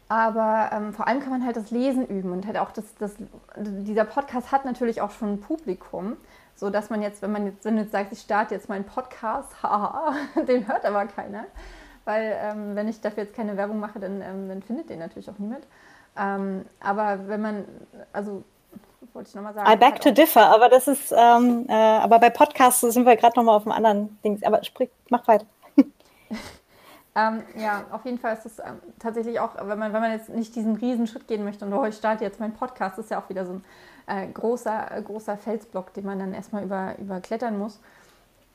Aber 0.09 0.71
ähm, 0.73 0.93
vor 0.93 1.07
allem 1.07 1.21
kann 1.21 1.31
man 1.31 1.45
halt 1.45 1.57
das 1.57 1.71
Lesen 1.71 2.05
üben 2.07 2.33
und 2.33 2.45
halt 2.47 2.59
auch 2.59 2.73
das, 2.73 2.85
das, 2.99 3.13
dieser 3.57 4.05
Podcast 4.05 4.51
hat 4.51 4.65
natürlich 4.65 5.01
auch 5.01 5.13
schon 5.13 5.35
ein 5.35 5.41
Publikum 5.41 6.17
so 6.61 6.69
dass 6.69 6.91
man 6.91 7.01
jetzt, 7.01 7.23
wenn 7.23 7.33
man 7.33 7.47
jetzt, 7.47 7.65
wenn 7.65 7.77
du 7.77 7.83
jetzt 7.83 7.93
sagst, 7.93 8.13
ich 8.13 8.21
starte 8.21 8.55
jetzt 8.55 8.69
meinen 8.69 8.85
Podcast, 8.85 9.51
haha, 9.63 10.15
den 10.47 10.69
hört 10.69 10.85
aber 10.85 11.07
keiner. 11.07 11.45
Weil 12.05 12.37
ähm, 12.43 12.77
wenn 12.77 12.87
ich 12.87 13.01
dafür 13.01 13.25
jetzt 13.25 13.35
keine 13.35 13.57
Werbung 13.57 13.81
mache, 13.81 13.99
dann, 13.99 14.21
ähm, 14.21 14.49
dann 14.49 14.63
findet 14.63 14.91
den 14.91 14.99
natürlich 14.99 15.31
auch 15.31 15.39
niemand. 15.39 15.67
Ähm, 16.19 16.67
aber 16.81 17.29
wenn 17.29 17.41
man, 17.41 17.65
also 18.13 18.45
wollte 19.15 19.29
ich 19.31 19.35
nochmal 19.35 19.55
sagen. 19.55 19.71
I 19.71 19.77
beg 19.77 20.01
to 20.01 20.11
differ, 20.11 20.55
aber 20.55 20.69
das 20.69 20.87
ist, 20.87 21.13
ähm, 21.13 21.67
äh, 21.69 21.73
aber 21.73 22.19
bei 22.19 22.31
Podcasts 22.31 22.81
sind 22.81 23.07
wir 23.07 23.17
gerade 23.17 23.39
nochmal 23.39 23.57
auf 23.57 23.67
einem 23.67 23.73
anderen 23.73 24.19
Ding. 24.23 24.39
Aber 24.45 24.63
sprich, 24.63 24.91
mach 25.09 25.27
weiter. 25.29 25.47
Ähm, 27.17 27.43
ja, 27.57 27.85
auf 27.91 28.05
jeden 28.05 28.19
Fall 28.19 28.35
ist 28.35 28.47
es 28.47 28.61
ähm, 28.61 28.81
tatsächlich 29.01 29.41
auch, 29.41 29.57
wenn 29.57 29.79
man, 29.79 29.93
wenn 29.93 30.01
man 30.01 30.13
jetzt 30.13 30.29
nicht 30.29 30.55
diesen 30.55 30.77
riesen 30.77 31.09
Schritt 31.09 31.27
gehen 31.27 31.45
möchte 31.45 31.65
und 31.65 31.73
oh, 31.73 31.85
ich 31.85 31.97
starte 31.97 32.23
jetzt 32.23 32.39
meinen 32.39 32.55
Podcast, 32.55 32.99
ist 32.99 33.11
ja 33.11 33.21
auch 33.21 33.29
wieder 33.29 33.45
so 33.45 33.55
ein 33.55 33.65
äh, 34.07 34.29
großer, 34.29 34.97
äh, 34.97 35.03
großer 35.03 35.37
Felsblock, 35.37 35.93
den 35.95 36.07
man 36.07 36.21
dann 36.21 36.35
erstmal 36.35 36.63
über, 36.63 36.97
überklettern 36.99 37.59
muss, 37.59 37.81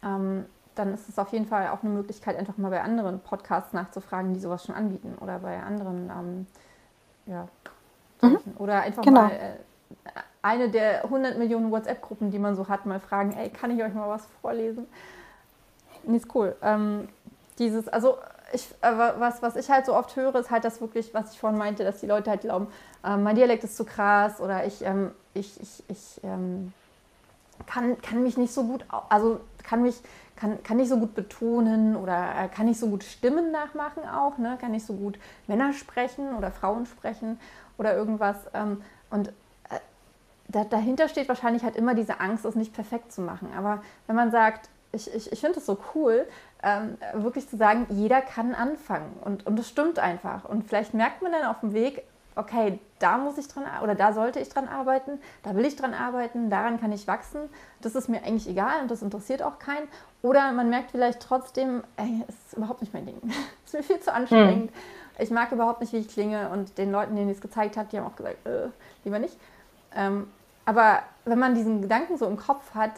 ähm, 0.03 0.45
dann 0.76 0.93
ist 0.93 1.10
es 1.10 1.20
auf 1.20 1.30
jeden 1.34 1.47
Fall 1.47 1.68
auch 1.68 1.84
eine 1.84 1.91
Möglichkeit, 1.91 2.38
einfach 2.38 2.58
mal 2.58 2.70
bei 2.70 2.82
anderen 2.82 3.20
Podcasts 3.20 3.74
nachzufragen, 3.74 4.34
die 4.34 4.39
sowas 4.39 4.66
schon 4.66 4.76
anbieten 4.76 5.18
oder 5.20 5.39
bei 5.39 5.62
anderen, 5.62 6.10
ähm, 6.10 6.47
ja, 7.26 7.47
mhm. 8.22 8.39
oder 8.58 8.82
einfach 8.82 9.03
genau. 9.03 9.24
mal 9.24 9.32
äh, 9.32 9.58
eine 10.41 10.70
der 10.70 11.03
100 11.06 11.38
Millionen 11.38 11.72
WhatsApp-Gruppen, 11.72 12.32
die 12.32 12.39
man 12.39 12.56
so 12.56 12.70
hat, 12.70 12.86
mal 12.86 13.01
fragen, 13.01 13.34
ey, 13.34 13.49
kann 13.49 13.72
ich 13.72 13.84
euch 13.84 13.93
mal 13.93 14.08
was 14.08 14.26
vorlesen? 14.41 14.88
Nee, 16.03 16.18
ist 16.18 16.34
cool. 16.36 16.56
Ähm, 16.62 17.10
dieses, 17.58 17.88
also 17.88 18.18
ich, 18.56 18.72
äh, 18.82 18.97
was, 18.97 19.41
was 19.41 19.56
ich 19.56 19.70
halt 19.70 19.86
so 19.86 19.95
oft 19.95 20.16
höre, 20.16 20.36
ist 20.36 20.49
halt 20.49 20.64
das 20.64 20.82
wirklich, 20.82 21.14
was 21.14 21.34
ich 21.34 21.39
vorhin 21.39 21.60
meinte, 21.60 21.84
dass 21.84 21.99
die 21.99 22.08
Leute 22.08 22.30
halt 22.30 22.41
glauben, 22.41 22.68
äh, 23.03 23.18
mein 23.18 23.36
Dialekt 23.36 23.64
ist 23.64 23.78
zu 23.78 23.86
krass 23.86 24.39
oder 24.39 24.66
ich, 24.66 24.84
ähm, 24.84 25.12
ich, 25.34 25.60
ich, 25.62 25.84
ich 25.88 26.22
ähm, 26.24 26.74
kann, 27.68 28.01
kann 28.01 28.24
mich 28.24 28.38
nicht 28.38 28.53
so 28.53 28.64
gut, 28.64 28.86
also 29.10 29.39
kann 29.64 29.84
mich, 29.84 29.95
kann, 30.36 30.62
kann 30.64 30.78
nicht 30.78 30.89
so 30.89 30.97
gut 30.97 31.16
betonen 31.16 31.95
oder 31.95 32.34
äh, 32.38 32.47
kann 32.47 32.66
nicht 32.66 32.80
so 32.80 32.88
gut 32.88 33.03
Stimmen 33.03 33.51
nachmachen 33.51 34.08
auch, 34.08 34.38
ne? 34.38 34.58
kann 34.60 34.72
nicht 34.72 34.86
so 34.86 34.93
gut 34.93 35.20
Männer 35.47 35.74
sprechen 35.74 36.36
oder 36.36 36.51
Frauen 36.51 36.86
sprechen 36.86 37.39
oder 37.78 37.95
irgendwas. 37.95 38.38
Ähm, 38.53 38.82
und 39.10 39.30
äh, 39.70 39.80
da, 40.47 40.64
dahinter 40.64 41.08
steht 41.08 41.30
wahrscheinlich 41.30 41.64
halt 41.64 41.76
immer 41.76 41.95
diese 41.95 42.20
Angst, 42.20 42.45
es 42.45 42.56
nicht 42.56 42.74
perfekt 42.74 43.12
zu 43.12 43.22
machen. 43.22 43.49
Aber 43.58 43.82
wenn 44.08 44.16
man 44.16 44.32
sagt, 44.32 44.70
ich, 44.95 45.14
ich, 45.14 45.32
ich 45.32 45.39
finde 45.39 45.60
es 45.60 45.66
so 45.66 45.78
cool, 45.93 46.26
ähm, 46.66 46.97
wirklich 47.13 47.47
zu 47.47 47.57
sagen, 47.57 47.86
jeder 47.89 48.22
kann 48.22 48.55
anfangen. 48.55 49.13
Und, 49.24 49.45
und 49.45 49.57
das 49.57 49.70
stimmt 49.70 49.99
einfach. 49.99 50.45
Und 50.45 50.68
vielleicht 50.68 50.95
merkt 50.95 51.22
man 51.22 51.32
dann 51.32 51.45
auf 51.45 51.59
dem 51.59 51.74
Weg, 51.74 52.03
okay, 52.36 52.80
da 52.99 53.18
muss 53.18 53.38
ich 53.38 53.47
dran 53.47 53.63
oder 53.84 53.93
da 53.95 54.11
sollte 54.11 54.39
ich 54.39 54.49
dran 54.49 54.68
arbeiten, 54.68 55.20
da 55.43 55.55
will 55.55 55.63
ich 55.63 55.76
dran 55.76 55.93
arbeiten, 55.93 56.49
daran 56.49 56.82
kann 56.82 56.91
ich 56.91 57.07
wachsen. 57.07 57.41
Das 57.82 57.93
ist 57.95 58.09
mir 58.09 58.24
eigentlich 58.24 58.49
egal 58.49 58.82
und 58.82 58.89
das 58.89 59.03
interessiert 59.03 59.43
auch 59.43 59.59
keinen. 59.59 59.88
Oder 60.24 60.51
man 60.53 60.70
merkt 60.70 60.91
vielleicht 60.91 61.22
trotzdem, 61.22 61.84
ey, 61.97 62.26
es 62.28 62.36
ist 62.47 62.57
überhaupt 62.57 62.82
nicht 62.82 62.93
mein 62.93 63.05
Ding. 63.05 63.22
es 63.66 63.74
ist 63.74 63.80
mir 63.80 63.84
viel 63.84 63.99
zu 63.99 64.11
anstrengend. 64.11 64.72
Hm. 64.72 64.80
Ich 65.20 65.30
mag 65.30 65.51
überhaupt 65.51 65.82
nicht, 65.82 65.93
wie 65.93 65.97
ich 65.97 66.09
klinge. 66.09 66.49
Und 66.49 66.80
den 66.80 66.91
Leuten, 66.91 67.16
denen 67.16 67.30
ich 67.30 67.38
es 67.38 67.41
gezeigt 67.41 67.78
habe, 67.78 67.88
die 67.89 67.99
haben 67.99 68.07
auch 68.07 68.16
gesagt, 68.16 68.45
äh, 68.45 68.70
lieber 69.03 69.20
nicht. 69.20 69.38
Ähm, 69.95 70.28
aber 70.66 71.03
wenn 71.26 71.39
man 71.39 71.53
diesen 71.53 71.84
Gedanken 71.84 72.18
so 72.18 72.26
im 72.26 72.38
Kopf 72.38 72.74
hat, 72.74 72.91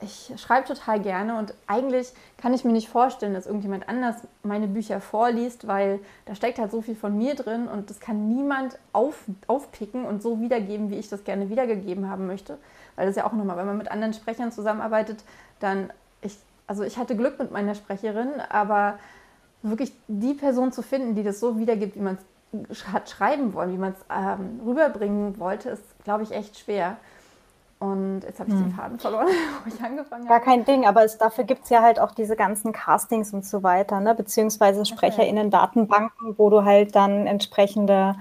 ich 0.00 0.32
schreibe 0.36 0.66
total 0.66 1.00
gerne 1.00 1.38
und 1.38 1.54
eigentlich 1.66 2.12
kann 2.36 2.52
ich 2.52 2.64
mir 2.64 2.72
nicht 2.72 2.88
vorstellen, 2.88 3.34
dass 3.34 3.46
irgendjemand 3.46 3.88
anders 3.88 4.16
meine 4.42 4.66
Bücher 4.66 5.00
vorliest, 5.00 5.66
weil 5.66 6.00
da 6.26 6.34
steckt 6.34 6.58
halt 6.58 6.70
so 6.70 6.82
viel 6.82 6.94
von 6.94 7.16
mir 7.16 7.34
drin 7.34 7.66
und 7.66 7.88
das 7.88 8.00
kann 8.00 8.28
niemand 8.28 8.78
auf, 8.92 9.24
aufpicken 9.46 10.04
und 10.04 10.22
so 10.22 10.40
wiedergeben, 10.40 10.90
wie 10.90 10.96
ich 10.96 11.08
das 11.08 11.24
gerne 11.24 11.48
wiedergegeben 11.48 12.10
haben 12.10 12.26
möchte. 12.26 12.58
Weil 12.94 13.06
das 13.06 13.16
ja 13.16 13.26
auch 13.26 13.32
nochmal, 13.32 13.56
wenn 13.56 13.66
man 13.66 13.78
mit 13.78 13.90
anderen 13.90 14.12
Sprechern 14.12 14.52
zusammenarbeitet, 14.52 15.24
dann, 15.60 15.90
ich, 16.20 16.36
also 16.66 16.82
ich 16.82 16.98
hatte 16.98 17.16
Glück 17.16 17.38
mit 17.38 17.50
meiner 17.50 17.74
Sprecherin, 17.74 18.40
aber 18.50 18.98
wirklich 19.62 19.92
die 20.08 20.34
Person 20.34 20.72
zu 20.72 20.82
finden, 20.82 21.14
die 21.14 21.22
das 21.22 21.40
so 21.40 21.58
wiedergibt, 21.58 21.96
wie 21.96 22.00
man 22.00 22.18
es 22.68 22.86
hat 22.92 23.10
schreiben 23.10 23.54
wollen, 23.54 23.72
wie 23.72 23.78
man 23.78 23.92
es 23.92 24.04
ähm, 24.10 24.60
rüberbringen 24.64 25.38
wollte, 25.38 25.70
ist, 25.70 25.82
glaube 26.04 26.22
ich, 26.22 26.32
echt 26.32 26.58
schwer. 26.58 26.96
Und 27.78 28.22
jetzt 28.22 28.40
habe 28.40 28.48
ich 28.50 28.56
hm. 28.56 28.64
den 28.64 28.72
Faden 28.72 28.98
verloren, 28.98 29.26
wo 29.64 29.68
ich 29.74 29.82
angefangen 29.82 30.28
habe. 30.28 30.28
Gar 30.28 30.40
kein 30.40 30.64
Ding, 30.64 30.86
aber 30.86 31.04
es, 31.04 31.18
dafür 31.18 31.44
gibt 31.44 31.64
es 31.64 31.70
ja 31.70 31.82
halt 31.82 32.00
auch 32.00 32.12
diese 32.12 32.34
ganzen 32.34 32.72
Castings 32.72 33.34
und 33.34 33.44
so 33.44 33.62
weiter, 33.62 34.00
ne? 34.00 34.14
beziehungsweise 34.14 34.86
SprecherInnen-Datenbanken, 34.86 36.38
wo 36.38 36.48
du 36.48 36.64
halt 36.64 36.94
dann 36.96 37.26
entsprechende 37.26 38.16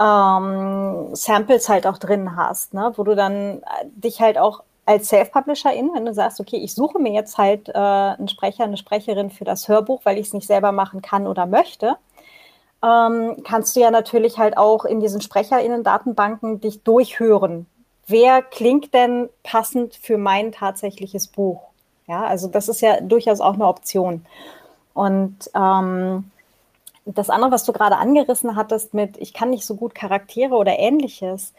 ähm, 0.00 1.10
Samples 1.12 1.68
halt 1.68 1.86
auch 1.86 1.98
drin 1.98 2.36
hast, 2.36 2.74
ne? 2.74 2.92
wo 2.96 3.04
du 3.04 3.14
dann 3.14 3.62
äh, 3.62 3.62
dich 3.94 4.20
halt 4.20 4.36
auch 4.36 4.64
als 4.84 5.08
Self-Publisherin, 5.08 5.90
wenn 5.94 6.06
du 6.06 6.14
sagst, 6.14 6.40
okay, 6.40 6.56
ich 6.56 6.74
suche 6.74 6.98
mir 6.98 7.12
jetzt 7.12 7.38
halt 7.38 7.68
äh, 7.68 7.72
einen 7.72 8.26
Sprecher, 8.26 8.64
eine 8.64 8.78
Sprecherin 8.78 9.30
für 9.30 9.44
das 9.44 9.68
Hörbuch, 9.68 10.00
weil 10.04 10.18
ich 10.18 10.28
es 10.28 10.32
nicht 10.32 10.46
selber 10.46 10.72
machen 10.72 11.02
kann 11.02 11.26
oder 11.26 11.46
möchte, 11.46 11.96
ähm, 12.82 13.36
kannst 13.44 13.76
du 13.76 13.80
ja 13.80 13.90
natürlich 13.90 14.38
halt 14.38 14.56
auch 14.56 14.84
in 14.84 14.98
diesen 14.98 15.20
SprecherInnen-Datenbanken 15.20 16.60
dich 16.60 16.82
durchhören 16.82 17.66
wer 18.08 18.42
klingt 18.42 18.92
denn 18.94 19.28
passend 19.42 19.94
für 19.94 20.18
mein 20.18 20.52
tatsächliches 20.52 21.28
Buch? 21.28 21.62
Ja, 22.06 22.24
also 22.24 22.48
das 22.48 22.68
ist 22.68 22.80
ja 22.80 23.00
durchaus 23.00 23.40
auch 23.40 23.54
eine 23.54 23.66
Option. 23.66 24.24
Und 24.94 25.50
ähm, 25.54 26.30
das 27.04 27.30
andere, 27.30 27.52
was 27.52 27.64
du 27.64 27.72
gerade 27.72 27.96
angerissen 27.96 28.56
hattest 28.56 28.94
mit, 28.94 29.16
ich 29.18 29.32
kann 29.32 29.50
nicht 29.50 29.64
so 29.64 29.76
gut 29.76 29.94
Charaktere 29.94 30.54
oder 30.54 30.78
ähnliches, 30.78 31.54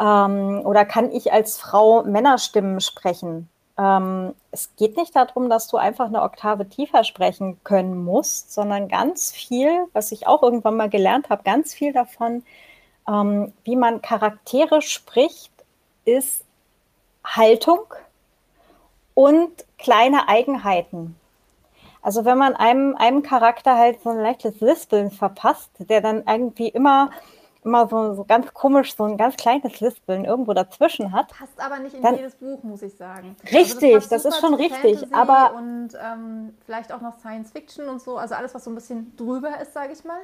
ähm, 0.00 0.62
oder 0.64 0.84
kann 0.84 1.12
ich 1.12 1.32
als 1.32 1.58
Frau 1.58 2.02
Männerstimmen 2.02 2.80
sprechen? 2.80 3.48
Ähm, 3.78 4.34
es 4.50 4.74
geht 4.76 4.96
nicht 4.96 5.14
darum, 5.16 5.48
dass 5.48 5.68
du 5.68 5.76
einfach 5.76 6.06
eine 6.06 6.22
Oktave 6.22 6.68
tiefer 6.68 7.04
sprechen 7.04 7.58
können 7.64 8.04
musst, 8.04 8.52
sondern 8.52 8.88
ganz 8.88 9.30
viel, 9.30 9.86
was 9.92 10.12
ich 10.12 10.26
auch 10.26 10.42
irgendwann 10.42 10.76
mal 10.76 10.90
gelernt 10.90 11.30
habe, 11.30 11.42
ganz 11.42 11.72
viel 11.72 11.92
davon, 11.92 12.44
ähm, 13.08 13.52
wie 13.64 13.76
man 13.76 14.02
Charaktere 14.02 14.82
spricht, 14.82 15.52
ist 16.04 16.44
Haltung 17.24 17.86
und 19.14 19.50
kleine 19.78 20.28
Eigenheiten. 20.28 21.16
Also 22.02 22.24
wenn 22.24 22.36
man 22.36 22.56
einem, 22.56 22.96
einem 22.96 23.22
Charakter 23.22 23.76
halt 23.76 24.02
so 24.02 24.10
ein 24.10 24.18
leichtes 24.18 24.60
Lispeln 24.60 25.10
verpasst, 25.12 25.70
der 25.78 26.00
dann 26.00 26.24
irgendwie 26.26 26.68
immer, 26.68 27.10
immer 27.62 27.88
so, 27.88 28.14
so 28.14 28.24
ganz 28.24 28.52
komisch, 28.52 28.96
so 28.96 29.04
ein 29.04 29.16
ganz 29.16 29.36
kleines 29.36 29.78
Lispeln 29.78 30.24
irgendwo 30.24 30.52
dazwischen 30.52 31.12
hat. 31.12 31.28
Passt 31.28 31.60
aber 31.60 31.78
nicht 31.78 31.94
in 31.94 32.02
dann, 32.02 32.16
jedes 32.16 32.34
Buch, 32.34 32.64
muss 32.64 32.82
ich 32.82 32.96
sagen. 32.96 33.36
Richtig, 33.52 33.94
also 33.94 34.08
das, 34.08 34.08
das 34.08 34.24
ist 34.24 34.40
schon 34.40 34.54
richtig. 34.54 34.98
Fantasy 34.98 35.14
aber 35.14 35.54
und 35.54 35.90
ähm, 35.94 36.54
vielleicht 36.66 36.92
auch 36.92 37.00
noch 37.00 37.20
Science 37.20 37.52
Fiction 37.52 37.88
und 37.88 38.02
so, 38.02 38.16
also 38.16 38.34
alles, 38.34 38.52
was 38.52 38.64
so 38.64 38.70
ein 38.70 38.74
bisschen 38.74 39.16
drüber 39.16 39.60
ist, 39.60 39.72
sage 39.72 39.92
ich 39.92 40.02
mal. 40.04 40.20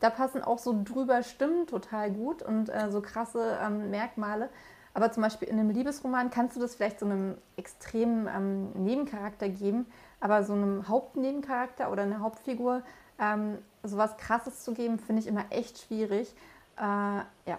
Da 0.00 0.10
passen 0.10 0.42
auch 0.42 0.58
so 0.58 0.74
drüber 0.82 1.22
Stimmen 1.22 1.66
total 1.66 2.10
gut 2.10 2.42
und 2.42 2.70
äh, 2.70 2.90
so 2.90 3.02
krasse 3.02 3.58
ähm, 3.64 3.90
Merkmale. 3.90 4.48
Aber 4.92 5.12
zum 5.12 5.22
Beispiel 5.22 5.48
in 5.48 5.58
einem 5.58 5.70
Liebesroman 5.70 6.30
kannst 6.30 6.56
du 6.56 6.60
das 6.60 6.74
vielleicht 6.74 6.98
so 7.00 7.06
einem 7.06 7.36
extremen 7.56 8.28
ähm, 8.28 8.72
Nebencharakter 8.84 9.48
geben, 9.48 9.86
aber 10.20 10.42
so 10.42 10.52
einem 10.52 10.88
Hauptnebencharakter 10.88 11.92
oder 11.92 12.02
einer 12.02 12.20
Hauptfigur 12.20 12.82
ähm, 13.20 13.58
sowas 13.82 14.16
Krasses 14.16 14.64
zu 14.64 14.74
geben, 14.74 14.98
finde 14.98 15.22
ich 15.22 15.28
immer 15.28 15.44
echt 15.50 15.78
schwierig. 15.78 16.34
Äh, 16.76 16.82
ja, 16.82 17.58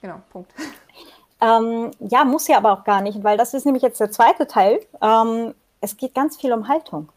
genau, 0.00 0.20
Punkt. 0.30 0.52
Ähm, 1.40 1.90
ja, 2.00 2.24
muss 2.24 2.48
ja 2.48 2.58
aber 2.58 2.72
auch 2.72 2.84
gar 2.84 3.00
nicht, 3.00 3.24
weil 3.24 3.38
das 3.38 3.54
ist 3.54 3.64
nämlich 3.64 3.82
jetzt 3.82 4.00
der 4.00 4.10
zweite 4.10 4.46
Teil. 4.46 4.80
Ähm, 5.00 5.54
es 5.80 5.96
geht 5.96 6.14
ganz 6.14 6.36
viel 6.36 6.52
um 6.52 6.68
Haltung. 6.68 7.08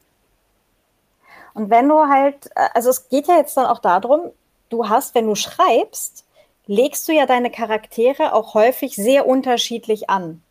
Und 1.53 1.69
wenn 1.69 1.89
du 1.89 2.07
halt, 2.07 2.49
äh, 2.55 2.69
also 2.73 2.89
es 2.89 3.09
geht 3.09 3.27
ja 3.27 3.35
jetzt 3.35 3.57
dann 3.57 3.65
auch 3.65 3.79
darum, 3.79 4.31
du 4.69 4.87
hast, 4.87 5.13
wenn 5.13 5.27
du 5.27 5.35
schreibst, 5.35 6.25
legst 6.65 7.07
du 7.07 7.11
ja 7.13 7.25
deine 7.25 7.51
Charaktere 7.51 8.33
auch 8.33 8.53
häufig 8.53 8.95
sehr 8.95 9.27
unterschiedlich 9.27 10.09
an. 10.09 10.41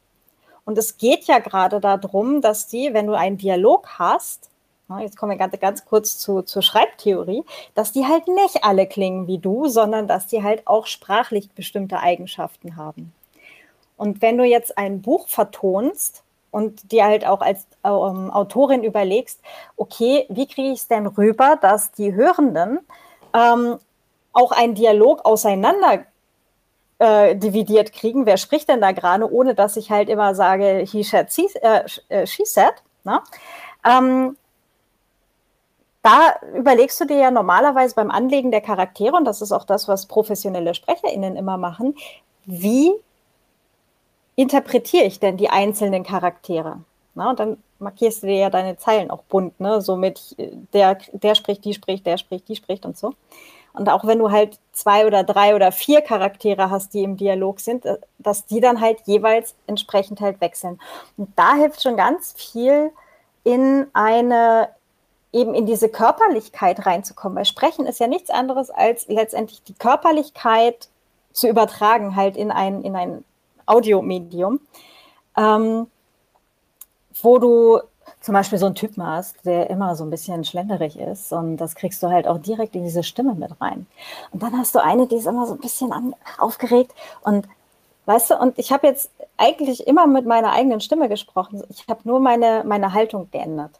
Und 0.64 0.78
es 0.78 0.96
geht 0.96 1.24
ja 1.24 1.38
gerade 1.38 1.80
darum, 1.80 2.40
dass 2.40 2.66
die, 2.66 2.92
wenn 2.92 3.06
du 3.06 3.14
einen 3.14 3.38
Dialog 3.38 3.88
hast, 3.98 4.50
jetzt 5.00 5.16
kommen 5.16 5.32
wir 5.32 5.38
ganz, 5.38 5.58
ganz 5.58 5.84
kurz 5.84 6.18
zu, 6.18 6.42
zur 6.42 6.62
Schreibtheorie, 6.62 7.44
dass 7.74 7.92
die 7.92 8.06
halt 8.06 8.28
nicht 8.28 8.62
alle 8.62 8.86
klingen 8.86 9.26
wie 9.26 9.38
du, 9.38 9.66
sondern 9.66 10.06
dass 10.06 10.26
die 10.26 10.42
halt 10.42 10.66
auch 10.66 10.86
sprachlich 10.86 11.50
bestimmte 11.52 12.00
Eigenschaften 12.00 12.76
haben. 12.76 13.12
Und 13.96 14.20
wenn 14.20 14.36
du 14.36 14.44
jetzt 14.44 14.76
ein 14.78 15.00
Buch 15.00 15.28
vertonst 15.28 16.24
und 16.50 16.92
dir 16.92 17.04
halt 17.04 17.26
auch 17.26 17.40
als 17.40 17.66
ähm, 17.84 18.30
Autorin 18.30 18.84
überlegst, 18.84 19.40
okay, 19.76 20.26
wie 20.28 20.46
kriege 20.46 20.72
ich 20.72 20.80
es 20.80 20.88
denn 20.88 21.06
rüber, 21.06 21.58
dass 21.60 21.92
die 21.92 22.12
Hörenden 22.12 22.80
ähm, 23.32 23.78
auch 24.32 24.52
einen 24.52 24.74
Dialog 24.74 25.24
auseinander 25.24 26.04
äh, 26.98 27.36
dividiert 27.36 27.92
kriegen. 27.92 28.26
Wer 28.26 28.36
spricht 28.36 28.68
denn 28.68 28.80
da 28.80 28.92
gerade, 28.92 29.30
ohne 29.30 29.54
dass 29.54 29.76
ich 29.76 29.90
halt 29.90 30.08
immer 30.08 30.34
sage, 30.34 30.84
he 30.86 31.02
said, 31.02 31.32
she, 31.32 31.48
äh, 31.60 31.84
äh, 32.08 32.26
she 32.26 32.44
said. 32.44 32.74
Ne? 33.04 33.20
Ähm, 33.84 34.36
da 36.02 36.36
überlegst 36.54 37.00
du 37.00 37.04
dir 37.04 37.18
ja 37.18 37.30
normalerweise 37.30 37.94
beim 37.94 38.10
Anlegen 38.10 38.50
der 38.50 38.60
Charaktere, 38.60 39.16
und 39.16 39.24
das 39.24 39.40
ist 39.40 39.52
auch 39.52 39.64
das, 39.64 39.86
was 39.88 40.06
professionelle 40.06 40.74
SprecherInnen 40.74 41.36
immer 41.36 41.56
machen, 41.56 41.96
wie 42.44 42.92
interpretiere 44.34 45.04
ich 45.04 45.20
denn 45.20 45.36
die 45.36 45.50
einzelnen 45.50 46.02
Charaktere? 46.02 46.80
Na, 47.14 47.30
und 47.30 47.38
dann 47.38 47.62
markierst 47.78 48.22
du 48.22 48.26
dir 48.26 48.38
ja 48.38 48.50
deine 48.50 48.78
Zeilen 48.78 49.10
auch 49.10 49.22
bunt, 49.24 49.60
ne? 49.60 49.80
So 49.80 49.96
mit 49.96 50.34
der, 50.72 50.98
der 51.12 51.34
spricht, 51.34 51.64
die 51.64 51.74
spricht, 51.74 52.06
der 52.06 52.16
spricht, 52.16 52.48
die 52.48 52.56
spricht 52.56 52.86
und 52.86 52.96
so. 52.96 53.14
Und 53.74 53.88
auch 53.88 54.06
wenn 54.06 54.18
du 54.18 54.30
halt 54.30 54.58
zwei 54.72 55.06
oder 55.06 55.24
drei 55.24 55.54
oder 55.54 55.72
vier 55.72 56.02
Charaktere 56.02 56.70
hast, 56.70 56.92
die 56.94 57.02
im 57.02 57.16
Dialog 57.16 57.60
sind, 57.60 57.84
äh, 57.84 57.98
dass 58.18 58.46
die 58.46 58.60
dann 58.60 58.80
halt 58.80 59.00
jeweils 59.04 59.54
entsprechend 59.66 60.20
halt 60.20 60.40
wechseln. 60.40 60.80
Und 61.16 61.30
da 61.36 61.54
hilft 61.54 61.82
schon 61.82 61.96
ganz 61.96 62.34
viel 62.36 62.90
in 63.44 63.86
eine 63.92 64.68
eben 65.32 65.54
in 65.54 65.64
diese 65.64 65.88
Körperlichkeit 65.88 66.84
reinzukommen. 66.84 67.36
Weil 67.36 67.46
Sprechen 67.46 67.86
ist 67.86 68.00
ja 68.00 68.06
nichts 68.06 68.30
anderes 68.30 68.70
als 68.70 69.08
letztendlich 69.08 69.62
die 69.62 69.74
Körperlichkeit 69.74 70.88
zu 71.32 71.48
übertragen 71.48 72.14
halt 72.14 72.36
in 72.36 72.50
ein, 72.50 72.82
in 72.82 72.94
ein 72.94 73.24
Audiomedium, 73.64 74.60
ähm, 75.36 75.86
wo 77.22 77.38
du 77.38 77.80
zum 78.20 78.34
Beispiel 78.34 78.58
so 78.58 78.66
einen 78.66 78.74
Typen 78.74 79.04
hast, 79.04 79.44
der 79.44 79.70
immer 79.70 79.96
so 79.96 80.04
ein 80.04 80.10
bisschen 80.10 80.44
schlenderig 80.44 80.98
ist 80.98 81.32
und 81.32 81.56
das 81.56 81.74
kriegst 81.74 82.02
du 82.02 82.08
halt 82.08 82.28
auch 82.28 82.38
direkt 82.38 82.74
in 82.74 82.84
diese 82.84 83.02
Stimme 83.02 83.34
mit 83.34 83.60
rein. 83.60 83.86
Und 84.30 84.42
dann 84.42 84.56
hast 84.56 84.74
du 84.74 84.82
eine, 84.82 85.06
die 85.06 85.16
ist 85.16 85.26
immer 85.26 85.46
so 85.46 85.54
ein 85.54 85.60
bisschen 85.60 85.92
an, 85.92 86.14
aufgeregt 86.38 86.92
und 87.22 87.46
weißt 88.06 88.30
du, 88.30 88.38
und 88.38 88.58
ich 88.58 88.72
habe 88.72 88.86
jetzt 88.86 89.10
eigentlich 89.36 89.86
immer 89.86 90.06
mit 90.06 90.26
meiner 90.26 90.52
eigenen 90.52 90.80
Stimme 90.80 91.08
gesprochen. 91.08 91.62
Ich 91.68 91.86
habe 91.88 92.00
nur 92.04 92.20
meine, 92.20 92.62
meine 92.66 92.92
Haltung 92.92 93.28
geändert. 93.30 93.72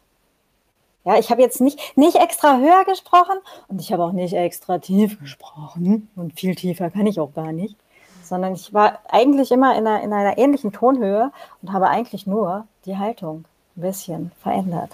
Ja, 1.05 1.17
ich 1.17 1.29
habe 1.31 1.41
jetzt 1.41 1.59
nicht, 1.59 1.97
nicht 1.97 2.15
extra 2.15 2.57
höher 2.57 2.85
gesprochen 2.85 3.37
und 3.67 3.81
ich 3.81 3.91
habe 3.91 4.03
auch 4.03 4.13
nicht 4.13 4.33
extra 4.33 4.77
tief 4.79 5.19
gesprochen 5.19 6.09
und 6.15 6.39
viel 6.39 6.55
tiefer 6.55 6.89
kann 6.89 7.07
ich 7.07 7.19
auch 7.19 7.33
gar 7.33 7.51
nicht, 7.51 7.75
sondern 8.23 8.53
ich 8.53 8.73
war 8.73 8.99
eigentlich 9.09 9.51
immer 9.51 9.77
in 9.77 9.85
einer, 9.85 10.01
in 10.01 10.13
einer 10.13 10.37
ähnlichen 10.37 10.71
Tonhöhe 10.71 11.31
und 11.61 11.73
habe 11.73 11.89
eigentlich 11.89 12.25
nur 12.25 12.67
die 12.85 12.97
Haltung 12.97 13.43
ein 13.75 13.81
bisschen 13.81 14.31
verändert. 14.41 14.91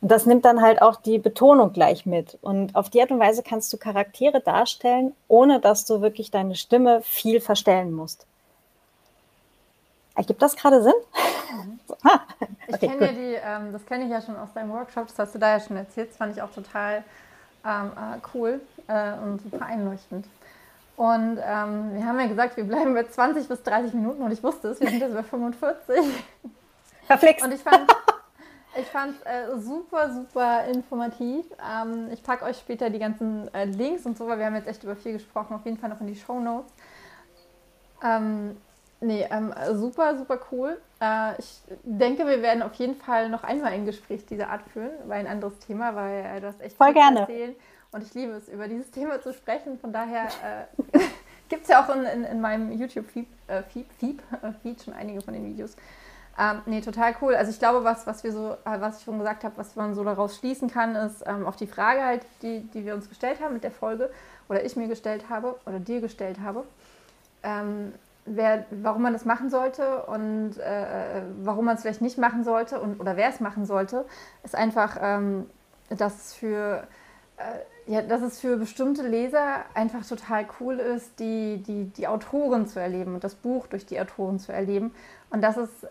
Und 0.00 0.10
das 0.10 0.26
nimmt 0.26 0.44
dann 0.44 0.60
halt 0.60 0.82
auch 0.82 0.96
die 0.96 1.18
Betonung 1.18 1.72
gleich 1.72 2.04
mit. 2.04 2.36
Und 2.42 2.76
auf 2.76 2.90
die 2.90 3.00
Art 3.00 3.10
und 3.10 3.20
Weise 3.20 3.42
kannst 3.42 3.72
du 3.72 3.78
Charaktere 3.78 4.40
darstellen, 4.40 5.14
ohne 5.28 5.60
dass 5.60 5.86
du 5.86 6.02
wirklich 6.02 6.30
deine 6.30 6.56
Stimme 6.56 7.00
viel 7.02 7.40
verstellen 7.40 7.92
musst. 7.92 8.26
Ergibt 10.14 10.42
das 10.42 10.56
gerade 10.56 10.82
Sinn? 10.82 10.92
Mhm. 11.52 11.80
ah, 12.04 12.20
ich 12.68 12.80
kenne 12.80 13.06
ja 13.06 13.12
die, 13.12 13.34
ähm, 13.42 13.72
das 13.72 13.84
kenne 13.86 14.04
ich 14.04 14.10
ja 14.10 14.20
schon 14.20 14.36
aus 14.36 14.52
deinem 14.54 14.72
Workshop, 14.72 15.08
das 15.08 15.18
hast 15.18 15.34
du 15.34 15.38
da 15.38 15.56
ja 15.56 15.60
schon 15.60 15.76
erzählt, 15.76 16.10
das 16.10 16.16
fand 16.16 16.36
ich 16.36 16.42
auch 16.42 16.50
total 16.50 17.02
ähm, 17.64 17.90
äh, 17.96 18.18
cool 18.34 18.60
äh, 18.88 19.12
und 19.14 19.42
super 19.42 19.64
einleuchtend. 19.66 20.26
Und 20.96 21.38
ähm, 21.42 21.94
wir 21.94 22.06
haben 22.06 22.20
ja 22.20 22.26
gesagt, 22.26 22.56
wir 22.56 22.64
bleiben 22.64 22.94
bei 22.94 23.04
20 23.04 23.48
bis 23.48 23.62
30 23.62 23.94
Minuten 23.94 24.22
und 24.22 24.30
ich 24.30 24.42
wusste 24.42 24.68
es, 24.68 24.80
wir 24.80 24.88
sind 24.88 25.00
jetzt 25.00 25.14
bei 25.14 25.22
45. 25.22 25.96
Verflixt. 27.06 27.44
Und 27.44 27.52
ich 27.52 27.60
fand 27.60 27.90
ich 28.76 28.86
fand 28.86 29.14
es 29.20 29.22
äh, 29.26 29.58
super, 29.58 30.12
super 30.12 30.64
informativ. 30.66 31.46
Ähm, 31.62 32.08
ich 32.12 32.22
packe 32.22 32.44
euch 32.44 32.58
später 32.58 32.90
die 32.90 32.98
ganzen 32.98 33.52
äh, 33.54 33.66
Links 33.66 34.04
und 34.04 34.18
so, 34.18 34.26
weil 34.26 34.38
wir 34.38 34.46
haben 34.46 34.56
jetzt 34.56 34.66
echt 34.66 34.82
über 34.82 34.96
viel 34.96 35.12
gesprochen, 35.12 35.54
auf 35.54 35.64
jeden 35.64 35.78
Fall 35.78 35.90
noch 35.90 36.00
in 36.00 36.08
die 36.08 36.16
Show 36.16 36.40
Notes. 36.40 36.72
Ähm, 38.02 38.56
nee, 39.00 39.26
ähm, 39.30 39.54
super, 39.74 40.16
super 40.18 40.40
cool. 40.50 40.80
Äh, 41.00 41.38
ich 41.38 41.60
denke, 41.84 42.26
wir 42.26 42.42
werden 42.42 42.62
auf 42.62 42.74
jeden 42.74 42.96
Fall 42.96 43.28
noch 43.28 43.44
einmal 43.44 43.72
ein 43.72 43.86
Gespräch 43.86 44.26
dieser 44.26 44.50
Art 44.50 44.62
führen, 44.72 44.90
weil 45.06 45.20
ein 45.20 45.28
anderes 45.28 45.58
Thema, 45.60 45.94
weil 45.94 46.24
äh, 46.24 46.40
du 46.40 46.48
hast 46.48 46.60
echt 46.60 46.76
Voll 46.76 46.88
viel 46.88 46.94
gerne. 46.94 47.16
zu 47.16 47.20
erzählen. 47.22 47.54
Und 47.92 48.02
ich 48.02 48.12
liebe 48.14 48.32
es, 48.32 48.48
über 48.48 48.66
dieses 48.66 48.90
Thema 48.92 49.20
zu 49.20 49.32
sprechen. 49.32 49.78
Von 49.78 49.92
daher 49.92 50.26
äh, 50.92 50.98
gibt 51.48 51.62
es 51.62 51.68
ja 51.68 51.84
auch 51.84 51.94
in, 51.94 52.04
in, 52.04 52.24
in 52.24 52.40
meinem 52.40 52.72
YouTube-Feed 52.72 53.28
äh, 53.46 53.62
Feed, 53.62 53.86
Feed, 54.00 54.20
Feed 54.62 54.82
schon 54.82 54.94
einige 54.94 55.20
von 55.20 55.32
den 55.32 55.46
Videos. 55.46 55.76
Ähm, 56.38 56.62
nee, 56.66 56.80
total 56.80 57.14
cool. 57.20 57.34
Also 57.34 57.50
ich 57.50 57.58
glaube, 57.58 57.84
was, 57.84 58.06
was 58.06 58.24
wir 58.24 58.32
so, 58.32 58.52
äh, 58.64 58.80
was 58.80 58.98
ich 58.98 59.04
schon 59.04 59.18
gesagt 59.18 59.44
habe, 59.44 59.56
was 59.56 59.76
man 59.76 59.94
so 59.94 60.02
daraus 60.02 60.36
schließen 60.36 60.68
kann, 60.68 60.96
ist 60.96 61.22
ähm, 61.26 61.46
auf 61.46 61.56
die 61.56 61.68
Frage 61.68 62.02
halt, 62.02 62.26
die, 62.42 62.60
die 62.60 62.84
wir 62.84 62.94
uns 62.94 63.08
gestellt 63.08 63.40
haben 63.40 63.54
mit 63.54 63.62
der 63.62 63.70
Folge, 63.70 64.10
oder 64.48 64.64
ich 64.64 64.74
mir 64.76 64.88
gestellt 64.88 65.26
habe, 65.30 65.56
oder 65.64 65.78
dir 65.78 66.00
gestellt 66.00 66.40
habe, 66.40 66.64
ähm, 67.44 67.94
wer, 68.24 68.64
warum 68.70 69.02
man 69.02 69.12
das 69.12 69.24
machen 69.24 69.48
sollte 69.48 70.02
und 70.02 70.58
äh, 70.58 71.22
warum 71.42 71.66
man 71.66 71.76
es 71.76 71.82
vielleicht 71.82 72.02
nicht 72.02 72.18
machen 72.18 72.42
sollte 72.42 72.80
und 72.80 73.00
oder 73.00 73.16
wer 73.16 73.28
es 73.28 73.38
machen 73.40 73.64
sollte, 73.64 74.04
ist 74.42 74.56
einfach, 74.56 74.96
ähm, 75.00 75.48
dass 75.90 76.34
für 76.34 76.86
äh, 77.36 77.42
ja, 77.86 78.00
dass 78.02 78.22
es 78.22 78.40
für 78.40 78.56
bestimmte 78.56 79.06
Leser 79.06 79.64
einfach 79.74 80.06
total 80.06 80.46
cool 80.58 80.78
ist, 80.78 81.18
die, 81.20 81.62
die, 81.66 81.84
die 81.84 82.08
Autoren 82.08 82.66
zu 82.66 82.80
erleben 82.80 83.14
und 83.14 83.24
das 83.24 83.34
Buch 83.34 83.66
durch 83.66 83.84
die 83.84 84.00
Autoren 84.00 84.38
zu 84.38 84.52
erleben. 84.52 84.94
Und 85.30 85.42
dass 85.42 85.56
es 85.56 85.68
äh, 85.84 85.88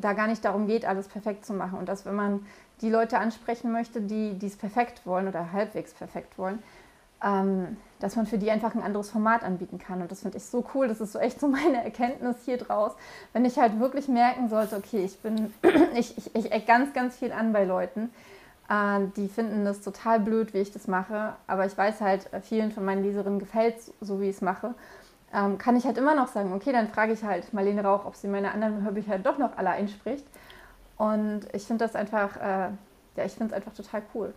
da 0.00 0.12
gar 0.14 0.26
nicht 0.26 0.44
darum 0.44 0.66
geht, 0.66 0.84
alles 0.84 1.06
perfekt 1.06 1.44
zu 1.44 1.52
machen. 1.52 1.78
Und 1.78 1.88
dass, 1.88 2.04
wenn 2.04 2.16
man 2.16 2.46
die 2.80 2.90
Leute 2.90 3.18
ansprechen 3.18 3.70
möchte, 3.70 4.00
die 4.00 4.38
es 4.44 4.56
perfekt 4.56 5.06
wollen 5.06 5.28
oder 5.28 5.52
halbwegs 5.52 5.92
perfekt 5.92 6.36
wollen, 6.38 6.60
ähm, 7.22 7.76
dass 8.00 8.16
man 8.16 8.26
für 8.26 8.38
die 8.38 8.50
einfach 8.50 8.74
ein 8.74 8.82
anderes 8.82 9.10
Format 9.10 9.44
anbieten 9.44 9.78
kann. 9.78 10.00
Und 10.00 10.10
das 10.10 10.22
finde 10.22 10.38
ich 10.38 10.44
so 10.44 10.64
cool. 10.74 10.88
Das 10.88 11.00
ist 11.00 11.12
so 11.12 11.18
echt 11.18 11.38
so 11.38 11.48
meine 11.48 11.76
Erkenntnis 11.84 12.36
hier 12.44 12.56
draus. 12.56 12.92
Wenn 13.32 13.44
ich 13.44 13.58
halt 13.58 13.78
wirklich 13.78 14.08
merken 14.08 14.48
sollte, 14.48 14.76
okay, 14.76 15.04
ich 15.04 15.18
bin, 15.18 15.52
ich, 15.94 16.16
ich, 16.16 16.34
ich 16.34 16.50
eck 16.50 16.66
ganz, 16.66 16.92
ganz 16.92 17.16
viel 17.16 17.32
an 17.32 17.52
bei 17.52 17.64
Leuten 17.64 18.10
die 19.16 19.28
finden 19.28 19.64
das 19.64 19.80
total 19.80 20.20
blöd, 20.20 20.54
wie 20.54 20.58
ich 20.58 20.72
das 20.72 20.86
mache. 20.86 21.34
Aber 21.48 21.66
ich 21.66 21.76
weiß 21.76 22.00
halt, 22.00 22.32
äh, 22.32 22.40
vielen 22.40 22.70
von 22.70 22.84
meinen 22.84 23.02
Leserinnen 23.02 23.40
gefällt 23.40 23.78
es, 23.78 23.92
so 24.00 24.20
wie 24.20 24.28
ich 24.28 24.36
es 24.36 24.42
mache. 24.42 24.74
Ähm, 25.34 25.58
kann 25.58 25.76
ich 25.76 25.84
halt 25.84 25.98
immer 25.98 26.14
noch 26.14 26.28
sagen, 26.28 26.52
okay, 26.52 26.72
dann 26.72 26.88
frage 26.88 27.12
ich 27.12 27.22
halt 27.22 27.52
Marlene 27.52 27.84
Rauch, 27.84 28.04
ob 28.04 28.16
sie 28.16 28.28
meine 28.28 28.52
anderen 28.52 28.82
Hörbücher 28.84 29.18
doch 29.18 29.38
noch 29.38 29.56
alle 29.56 29.70
einspricht. 29.70 30.24
Und 30.96 31.42
ich 31.52 31.64
finde 31.64 31.84
das 31.84 31.96
einfach, 31.96 32.36
äh, 32.36 32.68
ja, 33.16 33.24
ich 33.24 33.32
finde 33.32 33.46
es 33.46 33.52
einfach 33.52 33.72
total 33.72 34.02
cool. 34.14 34.34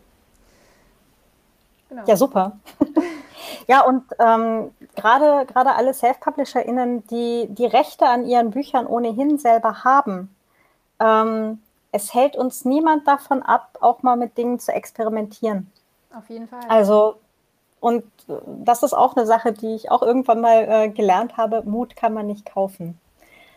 Genau. 1.89 2.03
Ja, 2.07 2.15
super. 2.15 2.57
ja, 3.67 3.81
und 3.81 4.03
ähm, 4.19 4.71
gerade 4.95 5.75
alle 5.75 5.93
Self-PublisherInnen, 5.93 7.05
die 7.07 7.47
die 7.49 7.65
Rechte 7.65 8.07
an 8.07 8.25
ihren 8.25 8.51
Büchern 8.51 8.87
ohnehin 8.87 9.37
selber 9.37 9.83
haben, 9.83 10.35
ähm, 10.99 11.62
es 11.93 12.13
hält 12.13 12.35
uns 12.35 12.65
niemand 12.65 13.07
davon 13.07 13.43
ab, 13.43 13.77
auch 13.79 14.01
mal 14.01 14.17
mit 14.17 14.37
Dingen 14.37 14.59
zu 14.59 14.73
experimentieren. 14.73 15.71
Auf 16.13 16.27
jeden 16.27 16.47
Fall. 16.47 16.61
Also, 16.67 17.19
und 17.79 18.03
das 18.47 18.81
ist 18.81 18.93
auch 18.93 19.15
eine 19.15 19.27
Sache, 19.27 19.53
die 19.53 19.75
ich 19.75 19.91
auch 19.91 20.01
irgendwann 20.01 20.41
mal 20.41 20.65
äh, 20.67 20.89
gelernt 20.89 21.37
habe. 21.37 21.61
Mut 21.63 21.95
kann 21.95 22.13
man 22.13 22.25
nicht 22.25 22.45
kaufen. 22.45 22.99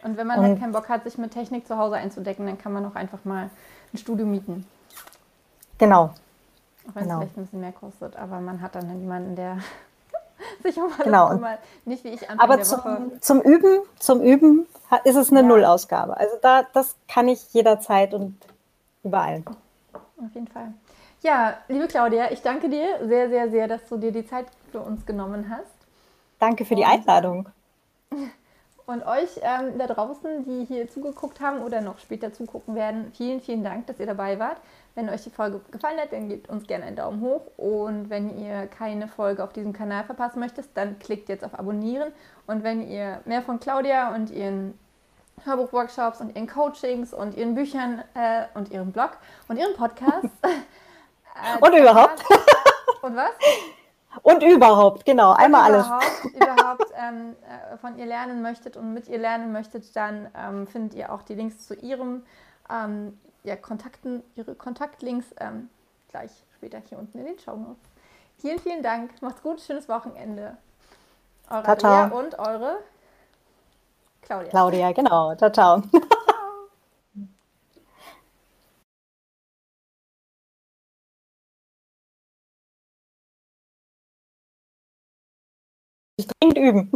Und 0.03 0.18
wenn 0.18 0.26
man 0.26 0.37
halt 0.37 0.45
und, 0.45 0.51
halt 0.51 0.61
keinen 0.61 0.72
Bock 0.72 0.89
hat, 0.91 1.05
sich 1.05 1.16
mit 1.16 1.32
Technik 1.32 1.66
zu 1.66 1.78
Hause 1.78 1.97
einzudecken, 1.97 2.47
dann 2.47 2.59
kann 2.59 2.72
man 2.72 2.84
auch 2.84 2.95
einfach 2.95 3.24
mal 3.24 3.49
ein 3.93 3.99
Studio 3.99 4.26
mieten. 4.26 4.66
Genau. 5.78 6.11
Auch 6.89 6.95
wenn 6.95 7.05
genau. 7.05 7.14
es 7.14 7.18
vielleicht 7.20 7.39
ein 7.39 7.43
bisschen 7.43 7.61
mehr 7.61 7.72
kostet, 7.72 8.16
aber 8.16 8.41
man 8.41 8.61
hat 8.61 8.74
dann 8.74 9.01
jemanden, 9.01 9.34
der 9.34 9.59
sich 10.62 10.76
um 10.76 10.84
alles 10.84 11.05
genau. 11.05 11.28
kümmert. 11.30 11.59
Nicht 11.84 12.05
wie 12.05 12.09
ich 12.09 12.28
Anfang 12.28 12.41
Aber 12.41 12.62
zum, 12.62 13.20
zum, 13.20 13.41
Üben, 13.41 13.82
zum 13.99 14.20
Üben 14.20 14.66
ist 15.05 15.16
es 15.16 15.30
eine 15.30 15.41
ja. 15.41 15.47
Nullausgabe. 15.47 16.16
Also 16.16 16.37
da, 16.43 16.64
das 16.72 16.97
kann 17.09 17.28
ich 17.28 17.53
jederzeit 17.53 18.14
und 18.14 18.37
überall. 19.03 19.43
Auf 19.93 20.34
jeden 20.34 20.49
Fall. 20.49 20.72
Ja, 21.22 21.55
liebe 21.68 21.87
Claudia, 21.89 22.30
ich 22.30 22.43
danke 22.43 22.68
dir 22.68 23.07
sehr, 23.07 23.28
sehr, 23.28 23.51
sehr, 23.51 23.68
dass 23.68 23.89
du 23.89 23.97
dir 23.97 24.12
die 24.12 24.26
Zeit 24.26 24.47
für 24.70 24.80
uns 24.80 25.05
genommen 25.07 25.51
hast. 25.51 25.74
Danke 26.39 26.64
für 26.64 26.74
die 26.74 26.84
Einladung. 26.84 27.49
Und 28.87 29.05
euch 29.05 29.41
ähm, 29.43 29.78
da 29.78 29.89
draußen, 29.89 30.45
die 30.45 30.64
hier 30.64 30.89
zugeguckt 30.89 31.41
haben 31.41 31.61
oder 31.61 31.80
noch 31.80 31.99
später 31.99 32.32
zugucken 32.32 32.76
werden, 32.76 33.11
vielen, 33.16 33.41
vielen 33.41 33.64
Dank, 33.64 33.89
dass 33.89 33.99
ihr 33.99 34.07
dabei 34.07 34.39
wart. 34.39 34.59
Wenn 34.95 35.09
euch 35.09 35.24
die 35.24 35.30
Folge 35.30 35.61
gefallen 35.72 35.99
hat, 35.99 36.12
dann 36.12 36.28
gebt 36.28 36.49
uns 36.49 36.68
gerne 36.68 36.84
einen 36.84 36.95
Daumen 36.95 37.20
hoch. 37.20 37.43
Und 37.57 38.11
wenn 38.11 38.39
ihr 38.39 38.68
keine 38.68 39.09
Folge 39.09 39.43
auf 39.43 39.53
diesem 39.53 39.72
Kanal 39.72 40.05
verpassen 40.05 40.39
möchtet, 40.39 40.68
dann 40.74 41.01
klickt 41.01 41.28
jetzt 41.28 41.45
auf 41.45 41.59
Abonnieren. 41.59 42.12
Und 42.47 42.62
wenn 42.62 42.89
ihr 42.89 43.20
mehr 43.24 43.43
von 43.43 43.59
Claudia 43.59 44.14
und 44.14 44.30
ihren 44.30 44.78
Hörbuchworkshops 45.45 46.20
und 46.20 46.37
ihren 46.37 46.47
Coachings 46.47 47.12
und 47.12 47.37
ihren 47.37 47.57
Büchern 47.57 48.05
äh, 48.14 48.45
und 48.55 48.70
ihrem 48.70 48.93
Blog 48.93 49.18
und 49.49 49.59
ihrem 49.59 49.74
Podcast. 49.74 50.24
äh, 50.43 51.59
und 51.61 51.74
überhaupt. 51.74 52.22
Und 53.03 53.16
was? 53.16 53.30
Und 54.23 54.43
überhaupt, 54.43 55.05
genau, 55.05 55.33
einmal 55.33 55.75
und 55.75 55.81
überhaupt, 55.81 56.05
alles. 56.05 56.35
überhaupt 56.35 56.93
ähm, 56.97 57.37
äh, 57.43 57.77
von 57.79 57.99
ihr 57.99 58.07
lernen 58.07 58.43
möchtet 58.43 58.77
und 58.77 58.95
mit 58.95 59.09
ihr 59.09 59.19
lernen 59.19 59.53
möchtet, 59.53 59.95
dann 59.95 60.29
ähm, 60.37 60.67
findet 60.67 60.95
ihr 60.95 61.12
auch 61.12 61.23
die 61.23 61.35
Links 61.35 61.67
zu 61.67 61.75
ihrem 61.75 62.25
ähm, 62.71 63.19
ja, 63.45 63.57
Kontakten, 63.57 64.23
ihre 64.35 64.55
Kontaktlinks 64.55 65.27
ähm, 65.39 65.69
gleich 66.09 66.31
später 66.57 66.79
hier 66.89 66.99
unten 66.99 67.19
in 67.19 67.27
den 67.27 67.39
Show 67.39 67.57
Notes. 67.57 67.83
Vielen, 68.39 68.59
vielen 68.59 68.83
Dank. 68.83 69.11
Macht's 69.23 69.43
gut, 69.43 69.61
schönes 69.61 69.89
Wochenende. 69.89 70.57
Eure 71.49 71.62
Tata. 71.62 72.07
und 72.09 72.39
eure 72.39 72.79
Claudia. 74.23 74.51
Claudia, 74.51 74.93
genau. 74.93 75.35
Ciao, 75.37 75.51
ciao. 75.51 75.83
üben. 86.63 86.91